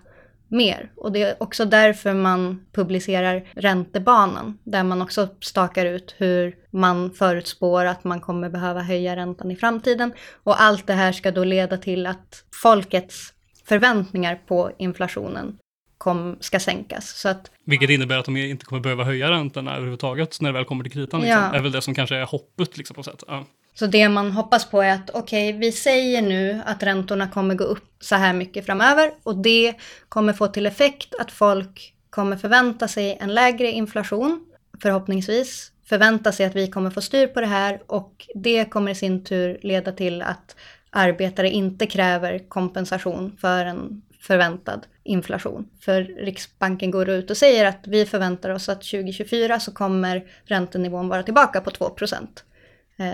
mer. 0.48 0.90
Och 0.96 1.12
det 1.12 1.22
är 1.22 1.42
också 1.42 1.64
därför 1.64 2.14
man 2.14 2.66
publicerar 2.72 3.44
räntebanan, 3.54 4.58
där 4.64 4.82
man 4.82 5.02
också 5.02 5.28
stakar 5.40 5.86
ut 5.86 6.14
hur 6.18 6.56
man 6.70 7.10
förutspår 7.10 7.84
att 7.84 8.04
man 8.04 8.20
kommer 8.20 8.50
behöva 8.50 8.80
höja 8.80 9.16
räntan 9.16 9.50
i 9.50 9.56
framtiden. 9.56 10.12
Och 10.42 10.62
allt 10.62 10.86
det 10.86 10.92
här 10.92 11.12
ska 11.12 11.30
då 11.30 11.44
leda 11.44 11.76
till 11.76 12.06
att 12.06 12.44
folkets 12.62 13.32
förväntningar 13.64 14.40
på 14.46 14.70
inflationen 14.78 15.58
kom, 15.98 16.36
ska 16.40 16.60
sänkas. 16.60 17.08
Så 17.20 17.28
att 17.28 17.50
Vilket 17.64 17.90
innebär 17.90 18.18
att 18.18 18.24
de 18.24 18.36
inte 18.36 18.64
kommer 18.64 18.82
behöva 18.82 19.04
höja 19.04 19.30
räntorna 19.30 19.74
överhuvudtaget 19.74 20.40
när 20.40 20.48
det 20.48 20.58
väl 20.58 20.64
kommer 20.64 20.84
till 20.84 20.92
kritan. 20.92 21.20
Liksom. 21.20 21.42
Ja. 21.42 21.54
är 21.54 21.62
väl 21.62 21.72
det 21.72 21.82
som 21.82 21.94
kanske 21.94 22.16
är 22.16 22.24
hoppet 22.24 22.76
liksom, 22.76 22.94
på 22.96 23.02
sätt. 23.02 23.22
Ja. 23.26 23.44
Så 23.78 23.86
det 23.86 24.08
man 24.08 24.32
hoppas 24.32 24.70
på 24.70 24.82
är 24.82 24.94
att 24.94 25.10
okej, 25.10 25.52
vi 25.52 25.72
säger 25.72 26.22
nu 26.22 26.60
att 26.66 26.82
räntorna 26.82 27.28
kommer 27.28 27.54
gå 27.54 27.64
upp 27.64 27.84
så 28.00 28.14
här 28.14 28.32
mycket 28.32 28.66
framöver 28.66 29.10
och 29.22 29.36
det 29.36 29.74
kommer 30.08 30.32
få 30.32 30.46
till 30.46 30.66
effekt 30.66 31.14
att 31.18 31.30
folk 31.30 31.94
kommer 32.10 32.36
förvänta 32.36 32.88
sig 32.88 33.18
en 33.20 33.34
lägre 33.34 33.70
inflation, 33.70 34.46
förhoppningsvis, 34.82 35.72
förvänta 35.88 36.32
sig 36.32 36.46
att 36.46 36.56
vi 36.56 36.66
kommer 36.66 36.90
få 36.90 37.00
styr 37.00 37.26
på 37.26 37.40
det 37.40 37.46
här 37.46 37.82
och 37.86 38.26
det 38.34 38.64
kommer 38.64 38.90
i 38.90 38.94
sin 38.94 39.24
tur 39.24 39.58
leda 39.62 39.92
till 39.92 40.22
att 40.22 40.56
arbetare 40.90 41.50
inte 41.50 41.86
kräver 41.86 42.48
kompensation 42.48 43.36
för 43.40 43.64
en 43.64 44.02
förväntad 44.20 44.86
inflation. 45.02 45.68
För 45.80 46.02
Riksbanken 46.02 46.90
går 46.90 47.08
ut 47.08 47.30
och 47.30 47.36
säger 47.36 47.64
att 47.64 47.86
vi 47.86 48.06
förväntar 48.06 48.50
oss 48.50 48.68
att 48.68 48.82
2024 48.82 49.60
så 49.60 49.72
kommer 49.72 50.24
räntenivån 50.44 51.08
vara 51.08 51.22
tillbaka 51.22 51.60
på 51.60 51.70
2 51.70 51.90
procent. 51.90 52.44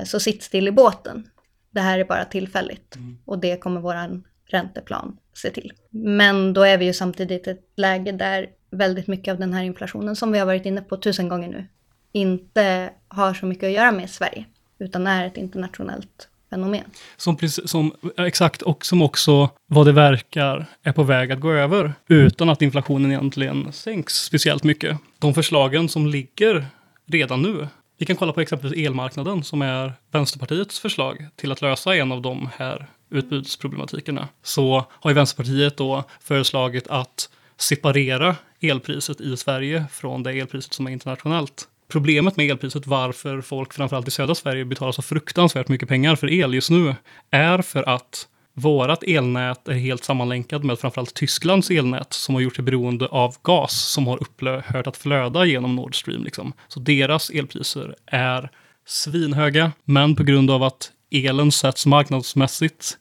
Så 0.04 0.20
sitt 0.20 0.42
still 0.42 0.68
i 0.68 0.72
båten. 0.72 1.28
Det 1.70 1.80
här 1.80 1.98
är 1.98 2.04
bara 2.04 2.24
tillfälligt 2.24 2.98
och 3.24 3.38
det 3.38 3.56
kommer 3.56 3.80
våran 3.80 4.24
ränteplan 4.46 5.16
se 5.34 5.50
till. 5.50 5.72
Men 5.90 6.52
då 6.52 6.62
är 6.62 6.78
vi 6.78 6.84
ju 6.84 6.92
samtidigt 6.92 7.46
i 7.46 7.50
ett 7.50 7.72
läge 7.76 8.12
där 8.12 8.46
väldigt 8.70 9.06
mycket 9.06 9.32
av 9.32 9.38
den 9.38 9.52
här 9.52 9.62
inflationen 9.62 10.16
som 10.16 10.32
vi 10.32 10.38
har 10.38 10.46
varit 10.46 10.66
inne 10.66 10.82
på 10.82 10.96
tusen 10.96 11.28
gånger 11.28 11.48
nu 11.48 11.66
inte 12.12 12.90
har 13.08 13.34
så 13.34 13.46
mycket 13.46 13.66
att 13.66 13.72
göra 13.72 13.92
med 13.92 14.10
Sverige 14.10 14.44
utan 14.78 15.06
är 15.06 15.26
ett 15.26 15.36
internationellt 15.36 16.28
fenomen. 16.50 16.84
Som, 17.16 17.38
som, 17.48 17.92
exakt, 18.18 18.62
och 18.62 18.86
som 18.86 19.02
också, 19.02 19.50
vad 19.66 19.86
det 19.86 19.92
verkar, 19.92 20.66
är 20.82 20.92
på 20.92 21.02
väg 21.02 21.32
att 21.32 21.40
gå 21.40 21.52
över 21.52 21.92
utan 22.08 22.48
att 22.48 22.62
inflationen 22.62 23.10
egentligen 23.10 23.72
sänks 23.72 24.14
speciellt 24.14 24.64
mycket. 24.64 24.98
De 25.18 25.34
förslagen 25.34 25.88
som 25.88 26.06
ligger 26.06 26.66
redan 27.06 27.42
nu, 27.42 27.68
vi 28.02 28.06
kan 28.06 28.16
kolla 28.16 28.32
på 28.32 28.40
exempelvis 28.40 28.86
elmarknaden 28.86 29.42
som 29.44 29.62
är 29.62 29.92
Vänsterpartiets 30.10 30.80
förslag 30.80 31.26
till 31.36 31.52
att 31.52 31.62
lösa 31.62 31.96
en 31.96 32.12
av 32.12 32.22
de 32.22 32.48
här 32.56 32.86
utbudsproblematikerna. 33.10 34.28
Så 34.42 34.84
har 34.90 35.10
ju 35.10 35.14
Vänsterpartiet 35.14 35.76
då 35.76 36.04
föreslagit 36.20 36.88
att 36.88 37.28
separera 37.56 38.36
elpriset 38.60 39.20
i 39.20 39.36
Sverige 39.36 39.84
från 39.92 40.22
det 40.22 40.32
elpriset 40.32 40.72
som 40.72 40.86
är 40.86 40.90
internationellt. 40.90 41.68
Problemet 41.88 42.36
med 42.36 42.50
elpriset, 42.50 42.86
varför 42.86 43.40
folk 43.40 43.72
framförallt 43.72 44.08
i 44.08 44.10
södra 44.10 44.34
Sverige 44.34 44.64
betalar 44.64 44.92
så 44.92 45.02
fruktansvärt 45.02 45.68
mycket 45.68 45.88
pengar 45.88 46.16
för 46.16 46.30
el 46.30 46.54
just 46.54 46.70
nu, 46.70 46.94
är 47.30 47.62
för 47.62 47.88
att 47.88 48.28
vårat 48.54 49.02
elnät 49.02 49.68
är 49.68 49.74
helt 49.74 50.04
sammanlänkat 50.04 50.64
med 50.64 50.78
framförallt 50.78 51.14
Tysklands 51.14 51.70
elnät 51.70 52.12
som 52.12 52.34
har 52.34 52.42
gjort 52.42 52.56
sig 52.56 52.64
beroende 52.64 53.06
av 53.06 53.36
gas 53.42 53.72
som 53.72 54.06
har 54.06 54.22
upphört 54.22 54.86
att 54.86 54.96
flöda 54.96 55.44
genom 55.44 55.76
Nord 55.76 56.00
Stream. 56.00 56.24
Liksom. 56.24 56.52
Så 56.68 56.80
deras 56.80 57.30
elpriser 57.30 57.94
är 58.06 58.50
svinhöga, 58.86 59.72
men 59.84 60.16
på 60.16 60.22
grund 60.22 60.50
av 60.50 60.62
att 60.62 60.92
elen 61.10 61.52
sätts 61.52 61.86
marknadsmässigt 61.86 62.98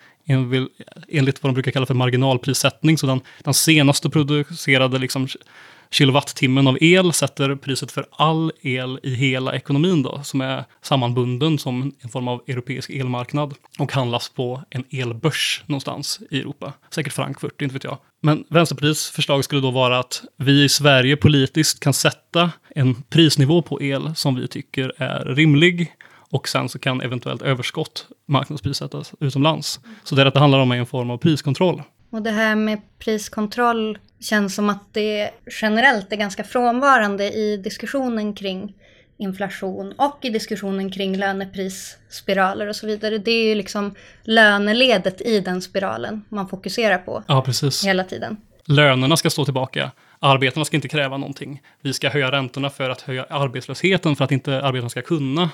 enligt 1.07 1.43
vad 1.43 1.49
de 1.49 1.53
brukar 1.53 1.71
kalla 1.71 1.85
för 1.85 1.93
marginalprissättning, 1.93 2.97
så 2.97 3.07
den, 3.07 3.21
den 3.43 3.53
senaste 3.53 4.09
producerade 4.09 4.99
liksom, 4.99 5.27
kilowattimmen 5.91 6.67
av 6.67 6.77
el 6.81 7.13
sätter 7.13 7.55
priset 7.55 7.91
för 7.91 8.05
all 8.11 8.51
el 8.61 8.99
i 9.03 9.15
hela 9.15 9.55
ekonomin 9.55 10.03
då, 10.03 10.21
som 10.23 10.41
är 10.41 10.63
sammanbunden 10.81 11.57
som 11.57 11.93
en 11.99 12.09
form 12.09 12.27
av 12.27 12.41
europeisk 12.47 12.89
elmarknad 12.89 13.53
och 13.79 13.91
handlas 13.91 14.29
på 14.29 14.63
en 14.69 14.83
elbörs 14.89 15.63
någonstans 15.65 16.19
i 16.31 16.39
Europa. 16.39 16.73
Säkert 16.89 17.13
Frankfurt, 17.13 17.61
inte 17.61 17.73
vet 17.73 17.83
jag. 17.83 17.97
Men 18.21 18.43
Vänsterpartiets 18.49 19.09
förslag 19.09 19.43
skulle 19.43 19.61
då 19.61 19.71
vara 19.71 19.99
att 19.99 20.23
vi 20.37 20.63
i 20.63 20.69
Sverige 20.69 21.17
politiskt 21.17 21.79
kan 21.79 21.93
sätta 21.93 22.51
en 22.75 23.03
prisnivå 23.09 23.61
på 23.61 23.81
el 23.81 24.15
som 24.15 24.35
vi 24.35 24.47
tycker 24.47 24.93
är 24.97 25.25
rimlig 25.25 25.91
och 26.31 26.47
sen 26.47 26.69
så 26.69 26.79
kan 26.79 27.01
eventuellt 27.01 27.41
överskott 27.41 28.07
marknadsprissättas 28.27 29.13
utomlands. 29.19 29.79
Så 30.03 30.15
det 30.15 30.21
är 30.21 30.25
att 30.25 30.33
det 30.33 30.39
handlar 30.39 30.59
om 30.59 30.71
en 30.71 30.85
form 30.85 31.09
av 31.09 31.17
priskontroll. 31.17 31.81
Och 32.11 32.21
det 32.21 32.31
här 32.31 32.55
med 32.55 32.81
priskontroll 32.99 33.97
känns 34.19 34.55
som 34.55 34.69
att 34.69 34.93
det 34.93 35.31
generellt 35.61 36.11
är 36.11 36.15
ganska 36.17 36.43
frånvarande 36.43 37.31
i 37.31 37.57
diskussionen 37.57 38.33
kring 38.33 38.73
inflation 39.17 39.93
och 39.97 40.17
i 40.21 40.29
diskussionen 40.29 40.91
kring 40.91 41.17
löneprisspiraler 41.17 42.67
och 42.67 42.75
så 42.75 42.87
vidare. 42.87 43.17
Det 43.17 43.31
är 43.31 43.45
ju 43.45 43.55
liksom 43.55 43.95
löneledet 44.23 45.21
i 45.21 45.39
den 45.39 45.61
spiralen 45.61 46.25
man 46.29 46.47
fokuserar 46.47 46.97
på 46.97 47.23
Ja, 47.27 47.41
precis. 47.41 47.85
hela 47.85 48.03
tiden. 48.03 48.37
Lönerna 48.65 49.17
ska 49.17 49.29
stå 49.29 49.45
tillbaka. 49.45 49.91
Arbetarna 50.19 50.65
ska 50.65 50.77
inte 50.77 50.87
kräva 50.87 51.17
någonting. 51.17 51.61
Vi 51.81 51.93
ska 51.93 52.09
höja 52.09 52.31
räntorna 52.31 52.69
för 52.69 52.89
att 52.89 53.01
höja 53.01 53.23
arbetslösheten 53.29 54.15
för 54.15 54.25
att 54.25 54.31
inte 54.31 54.61
arbetarna 54.61 54.89
ska 54.89 55.01
kunna 55.01 55.49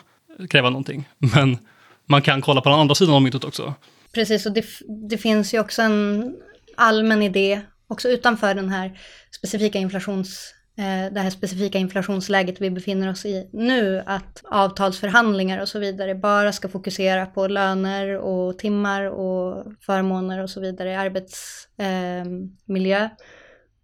kräva 0.50 0.70
någonting. 0.70 1.10
Men 1.18 1.58
man 2.06 2.22
kan 2.22 2.42
kolla 2.42 2.62
på 2.62 2.70
den 2.70 2.80
andra 2.80 2.96
sidan 2.96 3.16
av 3.16 3.22
myntet 3.22 3.44
också. 3.44 3.74
Precis, 4.12 4.46
och 4.46 4.52
det, 4.52 4.66
det 5.10 5.18
finns 5.18 5.54
ju 5.54 5.60
också 5.60 5.82
en 5.82 6.36
allmän 6.78 7.22
idé, 7.22 7.62
också 7.88 8.10
utanför 8.10 8.56
den 8.56 8.70
här 8.70 9.00
specifika 9.32 9.80
inflations, 9.80 10.54
eh, 10.78 11.14
det 11.14 11.20
här 11.20 11.30
specifika 11.30 11.78
inflationsläget 11.78 12.62
vi 12.62 12.70
befinner 12.70 13.12
oss 13.12 13.26
i 13.26 13.50
nu, 13.54 14.04
att 14.06 14.42
avtalsförhandlingar 14.44 15.62
och 15.62 15.70
så 15.70 15.80
vidare 15.80 16.16
bara 16.16 16.52
ska 16.52 16.70
fokusera 16.70 17.26
på 17.26 17.48
löner 17.48 18.18
och 18.18 18.60
timmar 18.60 19.04
och 19.04 19.74
förmåner 19.82 20.44
och 20.44 20.50
så 20.50 20.60
vidare 20.60 20.92
i 20.92 20.96
arbetsmiljö. 20.96 23.04
Eh. 23.04 23.10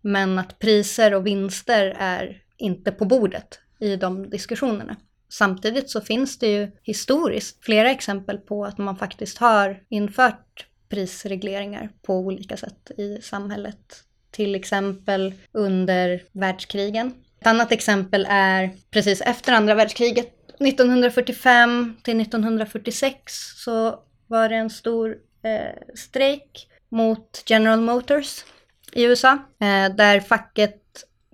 Men 0.01 0.39
att 0.39 0.59
priser 0.59 1.13
och 1.13 1.27
vinster 1.27 1.95
är 1.99 2.41
inte 2.57 2.91
på 2.91 3.05
bordet 3.05 3.59
i 3.79 3.95
de 3.95 4.29
diskussionerna. 4.29 4.95
Samtidigt 5.29 5.89
så 5.89 6.01
finns 6.01 6.39
det 6.39 6.47
ju 6.47 6.71
historiskt 6.81 7.65
flera 7.65 7.91
exempel 7.91 8.37
på 8.37 8.65
att 8.65 8.77
man 8.77 8.95
faktiskt 8.95 9.37
har 9.37 9.83
infört 9.89 10.67
prisregleringar 10.89 11.89
på 12.01 12.17
olika 12.17 12.57
sätt 12.57 12.91
i 12.97 13.21
samhället. 13.21 14.03
Till 14.31 14.55
exempel 14.55 15.33
under 15.51 16.23
världskrigen. 16.31 17.13
Ett 17.41 17.47
annat 17.47 17.71
exempel 17.71 18.27
är 18.29 18.69
precis 18.91 19.21
efter 19.21 19.53
andra 19.53 19.75
världskriget. 19.75 20.33
1945 20.59 21.95
till 22.03 22.21
1946 22.21 23.33
så 23.55 23.99
var 24.27 24.49
det 24.49 24.55
en 24.55 24.69
stor 24.69 25.17
eh, 25.43 25.95
strejk 25.95 26.67
mot 26.89 27.43
General 27.45 27.81
Motors 27.81 28.43
i 28.91 29.03
USA. 29.03 29.31
Eh, 29.59 29.95
där 29.95 30.19
facket 30.19 30.81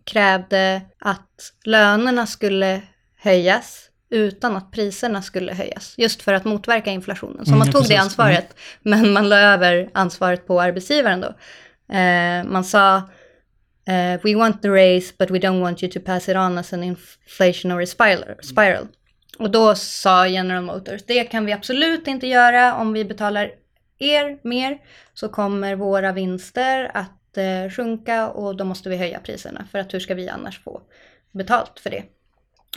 krävde 0.03 0.81
att 0.99 1.53
lönerna 1.65 2.27
skulle 2.27 2.81
höjas 3.15 3.88
utan 4.09 4.55
att 4.55 4.71
priserna 4.71 5.21
skulle 5.21 5.53
höjas. 5.53 5.93
Just 5.97 6.21
för 6.21 6.33
att 6.33 6.45
motverka 6.45 6.91
inflationen. 6.91 7.45
Så 7.45 7.49
Mm, 7.51 7.59
man 7.59 7.67
tog 7.71 7.81
det 7.81 7.87
precis. 7.87 8.01
ansvaret, 8.01 8.55
men 8.81 9.13
man 9.13 9.29
la 9.29 9.39
över 9.39 9.89
ansvaret 9.93 10.47
på 10.47 10.61
arbetsgivaren 10.61 11.21
då. 11.21 11.27
Eh, 11.95 12.43
man 12.43 12.63
sa 12.63 12.97
eh, 13.87 14.21
We 14.23 14.35
want 14.35 14.61
the 14.61 14.69
raise 14.69 15.13
but 15.19 15.31
we 15.31 15.37
don't 15.39 15.61
want 15.61 15.83
you 15.83 15.91
to 15.91 15.99
pass 15.99 16.29
it 16.29 16.35
on 16.35 16.57
as 16.57 16.73
an 16.73 16.83
inflationary 16.83 17.85
spiral. 17.85 18.35
spiral. 18.41 18.87
Och 19.39 19.51
då 19.51 19.75
sa 19.75 20.27
General 20.27 20.63
Motors, 20.63 21.01
det 21.07 21.23
kan 21.23 21.45
vi 21.45 21.51
absolut 21.53 22.07
inte 22.07 22.27
göra 22.27 22.75
om 22.75 22.93
vi 22.93 23.05
betalar 23.05 23.51
er 23.99 24.39
mer 24.47 24.77
så 25.13 25.29
kommer 25.29 25.75
våra 25.75 26.11
vinster 26.11 26.91
att 26.93 27.37
eh, 27.37 27.71
sjunka 27.71 28.29
och 28.29 28.55
då 28.55 28.63
måste 28.65 28.89
vi 28.89 28.97
höja 28.97 29.19
priserna 29.19 29.65
för 29.71 29.79
att 29.79 29.93
hur 29.93 29.99
ska 29.99 30.15
vi 30.15 30.29
annars 30.29 30.63
få 30.63 30.81
betalt 31.31 31.79
för 31.79 31.89
det? 31.89 32.03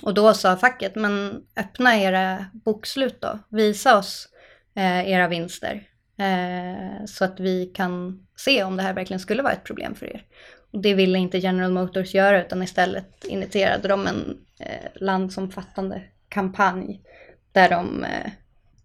Och 0.02 0.14
då 0.14 0.34
sa 0.34 0.56
facket, 0.56 0.94
men 0.94 1.42
öppna 1.56 1.96
era 1.96 2.46
bokslut 2.52 3.20
då, 3.20 3.38
visa 3.48 3.98
oss 3.98 4.28
eh, 4.74 5.10
era 5.10 5.28
vinster. 5.28 5.88
Eh, 6.18 7.04
så 7.06 7.24
att 7.24 7.40
vi 7.40 7.66
kan 7.66 8.26
se 8.36 8.64
om 8.64 8.76
det 8.76 8.82
här 8.82 8.94
verkligen 8.94 9.20
skulle 9.20 9.42
vara 9.42 9.52
ett 9.52 9.64
problem 9.64 9.94
för 9.94 10.06
er. 10.06 10.24
Och 10.72 10.82
det 10.82 10.94
ville 10.94 11.18
inte 11.18 11.38
General 11.38 11.72
Motors 11.72 12.14
göra 12.14 12.44
utan 12.44 12.62
istället 12.62 13.24
initierade 13.24 13.88
de 13.88 14.06
en 14.06 14.38
eh, 14.58 14.90
landsomfattande 14.94 16.02
kampanj 16.28 17.00
där 17.52 17.70
de 17.70 18.04
eh, 18.04 18.30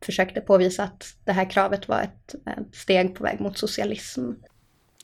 försökte 0.06 0.42
påvisa 0.42 0.84
att 0.84 1.06
det 1.24 1.32
här 1.32 1.50
kravet 1.50 1.88
var 1.88 2.02
ett, 2.02 2.36
ett 2.36 2.76
steg 2.76 3.16
på 3.16 3.24
väg 3.24 3.40
mot 3.40 3.58
socialism. 3.58 4.32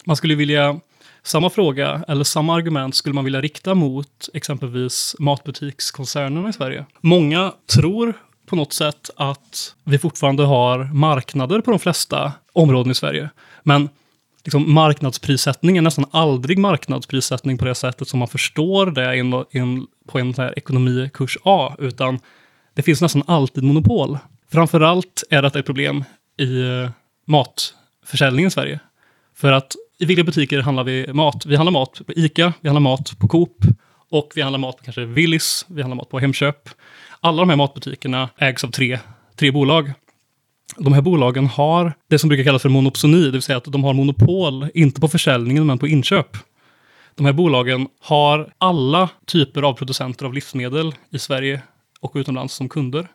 Man 0.06 0.16
skulle 0.16 0.36
vilja, 0.36 0.80
samma 1.24 1.49
fråga 1.49 2.03
eller 2.07 2.24
samma 2.24 2.55
argument 2.55 2.95
skulle 2.95 3.15
man 3.15 3.24
vilja 3.24 3.41
rikta 3.41 3.76
mot 3.76 4.30
exempelvis 4.34 5.15
matbutikskoncernerna 5.19 6.49
i 6.49 6.53
Sverige. 6.53 6.86
Många 7.01 7.53
tror 7.74 8.13
på 8.45 8.55
något 8.55 8.74
sätt 8.74 9.09
att 9.15 9.76
vi 9.84 9.97
fortfarande 9.97 10.43
har 10.43 10.84
marknader 10.93 11.61
på 11.61 11.71
de 11.71 11.80
flesta 11.80 12.34
områden 12.53 12.91
i 12.91 12.95
Sverige. 12.95 13.30
Men 13.63 13.89
liksom 14.43 14.74
marknadsprissättning 14.74 15.78
är 15.78 15.82
nästan 15.82 16.05
aldrig 16.11 16.57
marknadsprissättning 16.57 17.57
på 17.57 17.65
det 17.65 17.76
sättet 17.76 18.07
som 18.07 18.19
man 18.19 18.28
förstår 18.28 18.86
det 18.86 19.17
in, 19.17 19.43
in, 19.51 19.88
på 20.07 20.19
en 20.19 20.34
här 20.34 20.53
ekonomikurs 20.57 21.38
A, 21.43 21.76
utan 21.80 22.19
det 22.74 22.82
finns 22.82 23.01
nästan 23.01 23.24
alltid 23.28 23.63
monopol. 23.63 24.17
Framförallt 24.51 25.24
är 25.30 25.41
detta 25.41 25.59
ett 25.59 25.65
problem 25.65 26.03
i 26.38 26.61
eh, 26.61 26.89
matförsäljningen 27.26 28.47
i 28.47 28.51
Sverige. 28.51 28.80
För 29.36 29.51
att 29.51 29.76
i 30.04 30.06
vilka 30.06 30.24
butiker 30.24 30.60
handlar 30.60 30.84
vi 30.84 31.14
mat? 31.14 31.45
Vi 31.45 31.56
handlar 31.56 31.72
mat 31.72 32.01
på 32.06 32.14
ICA, 32.14 32.54
vi 32.62 32.70
handlar 32.70 32.82
mat 32.82 33.20
på 33.20 33.28
Coop 33.28 33.58
och 34.10 34.32
vi 34.36 34.41
handlar 34.41 34.60
mat 34.60 34.78
på 34.78 34.84
kanske 34.84 35.06
Willys, 35.06 35.66
vi 35.70 35.82
handlar 35.82 35.95
mat 35.95 36.10
på 36.10 36.20
Hemköp. 36.20 36.70
Alla 37.20 37.39
de 37.41 37.49
här 37.49 37.56
matbutikerna 37.56 38.30
ägs 38.38 38.64
av 38.64 38.68
tre, 38.68 38.99
tre 39.36 39.51
bolag. 39.51 39.93
De 40.78 40.93
här 40.93 41.01
bolagen 41.01 41.47
har 41.47 41.93
det 42.10 42.20
som 42.20 42.28
brukar 42.28 42.43
kallas 42.43 42.62
för 42.62 42.70
monopsoni, 42.70 43.26
det 43.26 43.32
vill 43.32 43.41
säga 43.41 43.58
att 43.58 43.64
de 43.64 43.84
har 43.84 43.93
monopol, 43.93 44.68
inte 44.74 45.01
på 45.01 45.08
försäljningen, 45.08 45.66
men 45.66 45.78
på 45.78 45.88
inköp. 45.88 46.38
De 47.16 47.26
här 47.26 47.34
bolagen 47.34 47.88
har 48.01 48.54
alla 48.58 49.10
typer 49.26 49.62
av 49.62 49.74
producenter 49.74 50.26
av 50.26 50.34
livsmedel 50.34 50.95
i 51.10 51.20
Sverige 51.20 51.62
och 51.99 52.12
utomlands 52.16 52.54
som 52.54 52.70
kunder. 52.70 53.08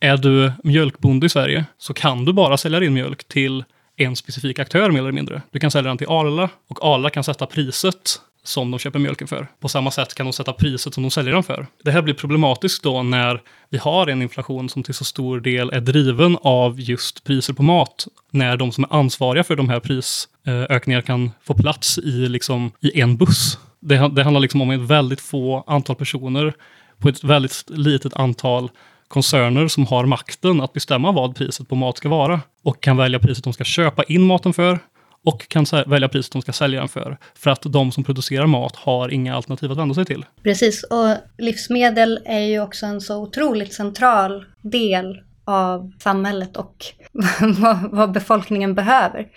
Är 0.00 0.16
du 0.16 0.52
mjölkbonde 0.64 1.26
i 1.26 1.28
Sverige 1.28 1.64
så 1.78 1.94
kan 1.94 2.24
du 2.24 2.32
bara 2.32 2.56
sälja 2.56 2.80
din 2.80 2.94
mjölk 2.94 3.28
till 3.28 3.64
en 3.96 4.16
specifik 4.16 4.58
aktör 4.58 4.90
mer 4.90 5.00
eller 5.00 5.12
mindre. 5.12 5.42
Du 5.50 5.58
kan 5.58 5.70
sälja 5.70 5.88
den 5.88 5.98
till 5.98 6.08
Arla 6.08 6.48
och 6.68 6.84
Arla 6.84 7.10
kan 7.10 7.24
sätta 7.24 7.46
priset 7.46 8.20
som 8.44 8.70
de 8.70 8.78
köper 8.78 8.98
mjölken 8.98 9.28
för. 9.28 9.48
På 9.60 9.68
samma 9.68 9.90
sätt 9.90 10.14
kan 10.14 10.26
de 10.26 10.32
sätta 10.32 10.52
priset 10.52 10.94
som 10.94 11.02
de 11.02 11.10
säljer 11.10 11.34
den 11.34 11.42
för. 11.42 11.66
Det 11.84 11.90
här 11.90 12.02
blir 12.02 12.14
problematiskt 12.14 12.82
då 12.82 13.02
när 13.02 13.42
vi 13.70 13.78
har 13.78 14.06
en 14.06 14.22
inflation 14.22 14.68
som 14.68 14.82
till 14.82 14.94
så 14.94 15.04
stor 15.04 15.40
del 15.40 15.70
är 15.70 15.80
driven 15.80 16.38
av 16.42 16.80
just 16.80 17.24
priser 17.24 17.52
på 17.52 17.62
mat. 17.62 18.06
När 18.30 18.56
de 18.56 18.72
som 18.72 18.84
är 18.84 18.94
ansvariga 18.94 19.44
för 19.44 19.56
de 19.56 19.68
här 19.68 19.80
prisökningarna 19.80 21.02
kan 21.02 21.30
få 21.42 21.54
plats 21.54 21.98
i, 21.98 22.28
liksom, 22.28 22.70
i 22.80 23.00
en 23.00 23.16
buss. 23.16 23.58
Det, 23.80 24.08
det 24.08 24.22
handlar 24.22 24.40
liksom 24.40 24.60
om 24.60 24.70
ett 24.70 24.80
väldigt 24.80 25.20
få 25.20 25.64
antal 25.66 25.96
personer 25.96 26.54
på 26.98 27.08
ett 27.08 27.24
väldigt 27.24 27.64
litet 27.68 28.14
antal 28.16 28.70
koncerner 29.08 29.68
som 29.68 29.86
har 29.86 30.06
makten 30.06 30.60
att 30.60 30.72
bestämma 30.72 31.12
vad 31.12 31.36
priset 31.36 31.68
på 31.68 31.74
mat 31.74 31.96
ska 31.96 32.08
vara 32.08 32.40
och 32.62 32.80
kan 32.80 32.96
välja 32.96 33.18
priset 33.18 33.44
de 33.44 33.52
ska 33.52 33.64
köpa 33.64 34.02
in 34.02 34.22
maten 34.22 34.52
för 34.52 34.78
och 35.24 35.48
kan 35.48 35.66
välja 35.86 36.08
priset 36.08 36.32
de 36.32 36.42
ska 36.42 36.52
sälja 36.52 36.80
den 36.80 36.88
för. 36.88 37.18
För 37.34 37.50
att 37.50 37.62
de 37.62 37.92
som 37.92 38.04
producerar 38.04 38.46
mat 38.46 38.76
har 38.76 39.08
inga 39.08 39.34
alternativ 39.34 39.72
att 39.72 39.78
vända 39.78 39.94
sig 39.94 40.04
till. 40.04 40.24
Precis, 40.42 40.82
och 40.82 41.16
livsmedel 41.38 42.20
är 42.24 42.40
ju 42.40 42.60
också 42.60 42.86
en 42.86 43.00
så 43.00 43.22
otroligt 43.22 43.74
central 43.74 44.44
del 44.62 45.20
av 45.44 45.92
samhället 45.98 46.56
och 46.56 46.84
vad 47.90 48.12
befolkningen 48.12 48.74
behöver, 48.74 49.28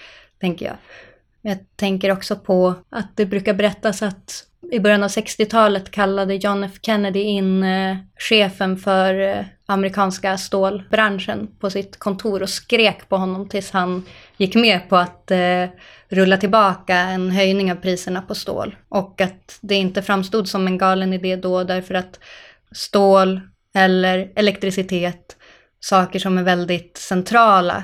tänker 0.41 0.65
jag. 0.65 0.75
Jag 1.41 1.57
tänker 1.75 2.11
också 2.11 2.35
på 2.35 2.75
att 2.89 3.17
det 3.17 3.25
brukar 3.25 3.53
berättas 3.53 4.01
att 4.01 4.45
i 4.71 4.79
början 4.79 5.03
av 5.03 5.09
60-talet 5.09 5.91
kallade 5.91 6.35
John 6.35 6.63
F 6.63 6.71
Kennedy 6.81 7.19
in 7.19 7.63
eh, 7.63 7.97
chefen 8.17 8.77
för 8.77 9.19
eh, 9.19 9.45
amerikanska 9.65 10.37
stålbranschen 10.37 11.47
på 11.59 11.69
sitt 11.69 11.99
kontor 11.99 12.41
och 12.41 12.49
skrek 12.49 13.09
på 13.09 13.17
honom 13.17 13.49
tills 13.49 13.71
han 13.71 14.05
gick 14.37 14.55
med 14.55 14.89
på 14.89 14.95
att 14.97 15.31
eh, 15.31 15.65
rulla 16.09 16.37
tillbaka 16.37 16.95
en 16.95 17.31
höjning 17.31 17.71
av 17.71 17.75
priserna 17.75 18.21
på 18.21 18.35
stål. 18.35 18.75
Och 18.89 19.21
att 19.21 19.59
det 19.61 19.75
inte 19.75 20.01
framstod 20.01 20.47
som 20.49 20.67
en 20.67 20.77
galen 20.77 21.13
idé 21.13 21.35
då 21.35 21.63
därför 21.63 21.93
att 21.93 22.19
stål 22.71 23.41
eller 23.73 24.31
elektricitet, 24.35 25.37
saker 25.79 26.19
som 26.19 26.37
är 26.37 26.43
väldigt 26.43 26.97
centrala 26.97 27.83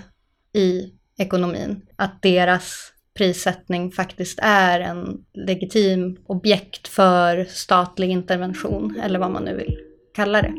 i 0.54 0.92
ekonomin, 1.18 1.82
att 1.96 2.22
deras 2.22 2.92
prissättning 3.18 3.92
faktiskt 3.92 4.40
är 4.42 4.80
en 4.80 5.18
legitim 5.34 6.18
objekt 6.28 6.88
för 6.88 7.46
statlig 7.50 8.10
intervention, 8.10 9.00
eller 9.04 9.20
vad 9.20 9.32
man 9.32 9.44
nu 9.44 9.56
vill 9.56 9.78
kalla 10.16 10.42
det. 10.42 10.54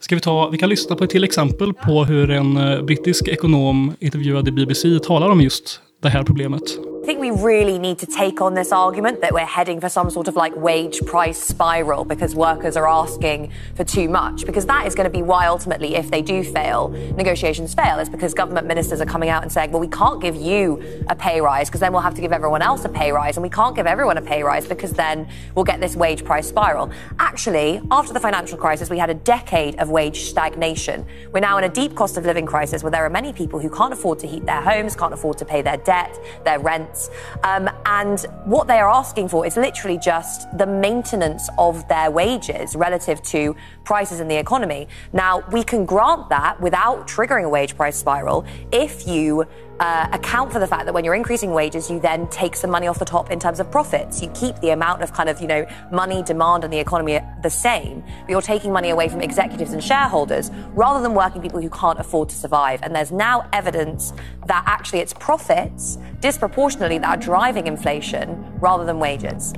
Ska 0.00 0.14
vi, 0.14 0.20
ta, 0.20 0.48
vi 0.48 0.58
kan 0.58 0.68
lyssna 0.68 0.96
på 0.96 1.04
ett 1.04 1.10
till 1.10 1.24
exempel 1.24 1.72
på 1.72 2.04
hur 2.04 2.30
en 2.30 2.56
eh, 2.56 2.82
brittisk 2.82 3.28
ekonom 3.28 3.94
intervjuad 3.98 4.48
i 4.48 4.52
BBC 4.52 4.98
talar 4.98 5.30
om 5.30 5.40
just 5.40 5.80
det 6.06 6.10
här 6.10 6.22
problemet. 6.22 6.96
I 7.06 7.08
think 7.08 7.20
we 7.20 7.30
really 7.30 7.78
need 7.78 8.00
to 8.00 8.06
take 8.06 8.40
on 8.40 8.54
this 8.54 8.72
argument 8.72 9.20
that 9.20 9.32
we're 9.32 9.46
heading 9.46 9.80
for 9.80 9.88
some 9.88 10.10
sort 10.10 10.26
of 10.26 10.34
like 10.34 10.56
wage 10.56 11.00
price 11.06 11.40
spiral 11.40 12.04
because 12.04 12.34
workers 12.34 12.76
are 12.76 12.88
asking 12.88 13.52
for 13.76 13.84
too 13.84 14.08
much. 14.08 14.44
Because 14.44 14.66
that 14.66 14.88
is 14.88 14.96
going 14.96 15.04
to 15.04 15.18
be 15.18 15.22
why 15.22 15.46
ultimately, 15.46 15.94
if 15.94 16.10
they 16.10 16.20
do 16.20 16.42
fail, 16.42 16.88
negotiations 17.16 17.74
fail, 17.74 18.00
is 18.00 18.08
because 18.08 18.34
government 18.34 18.66
ministers 18.66 19.00
are 19.00 19.06
coming 19.06 19.28
out 19.28 19.44
and 19.44 19.52
saying, 19.52 19.70
well, 19.70 19.80
we 19.80 19.86
can't 19.86 20.20
give 20.20 20.34
you 20.34 20.82
a 21.08 21.14
pay 21.14 21.40
rise 21.40 21.68
because 21.68 21.80
then 21.80 21.92
we'll 21.92 22.02
have 22.02 22.16
to 22.16 22.20
give 22.20 22.32
everyone 22.32 22.60
else 22.60 22.84
a 22.84 22.88
pay 22.88 23.12
rise. 23.12 23.36
And 23.36 23.44
we 23.44 23.50
can't 23.50 23.76
give 23.76 23.86
everyone 23.86 24.18
a 24.18 24.22
pay 24.22 24.42
rise 24.42 24.66
because 24.66 24.92
then 24.92 25.28
we'll 25.54 25.64
get 25.64 25.80
this 25.80 25.94
wage 25.94 26.24
price 26.24 26.48
spiral. 26.48 26.90
Actually, 27.20 27.80
after 27.92 28.12
the 28.14 28.20
financial 28.20 28.58
crisis, 28.58 28.90
we 28.90 28.98
had 28.98 29.10
a 29.10 29.14
decade 29.14 29.76
of 29.76 29.90
wage 29.90 30.22
stagnation. 30.22 31.06
We're 31.32 31.38
now 31.38 31.56
in 31.56 31.62
a 31.62 31.68
deep 31.68 31.94
cost 31.94 32.16
of 32.16 32.24
living 32.24 32.46
crisis 32.46 32.82
where 32.82 32.90
there 32.90 33.04
are 33.06 33.10
many 33.10 33.32
people 33.32 33.60
who 33.60 33.70
can't 33.70 33.92
afford 33.92 34.18
to 34.18 34.26
heat 34.26 34.44
their 34.44 34.60
homes, 34.60 34.96
can't 34.96 35.14
afford 35.14 35.38
to 35.38 35.44
pay 35.44 35.62
their 35.62 35.76
debt, 35.76 35.95
their 36.44 36.58
rent 36.58 37.10
um, 37.42 37.68
and 37.86 38.20
what 38.44 38.66
they 38.66 38.78
are 38.78 38.90
asking 38.90 39.28
for 39.28 39.46
is 39.46 39.56
literally 39.56 39.98
just 39.98 40.46
the 40.58 40.66
maintenance 40.66 41.48
of 41.58 41.86
their 41.88 42.10
wages 42.10 42.76
relative 42.76 43.22
to 43.22 43.54
prices 43.84 44.20
in 44.20 44.28
the 44.28 44.36
economy. 44.36 44.88
Now, 45.12 45.42
we 45.52 45.62
can 45.64 45.84
grant 45.86 46.28
that 46.28 46.60
without 46.60 47.08
triggering 47.08 47.44
a 47.44 47.48
wage 47.48 47.76
price 47.76 47.96
spiral 47.96 48.44
if 48.72 49.06
you 49.06 49.46
uh, 49.80 50.08
account 50.12 50.52
for 50.52 50.58
the 50.58 50.66
fact 50.66 50.86
that 50.86 50.94
when 50.94 51.04
you're 51.04 51.14
increasing 51.14 51.52
wages, 51.52 51.90
you 51.90 52.00
then 52.00 52.26
take 52.28 52.56
some 52.56 52.70
money 52.70 52.86
off 52.86 52.98
the 52.98 53.04
top 53.04 53.30
in 53.30 53.38
terms 53.38 53.60
of 53.60 53.70
profits. 53.70 54.22
You 54.22 54.28
keep 54.30 54.56
the 54.60 54.70
amount 54.70 55.02
of 55.02 55.12
kind 55.12 55.28
of, 55.28 55.40
you 55.40 55.46
know, 55.46 55.66
money 55.92 56.22
demand 56.22 56.64
in 56.64 56.70
the 56.70 56.78
economy 56.78 57.20
the 57.42 57.50
same, 57.50 58.00
but 58.20 58.30
you're 58.30 58.42
taking 58.42 58.72
money 58.72 58.90
away 58.90 59.08
from 59.08 59.20
executives 59.20 59.72
and 59.72 59.82
shareholders 59.82 60.50
rather 60.72 61.02
than 61.02 61.14
working 61.14 61.42
people 61.42 61.60
who 61.60 61.70
can't 61.70 61.98
afford 61.98 62.28
to 62.30 62.36
survive. 62.36 62.80
And 62.82 62.94
there's 62.94 63.12
now 63.12 63.48
evidence 63.52 64.12
that 64.46 64.64
actually 64.66 65.00
it's 65.00 65.12
profits 65.14 65.98
disproportionately 66.20 66.98
that 66.98 67.18
are 67.18 67.20
driving 67.20 67.66
inflation 67.66 68.44
rather 68.60 68.84
than 68.84 68.98
wages. 68.98 69.52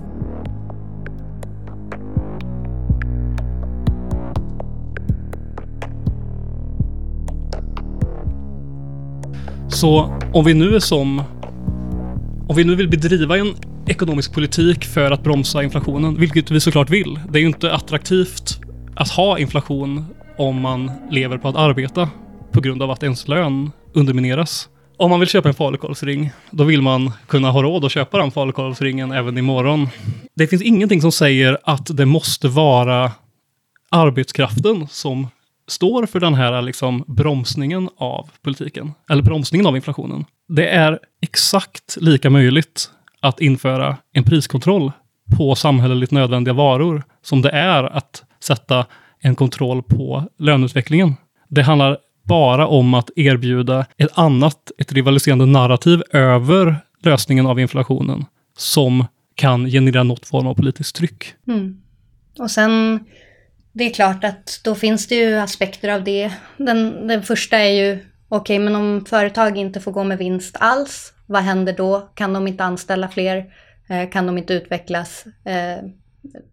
Så 9.69 10.19
om 10.33 10.45
vi 10.45 10.55
nu 10.55 10.75
är 10.75 10.81
som... 10.81 11.23
Om 12.49 12.57
vi 12.57 12.65
nu 12.65 12.75
vill 12.75 12.89
bedriva 12.89 13.39
en 13.39 13.55
ekonomisk 13.87 14.35
politik 14.35 14.85
för 14.85 15.11
att 15.11 15.23
bromsa 15.23 15.63
inflationen, 15.63 16.21
vilket 16.21 16.51
vi 16.51 16.61
såklart 16.61 16.91
vill. 16.91 17.21
Det 17.31 17.39
är 17.39 17.41
ju 17.41 17.47
inte 17.47 17.73
attraktivt 17.73 18.61
att 18.97 19.09
ha 19.09 19.39
inflation 19.39 20.05
om 20.39 20.61
man 20.61 20.91
lever 21.11 21.39
på 21.39 21.49
att 21.49 21.57
arbeta 21.57 22.11
på 22.53 22.61
grund 22.61 22.83
av 22.83 22.91
att 22.91 23.03
ens 23.03 23.29
lön 23.29 23.71
undermineras. 23.93 24.69
Om 24.97 25.11
man 25.11 25.21
vill 25.21 25.29
köpa 25.29 25.49
en 25.49 25.55
falukorvsring, 25.55 26.31
då 26.51 26.65
vill 26.65 26.83
man 26.83 27.13
kunna 27.27 27.51
ha 27.51 27.63
råd 27.63 27.85
att 27.85 27.93
köpa 27.93 28.19
den 28.19 28.31
falukorvsringen 28.31 29.13
även 29.13 29.39
imorgon. 29.39 29.89
Det 30.35 30.47
finns 30.47 30.63
ingenting 30.63 31.01
som 31.01 31.13
säger 31.13 31.59
att 31.63 31.97
det 31.97 32.07
måste 32.07 32.49
vara 32.49 33.13
arbetskraften 33.91 34.89
som 34.91 35.27
står 35.69 36.07
för 36.07 36.21
den 36.21 36.35
här 36.35 36.63
liksom 36.63 37.05
bromsningen 37.07 37.89
av 37.97 38.31
politiken, 38.43 38.93
eller 39.11 39.23
bromsningen 39.23 39.67
av 39.67 39.77
inflationen. 39.77 40.25
Det 40.49 40.69
är 40.69 40.99
exakt 41.23 41.97
lika 42.01 42.31
möjligt 42.31 42.91
att 43.21 43.41
införa 43.41 43.97
en 44.13 44.25
priskontroll 44.25 44.93
på 45.37 45.55
samhälleligt 45.55 46.13
nödvändiga 46.13 46.55
varor 46.55 47.03
som 47.23 47.43
det 47.43 47.51
är 47.51 47.85
att 47.85 48.25
sätta 48.41 48.87
en 49.21 49.35
kontroll 49.35 49.83
på 49.83 50.29
löneutvecklingen. 50.39 51.15
Det 51.49 51.63
handlar 51.63 51.99
bara 52.25 52.67
om 52.67 52.95
att 52.95 53.11
erbjuda 53.17 53.87
ett 53.97 54.19
annat, 54.19 54.71
ett 54.79 54.93
rivaliserande 54.93 55.47
narrativ 55.47 56.03
över 56.13 56.77
lösningen 57.03 57.47
av 57.47 57.61
inflationen 57.61 58.25
som 58.57 59.05
kan 59.35 59.67
generera 59.67 60.03
något 60.03 60.27
form 60.27 60.47
av 60.47 60.55
politiskt 60.55 60.97
tryck. 60.97 61.35
Mm. 61.49 61.81
Och 62.39 62.51
sen 62.51 63.01
det 63.79 63.85
är 63.85 63.91
klart 63.91 64.25
att 64.25 64.61
då 64.65 64.75
finns 64.75 65.07
det 65.07 65.15
ju 65.15 65.35
aspekter 65.35 65.89
av 65.89 66.05
det. 66.05 66.33
Den, 66.57 67.07
den 67.07 67.23
första 67.23 67.59
är 67.59 67.71
ju 67.71 67.93
okej, 68.29 68.59
okay, 68.59 68.59
men 68.59 68.77
om 68.77 69.05
företag 69.05 69.59
inte 69.59 69.81
får 69.81 69.93
gå 69.93 70.05
med 70.05 70.19
vinst 70.19 70.57
alls, 70.61 71.13
vad 71.27 71.43
händer 71.43 71.73
då? 71.73 72.11
Kan 72.15 72.33
de 72.33 72.49
inte 72.49 72.65
anställa 72.65 73.09
fler? 73.09 73.55
Eh, 73.89 74.11
kan 74.11 74.27
de 74.27 74.39
inte 74.39 74.55
utvecklas? 74.55 75.25
Eh, 75.45 75.85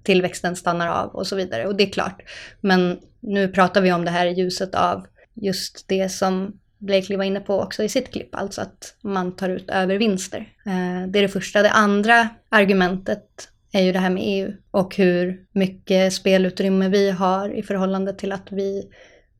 tillväxten 0.03 0.55
stannar 0.55 0.88
av 0.88 1.09
och 1.09 1.28
så 1.28 1.36
vidare. 1.36 1.67
Och 1.67 1.76
det 1.76 1.84
är 1.84 1.91
klart. 1.91 2.21
Men 2.61 2.99
nu 3.19 3.47
pratar 3.47 3.82
vi 3.82 3.91
om 3.93 4.05
det 4.05 4.11
här 4.11 4.26
i 4.26 4.34
ljuset 4.34 4.76
av 4.76 5.07
just 5.34 5.88
det 5.88 6.09
som 6.09 6.59
Blakely 6.78 7.17
var 7.17 7.23
inne 7.23 7.39
på 7.39 7.61
också 7.61 7.84
i 7.84 7.89
sitt 7.89 8.11
klipp, 8.11 8.36
alltså 8.36 8.61
att 8.61 8.95
man 9.01 9.36
tar 9.36 9.49
ut 9.49 9.69
övervinster. 9.69 10.39
Eh, 10.65 11.07
det 11.07 11.19
är 11.19 11.23
det 11.23 11.30
första. 11.30 11.61
Det 11.61 11.71
andra 11.71 12.30
argumentet 12.49 13.49
är 13.72 13.82
ju 13.82 13.91
det 13.91 13.99
här 13.99 14.09
med 14.09 14.24
EU 14.26 14.53
och 14.72 14.95
hur 14.95 15.45
mycket 15.51 16.13
spelutrymme 16.13 16.89
vi 16.89 17.11
har 17.11 17.49
i 17.49 17.63
förhållande 17.63 18.13
till 18.13 18.32
att 18.32 18.51
vi 18.51 18.89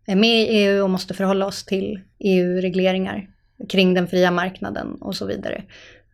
är 0.06 0.16
med 0.16 0.42
i 0.42 0.48
EU 0.48 0.84
och 0.84 0.90
måste 0.90 1.14
förhålla 1.14 1.46
oss 1.46 1.64
till 1.66 2.00
EU-regleringar 2.20 3.30
kring 3.70 3.94
den 3.94 4.08
fria 4.08 4.32
marknaden 4.32 4.96
och 5.02 5.16
så 5.16 5.26
vidare. 5.26 5.64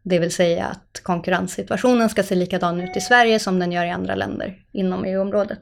Det 0.03 0.19
vill 0.19 0.31
säga 0.31 0.65
att 0.65 0.99
konkurrenssituationen 1.03 2.09
ska 2.09 2.23
se 2.23 2.35
likadan 2.35 2.81
ut 2.81 2.97
i 2.97 3.01
Sverige 3.01 3.39
som 3.39 3.59
den 3.59 3.71
gör 3.71 3.85
i 3.85 3.89
andra 3.89 4.15
länder 4.15 4.63
inom 4.71 5.05
EU-området. 5.05 5.59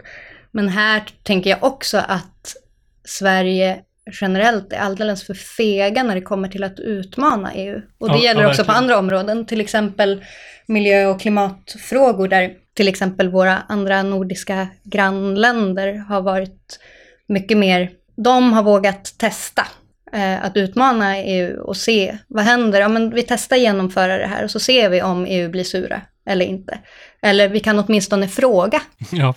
Men 0.52 0.70
här 0.70 1.04
tänker 1.24 1.50
jag 1.50 1.64
också 1.64 1.98
att 1.98 2.56
Sverige 3.04 3.80
generellt 4.22 4.74
är 4.74 4.78
alldeles 4.78 5.24
för 5.24 5.34
fega 5.34 6.04
när 6.04 6.16
det 6.16 6.22
kommer 6.22 6.48
till 6.48 6.64
att 6.64 6.80
utmana 6.80 7.54
EU. 7.54 7.82
Och 7.98 8.10
det 8.10 8.18
ja, 8.18 8.24
gäller 8.24 8.42
ja, 8.42 8.50
också 8.50 8.66
på 8.66 8.72
andra 8.72 8.98
områden, 9.00 9.46
till 9.46 9.62
exempel 9.62 10.26
miljö 10.68 11.06
och 11.06 11.22
klimatfrågor 11.22 12.28
där 12.28 12.54
till 12.74 12.88
exempel 12.88 13.30
våra 13.30 13.58
andra 13.58 14.04
nordiska 14.04 14.68
grannländer 14.84 15.94
har 15.94 16.22
varit 16.22 16.80
mycket 17.28 17.58
mer, 17.58 17.92
de 18.16 18.54
har 18.54 18.64
vågat 18.64 19.14
testa 19.18 19.68
eh, 20.14 20.46
att 20.46 20.58
utmana 20.58 21.18
EU 21.18 21.62
och 21.62 21.78
se 21.78 22.18
vad 22.28 22.44
händer. 22.44 22.82
Ja, 22.82 22.88
men 22.88 23.10
vi 23.10 23.24
testar 23.24 23.56
genomföra 23.56 24.18
det 24.18 24.28
här 24.28 24.44
och 24.44 24.52
så 24.52 24.60
ser 24.60 24.90
vi 24.90 25.02
om 25.02 25.26
EU 25.26 25.50
blir 25.50 25.64
sura 25.64 26.02
eller 26.26 26.46
inte. 26.46 26.80
Eller 27.22 27.50
vi 27.50 27.60
kan 27.60 27.80
åtminstone 27.80 28.28
fråga. 28.28 28.82
Ja. 29.12 29.34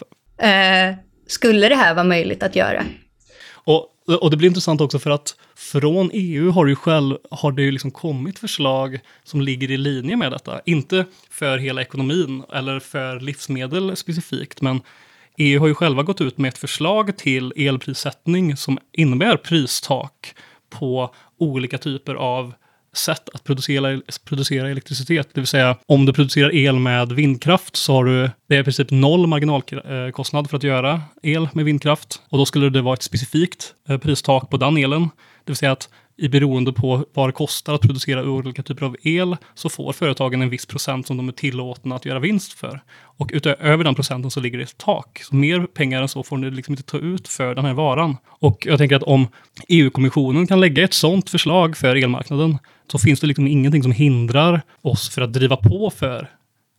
Eh, 0.47 0.95
skulle 1.27 1.69
det 1.69 1.75
här 1.75 1.95
vara 1.95 2.05
möjligt 2.05 2.43
att 2.43 2.57
göra? 2.57 2.85
Och, 3.65 3.87
och 4.07 4.31
det 4.31 4.37
blir 4.37 4.49
intressant 4.49 4.81
också 4.81 4.99
för 4.99 5.11
att 5.11 5.37
från 5.55 6.11
EU 6.13 6.51
har 6.51 6.65
det 6.65 6.71
ju 6.71 6.77
själv 6.77 7.19
har 7.31 7.53
det 7.53 7.63
ju 7.63 7.71
liksom 7.71 7.91
kommit 7.91 8.39
förslag 8.39 9.01
som 9.25 9.41
ligger 9.41 9.71
i 9.71 9.77
linje 9.77 10.17
med 10.17 10.33
detta. 10.33 10.61
Inte 10.65 11.05
för 11.31 11.59
hela 11.59 11.83
ekonomin 11.83 12.43
eller 12.53 12.81
för 12.81 13.21
livsmedel 13.21 13.97
specifikt, 13.97 14.61
men 14.61 14.81
EU 15.39 15.61
har 15.61 15.67
ju 15.67 15.75
själva 15.75 16.03
gått 16.03 16.21
ut 16.21 16.39
med 16.39 16.49
ett 16.49 16.59
förslag 16.59 17.17
till 17.17 17.53
elprissättning 17.57 18.57
som 18.57 18.79
innebär 18.93 19.37
pristak 19.37 20.35
på 20.71 21.15
olika 21.39 21.79
typer 21.79 22.15
av 22.15 22.55
sätt 22.97 23.29
att 23.35 23.45
producera, 23.45 24.01
producera 24.25 24.71
elektricitet. 24.71 25.29
Det 25.35 25.41
vill 25.41 25.47
säga 25.47 25.77
om 25.87 26.07
du 26.07 26.13
producerar 26.13 26.55
el 26.55 26.79
med 26.79 27.13
vindkraft 27.13 27.77
så 27.77 27.93
har 27.93 28.05
du, 28.05 28.31
det 28.49 28.57
är 28.57 28.61
i 28.61 28.65
princip 28.65 28.91
noll 28.91 29.27
marginalkostnad 29.27 30.51
för 30.51 30.57
att 30.57 30.63
göra 30.63 31.03
el 31.23 31.49
med 31.53 31.65
vindkraft. 31.65 32.23
Och 32.29 32.39
då 32.39 32.47
skulle 32.47 32.71
det 32.71 32.83
vara 32.83 32.95
ett 32.95 33.03
specifikt 33.03 33.75
eh, 33.89 33.99
pristak 33.99 34.51
på 34.51 34.57
den 34.57 34.77
elen. 34.77 35.03
Det 35.45 35.53
vill 35.53 35.57
säga 35.57 35.73
att 35.73 35.89
i 36.17 36.29
beroende 36.29 36.73
på 36.73 37.05
vad 37.15 37.29
det 37.29 37.33
kostar 37.33 37.75
att 37.75 37.81
producera 37.81 38.25
olika 38.25 38.63
typer 38.63 38.87
av 38.87 38.97
el 39.03 39.37
så 39.55 39.69
får 39.69 39.93
företagen 39.93 40.43
en 40.43 40.51
viss 40.51 40.67
procent 40.67 41.07
som 41.07 41.17
de 41.17 41.29
är 41.29 41.33
tillåtna 41.33 41.97
att 41.97 42.05
göra 42.05 42.19
vinst 42.19 42.53
för. 42.53 42.81
Och 42.95 43.31
utöver 43.33 43.85
den 43.85 43.95
procenten 43.95 44.31
så 44.31 44.41
ligger 44.41 44.59
det 44.59 44.65
ett 44.65 44.79
tak. 44.79 45.23
Så 45.23 45.37
mer 45.37 45.67
pengar 45.67 46.03
än 46.03 46.09
så 46.09 46.23
får 46.23 46.37
ni 46.37 46.51
liksom 46.51 46.73
inte 46.73 46.83
ta 46.83 46.99
ut 46.99 47.29
för 47.29 47.55
den 47.55 47.65
här 47.65 47.75
varan. 47.75 48.17
Och 48.29 48.67
jag 48.67 48.79
tänker 48.79 48.97
att 48.97 49.03
om 49.03 49.29
EU-kommissionen 49.69 50.47
kan 50.47 50.61
lägga 50.61 50.85
ett 50.85 50.95
sådant 50.95 51.31
förslag 51.31 51.77
för 51.77 51.97
elmarknaden 51.97 52.59
så 52.93 52.99
finns 52.99 53.21
det 53.21 53.27
liksom 53.27 53.47
ingenting 53.47 53.83
som 53.83 53.93
hindrar 53.93 54.63
oss 54.83 55.11
för 55.11 55.23
att 55.23 55.33
driva 55.33 55.57
på 55.57 55.91
för 55.91 56.31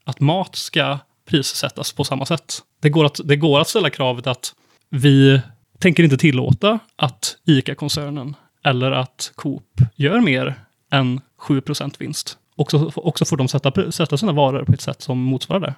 att 0.04 0.20
mat 0.20 0.56
ska 0.56 1.00
prissättas 1.30 1.94
på 1.94 2.04
samma 2.04 2.26
sätt. 2.26 2.60
Det 2.82 2.90
går 2.90 3.06
att, 3.06 3.20
det 3.24 3.36
går 3.36 3.60
att 3.60 3.68
ställa 3.68 3.90
kravet 3.90 4.28
att 4.28 4.54
vi 4.90 5.42
tänker 5.80 6.04
inte 6.04 6.18
tillåta 6.18 6.80
att 6.96 7.38
ICA-koncernen 7.46 8.36
eller 8.64 8.91
att 8.91 9.32
Coop 9.36 9.82
gör 9.95 10.20
mer 10.20 10.55
än 10.91 11.22
7 11.38 11.61
vinst. 11.99 12.38
Och 12.55 12.72
så, 12.72 12.91
också 12.95 13.26
får 13.26 13.38
de 13.38 13.47
sätta, 13.47 13.91
sätta 13.91 14.18
sina 14.18 14.32
varor 14.32 14.66
på 14.66 14.74
ett 14.74 14.82
sätt 14.82 15.01
som 15.01 15.20
motsvarar 15.20 15.59
det. 15.59 15.74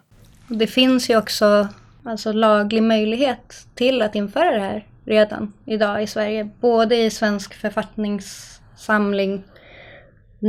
Det 0.47 0.67
finns 0.67 1.09
ju 1.09 1.17
också 1.17 1.67
alltså, 2.03 2.31
laglig 2.31 2.83
möjlighet 2.83 3.67
till 3.75 4.01
att 4.01 4.15
införa 4.15 4.51
det 4.51 4.59
här 4.59 4.88
redan 5.05 5.53
idag 5.65 6.03
i 6.03 6.07
Sverige. 6.07 6.49
Både 6.61 6.95
i 6.95 7.09
Svensk 7.09 7.53
författningssamling 7.53 9.43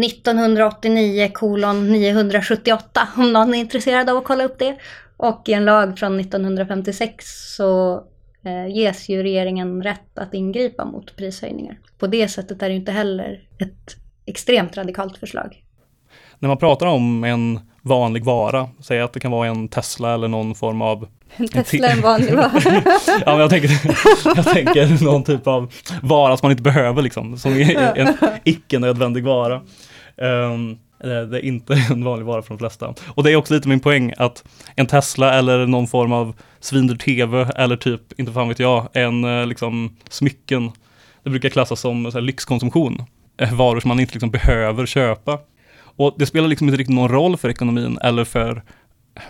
1989 0.05 1.30
kolon 1.34 1.93
978 1.93 3.09
om 3.16 3.32
någon 3.32 3.55
är 3.55 3.59
intresserad 3.59 4.11
av 4.11 4.16
att 4.16 4.24
kolla 4.24 4.45
upp 4.45 4.59
det. 4.59 4.78
Och 5.16 5.49
i 5.49 5.53
en 5.53 5.64
lag 5.64 5.99
från 5.99 6.20
1956 6.20 7.24
så 7.57 8.03
ges 8.51 9.09
ju 9.09 9.22
regeringen 9.22 9.82
rätt 9.82 10.18
att 10.18 10.34
ingripa 10.34 10.84
mot 10.84 11.16
prishöjningar. 11.16 11.78
På 11.99 12.07
det 12.07 12.28
sättet 12.28 12.62
är 12.62 12.68
det 12.68 12.74
inte 12.74 12.92
heller 12.92 13.40
ett 13.59 13.97
extremt 14.26 14.76
radikalt 14.76 15.16
förslag. 15.18 15.62
När 16.38 16.49
man 16.49 16.59
pratar 16.59 16.86
om 16.86 17.24
en 17.24 17.61
vanlig 17.82 18.24
vara, 18.24 18.68
säg 18.80 19.01
att 19.01 19.12
det 19.12 19.20
kan 19.20 19.30
vara 19.30 19.49
en 19.49 19.68
Tesla 19.68 20.14
eller 20.14 20.28
någon 20.28 20.55
form 20.55 20.82
av 20.82 21.09
en 21.36 21.49
Tesla 21.49 21.88
är 21.88 21.92
en 21.92 22.01
vanlig 22.01 22.34
vara. 22.34 22.51
ja, 23.07 23.22
men 23.26 23.38
jag 23.38 23.51
tänker, 23.51 23.70
jag 24.36 24.44
tänker 24.44 25.05
någon 25.05 25.24
typ 25.24 25.47
av 25.47 25.72
vara 26.03 26.36
som 26.36 26.47
man 26.47 26.51
inte 26.51 26.62
behöver 26.62 27.03
liksom, 27.03 27.38
som 27.38 27.53
är 27.53 27.99
en 27.99 28.14
icke-nödvändig 28.44 29.24
vara. 29.24 29.61
Um, 30.16 30.78
det 30.99 31.38
är 31.38 31.44
inte 31.44 31.74
en 31.90 32.05
vanlig 32.05 32.26
vara 32.26 32.42
för 32.42 32.49
de 32.49 32.59
flesta. 32.59 32.94
Och 33.07 33.22
det 33.22 33.32
är 33.32 33.36
också 33.36 33.55
lite 33.55 33.68
min 33.68 33.80
poäng 33.80 34.12
att 34.16 34.44
en 34.76 34.86
Tesla 34.86 35.34
eller 35.34 35.66
någon 35.66 35.86
form 35.86 36.12
av 36.12 36.34
svindyr 36.61 36.97
tv 36.97 37.53
eller 37.57 37.76
typ, 37.76 38.20
inte 38.20 38.32
fan 38.32 38.49
vet 38.49 38.59
jag, 38.59 38.88
en 38.92 39.24
eh, 39.24 39.47
liksom 39.47 39.97
smycken. 40.09 40.70
Det 41.22 41.30
brukar 41.30 41.49
klassas 41.49 41.80
som 41.80 42.12
så 42.12 42.18
här, 42.18 42.22
lyxkonsumtion. 42.22 43.03
Eh, 43.36 43.55
varor 43.55 43.80
som 43.80 43.88
man 43.88 44.01
inte 44.01 44.12
liksom 44.12 44.30
behöver 44.30 44.86
köpa. 44.86 45.38
Och 45.78 46.14
det 46.18 46.26
spelar 46.26 46.49
liksom 46.49 46.68
inte 46.68 46.78
riktigt 46.78 46.97
någon 46.97 47.09
roll 47.09 47.36
för 47.36 47.49
ekonomin 47.49 47.99
eller 48.03 48.24
för 48.24 48.62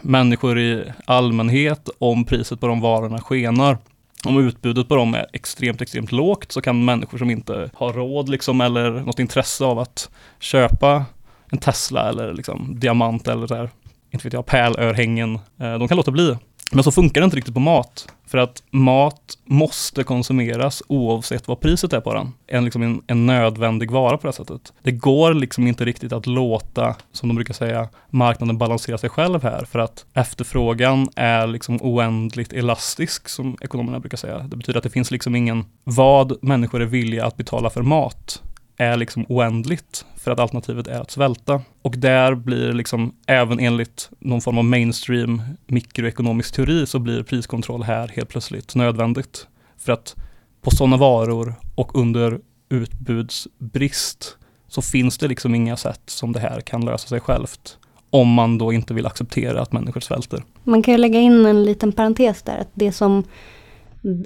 människor 0.00 0.58
i 0.58 0.84
allmänhet 1.04 1.88
om 1.98 2.24
priset 2.24 2.60
på 2.60 2.66
de 2.66 2.80
varorna 2.80 3.20
skenar. 3.20 3.78
Om 4.24 4.46
utbudet 4.48 4.88
på 4.88 4.96
dem 4.96 5.14
är 5.14 5.26
extremt, 5.32 5.82
extremt 5.82 6.12
lågt 6.12 6.52
så 6.52 6.60
kan 6.60 6.84
människor 6.84 7.18
som 7.18 7.30
inte 7.30 7.70
har 7.74 7.92
råd 7.92 8.28
liksom 8.28 8.60
eller 8.60 8.90
något 8.90 9.18
intresse 9.18 9.64
av 9.64 9.78
att 9.78 10.10
köpa 10.40 11.04
en 11.50 11.58
Tesla 11.58 12.08
eller 12.08 12.34
liksom 12.34 12.80
diamant 12.80 13.28
eller 13.28 13.46
där, 13.46 13.70
inte 14.10 14.24
vet 14.24 14.32
jag, 14.32 14.46
pärlörhängen. 14.46 15.34
Eh, 15.34 15.78
de 15.78 15.88
kan 15.88 15.96
låta 15.96 16.10
bli. 16.10 16.36
Men 16.72 16.84
så 16.84 16.90
funkar 16.90 17.20
det 17.20 17.24
inte 17.24 17.36
riktigt 17.36 17.54
på 17.54 17.60
mat. 17.60 18.08
För 18.26 18.38
att 18.38 18.62
mat 18.70 19.38
måste 19.44 20.04
konsumeras 20.04 20.82
oavsett 20.86 21.48
vad 21.48 21.60
priset 21.60 21.92
är 21.92 22.00
på 22.00 22.14
den. 22.14 22.32
En, 22.46 22.64
liksom 22.64 22.82
en, 22.82 23.02
en 23.06 23.26
nödvändig 23.26 23.90
vara 23.90 24.18
på 24.18 24.26
det 24.26 24.32
sättet. 24.32 24.72
Det 24.82 24.90
går 24.90 25.34
liksom 25.34 25.66
inte 25.66 25.84
riktigt 25.84 26.12
att 26.12 26.26
låta, 26.26 26.96
som 27.12 27.28
de 27.28 27.34
brukar 27.34 27.54
säga, 27.54 27.88
marknaden 28.10 28.58
balansera 28.58 28.98
sig 28.98 29.10
själv 29.10 29.42
här. 29.42 29.64
För 29.64 29.78
att 29.78 30.04
efterfrågan 30.14 31.08
är 31.16 31.46
liksom 31.46 31.78
oändligt 31.82 32.52
elastisk, 32.52 33.28
som 33.28 33.56
ekonomerna 33.60 34.00
brukar 34.00 34.16
säga. 34.16 34.38
Det 34.38 34.56
betyder 34.56 34.78
att 34.78 34.84
det 34.84 34.90
finns 34.90 35.10
liksom 35.10 35.36
ingen, 35.36 35.64
vad 35.84 36.44
människor 36.44 36.82
är 36.82 36.86
villiga 36.86 37.26
att 37.26 37.36
betala 37.36 37.70
för 37.70 37.82
mat 37.82 38.42
är 38.76 38.96
liksom 38.96 39.26
oändligt 39.28 40.04
för 40.16 40.30
att 40.30 40.40
alternativet 40.40 40.86
är 40.88 41.00
att 41.00 41.10
svälta. 41.10 41.60
Och 41.82 41.94
där 41.98 42.34
blir 42.34 42.72
liksom, 42.72 43.14
även 43.26 43.60
enligt 43.60 44.10
någon 44.18 44.40
form 44.40 44.58
av 44.58 44.64
mainstream 44.64 45.42
mikroekonomisk 45.66 46.54
teori, 46.54 46.86
så 46.86 46.98
blir 46.98 47.22
priskontroll 47.22 47.82
här 47.82 48.08
helt 48.08 48.28
plötsligt 48.28 48.74
nödvändigt. 48.74 49.46
För 49.76 49.92
att 49.92 50.14
på 50.62 50.70
sådana 50.70 50.96
varor 50.96 51.54
och 51.74 51.98
under 51.98 52.40
utbudsbrist 52.68 54.36
så 54.68 54.82
finns 54.82 55.18
det 55.18 55.28
liksom 55.28 55.54
inga 55.54 55.76
sätt 55.76 56.02
som 56.06 56.32
det 56.32 56.40
här 56.40 56.60
kan 56.60 56.84
lösa 56.84 57.08
sig 57.08 57.20
självt. 57.20 57.78
Om 58.10 58.28
man 58.28 58.58
då 58.58 58.72
inte 58.72 58.94
vill 58.94 59.06
acceptera 59.06 59.62
att 59.62 59.72
människor 59.72 60.00
svälter. 60.00 60.42
Man 60.64 60.82
kan 60.82 60.94
ju 60.94 60.98
lägga 60.98 61.20
in 61.20 61.46
en 61.46 61.64
liten 61.64 61.92
parentes 61.92 62.42
där, 62.42 62.58
att 62.58 62.70
det 62.74 62.92
som 62.92 63.24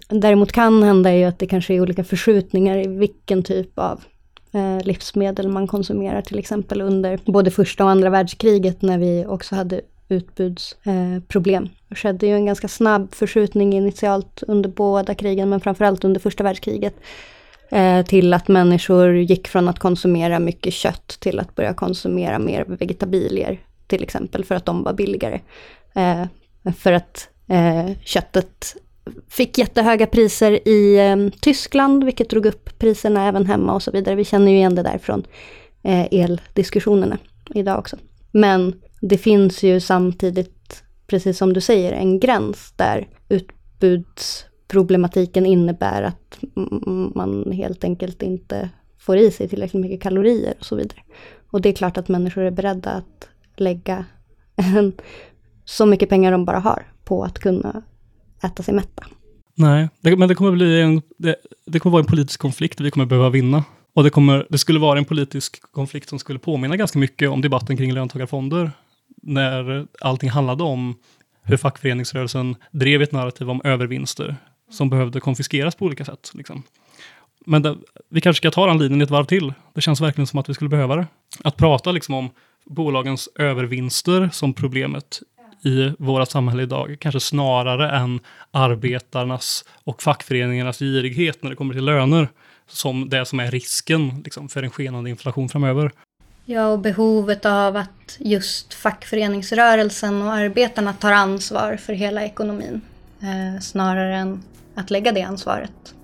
däremot 0.09 0.53
kan 0.53 0.83
hända 0.83 1.11
är 1.11 1.15
ju 1.15 1.25
att 1.25 1.39
det 1.39 1.47
kanske 1.47 1.75
är 1.75 1.81
olika 1.81 2.05
förskjutningar 2.05 2.79
i 2.79 2.87
vilken 2.87 3.43
typ 3.43 3.79
av 3.79 4.01
eh, 4.53 4.79
livsmedel 4.85 5.49
man 5.49 5.67
konsumerar 5.67 6.21
till 6.21 6.39
exempel 6.39 6.81
under 6.81 7.19
både 7.25 7.51
första 7.51 7.85
och 7.85 7.91
andra 7.91 8.11
världskriget 8.11 8.83
när 8.83 8.99
vi 8.99 9.27
också 9.29 9.55
hade 9.55 9.81
utbudsproblem. 10.09 11.65
Eh, 11.65 11.71
det 11.89 11.95
skedde 11.95 12.27
ju 12.27 12.35
en 12.35 12.47
ganska 12.47 12.69
snabb 12.69 13.15
förskjutning 13.15 13.73
initialt 13.73 14.43
under 14.43 14.71
båda 14.71 15.15
krigen 15.15 15.49
men 15.49 15.61
framförallt 15.61 16.05
under 16.05 16.21
första 16.21 16.45
världskriget 16.45 16.95
eh, 17.69 18.05
till 18.05 18.35
att 18.35 18.49
människor 18.49 19.17
gick 19.17 19.49
från 19.49 19.69
att 19.69 19.79
konsumera 19.79 20.39
mycket 20.39 20.75
kött 20.75 21.09
till 21.21 21.39
att 21.39 21.55
börja 21.55 21.75
konsumera 21.75 22.39
mer 22.39 22.65
vegetabilier 22.69 23.61
till 23.87 24.03
exempel 24.03 24.45
för 24.45 24.55
att 24.55 24.67
de 24.67 24.83
var 24.83 24.93
billigare. 24.93 25.41
Eh, 25.95 26.25
för 26.77 26.93
att 26.93 27.29
eh, 27.49 27.97
köttet 28.05 28.77
fick 29.29 29.59
jättehöga 29.59 30.07
priser 30.07 30.69
i 30.69 30.99
eh, 30.99 31.17
Tyskland, 31.41 32.05
vilket 32.05 32.31
drog 32.31 32.47
upp 32.47 32.79
priserna 32.79 33.29
även 33.29 33.47
hemma 33.47 33.75
och 33.75 33.83
så 33.83 33.91
vidare. 33.91 34.15
Vi 34.15 34.25
känner 34.25 34.53
ju 34.53 34.57
igen 34.57 34.75
det 34.75 34.83
där 34.83 34.99
från 34.99 35.27
eh, 35.83 36.07
eldiskussionerna 36.11 37.19
idag 37.55 37.79
också. 37.79 37.97
Men 38.33 38.75
det 39.01 39.19
finns 39.19 39.63
ju 39.63 39.81
samtidigt, 39.81 40.83
precis 41.07 41.39
som 41.39 41.53
du 41.53 41.61
säger, 41.61 41.93
en 41.93 42.21
gräns 42.21 42.73
där 42.77 43.09
utbudsproblematiken 43.29 45.47
innebär 45.47 46.03
att 46.03 46.39
man 47.15 47.53
helt 47.53 47.85
enkelt 47.85 48.23
inte 48.23 48.71
får 48.99 49.17
i 49.17 49.31
sig 49.31 49.49
tillräckligt 49.49 49.83
mycket 49.83 50.03
kalorier 50.03 50.55
och 50.59 50.67
så 50.67 50.77
vidare. 50.77 51.01
Och 51.51 51.61
det 51.61 51.69
är 51.69 51.73
klart 51.73 51.99
att 51.99 52.09
människor 52.09 52.43
är 52.43 52.51
beredda 52.51 52.91
att 52.91 53.29
lägga 53.57 54.05
så 55.65 55.87
mycket 55.87 56.09
pengar 56.09 56.33
de 56.33 56.45
bara 56.45 56.59
har 56.59 56.87
på 57.05 57.25
att 57.25 57.39
kunna 57.39 57.83
äta 58.43 58.63
sig 58.63 58.75
mätta. 58.75 59.07
Nej, 59.55 59.89
det, 60.01 60.17
men 60.17 60.29
det 60.29 60.35
kommer 60.35 60.53
bli 60.53 60.81
en, 60.81 61.03
det, 61.19 61.37
det 61.67 61.79
kommer 61.79 61.93
vara 61.93 62.01
en 62.01 62.07
politisk 62.07 62.41
konflikt 62.41 62.81
vi 62.81 62.91
kommer 62.91 63.07
behöva 63.07 63.31
vinna. 63.31 63.65
Och 63.95 64.05
det, 64.05 64.11
kommer, 64.11 64.47
det 64.51 64.59
skulle 64.59 64.79
vara 64.79 64.99
en 64.99 65.05
politisk 65.05 65.73
konflikt 65.73 66.09
som 66.09 66.19
skulle 66.19 66.39
påminna 66.39 66.77
ganska 66.77 66.99
mycket 66.99 67.31
om 67.31 67.41
debatten 67.41 67.77
kring 67.77 67.93
löntagarfonder. 67.93 68.71
När 69.23 69.87
allting 70.01 70.31
handlade 70.31 70.65
om 70.65 70.95
hur 71.43 71.57
fackföreningsrörelsen 71.57 72.57
drev 72.71 73.03
ett 73.03 73.13
narrativ 73.13 73.51
om 73.51 73.61
övervinster 73.65 74.37
som 74.71 74.91
behövde 74.91 75.21
konfiskeras 75.21 75.75
på 75.75 75.85
olika 75.85 76.05
sätt. 76.05 76.31
Liksom. 76.35 76.63
Men 77.47 77.63
det, 77.63 77.77
vi 78.09 78.21
kanske 78.21 78.39
ska 78.41 78.51
ta 78.51 78.67
den 78.67 78.79
linjen 78.79 79.01
ett 79.01 79.11
varv 79.11 79.25
till. 79.25 79.53
Det 79.75 79.81
känns 79.81 80.01
verkligen 80.01 80.27
som 80.27 80.39
att 80.39 80.49
vi 80.49 80.55
skulle 80.55 80.71
behöva 80.71 80.97
det. 80.97 81.07
Att 81.45 81.57
prata 81.57 81.93
liksom 81.93 82.15
om 82.15 82.31
bolagens 82.67 83.29
övervinster 83.39 84.31
som 84.33 84.55
problemet 84.55 85.23
i 85.65 85.93
våra 85.99 86.27
samhälle 86.27 86.63
idag, 86.63 86.97
kanske 87.01 87.21
snarare 87.21 87.91
än 87.91 88.21
arbetarnas 88.51 89.65
och 89.85 90.03
fackföreningarnas 90.03 90.79
girighet 90.79 91.43
när 91.43 91.51
det 91.51 91.57
kommer 91.57 91.75
till 91.75 91.85
löner, 91.85 92.29
som 92.67 93.09
det 93.09 93.25
som 93.25 93.41
är 93.41 93.51
risken 93.51 94.23
liksom, 94.25 94.49
för 94.49 94.63
en 94.63 94.71
skenande 94.71 95.11
inflation 95.11 95.49
framöver. 95.49 95.93
Ja, 96.45 96.67
och 96.67 96.79
behovet 96.79 97.47
av 97.47 97.77
att 97.77 98.17
just 98.19 98.75
fackföreningsrörelsen 98.75 100.23
och 100.23 100.33
arbetarna 100.33 100.93
tar 100.93 101.13
ansvar 101.13 101.77
för 101.77 101.93
hela 101.93 102.25
ekonomin, 102.25 102.81
eh, 103.21 103.61
snarare 103.61 104.17
än 104.17 104.43
att 104.75 104.91
lägga 104.91 105.13
det 105.13 105.23
ansvaret 105.23 105.95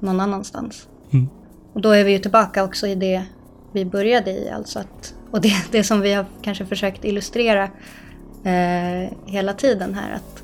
någon 0.00 0.20
annanstans. 0.20 0.88
Mm. 1.12 1.28
Och 1.72 1.80
då 1.80 1.90
är 1.90 2.04
vi 2.04 2.12
ju 2.12 2.18
tillbaka 2.18 2.64
också 2.64 2.86
i 2.86 2.94
det 2.94 3.24
vi 3.72 3.84
började 3.84 4.30
i, 4.30 4.50
alltså 4.50 4.78
att, 4.78 5.14
och 5.30 5.40
det, 5.40 5.54
det 5.70 5.84
som 5.84 6.00
vi 6.00 6.12
har 6.12 6.26
kanske 6.42 6.66
försökt 6.66 7.04
illustrera 7.04 7.70
eh, 8.46 9.10
hela 9.26 9.52
tiden 9.52 9.94
här, 9.94 10.14
att 10.14 10.42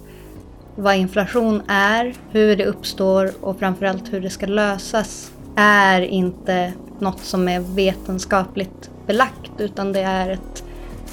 vad 0.76 0.96
inflation 0.96 1.62
är, 1.68 2.14
hur 2.30 2.56
det 2.56 2.66
uppstår 2.66 3.32
och 3.40 3.58
framförallt 3.58 4.12
hur 4.12 4.20
det 4.20 4.30
ska 4.30 4.46
lösas 4.46 5.32
är 5.56 6.00
inte 6.00 6.72
något 6.98 7.20
som 7.20 7.48
är 7.48 7.60
vetenskapligt 7.60 8.90
belagt 9.06 9.50
utan 9.58 9.92
det 9.92 10.00
är 10.00 10.30
ett 10.30 10.64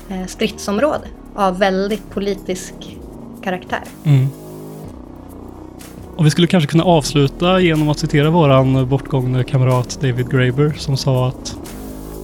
eh, 0.10 0.26
stridsområde 0.26 1.08
av 1.36 1.60
väldigt 1.60 2.10
politisk 2.10 2.74
karaktär. 3.44 3.84
Mm. 4.04 4.28
Och 6.16 6.26
vi 6.26 6.30
skulle 6.30 6.48
kanske 6.48 6.68
kunna 6.70 6.84
avsluta 6.84 7.60
genom 7.60 7.90
att 7.90 8.00
citera 8.00 8.30
våran 8.30 8.90
bortgångne 8.90 9.44
kamrat 9.44 10.00
David 10.02 10.32
Graeber 10.32 10.74
som 10.78 10.98
sa 10.98 11.28
att 11.28 11.59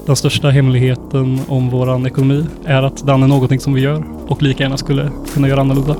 den 0.05 0.15
största 0.15 0.49
hemligheten 0.49 1.39
om 1.47 1.69
våran 1.69 2.05
ekonomi 2.05 2.45
är 2.65 2.83
att 2.83 3.05
den 3.07 3.23
är 3.23 3.27
någonting 3.27 3.59
som 3.59 3.73
vi 3.73 3.81
gör 3.81 4.03
och 4.27 4.41
lika 4.41 4.63
gärna 4.63 4.77
skulle 4.77 5.09
kunna 5.33 5.47
göra 5.47 5.61
annorlunda. 5.61 5.95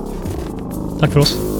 Tack 0.99 1.11
för 1.11 1.19
oss. 1.19 1.54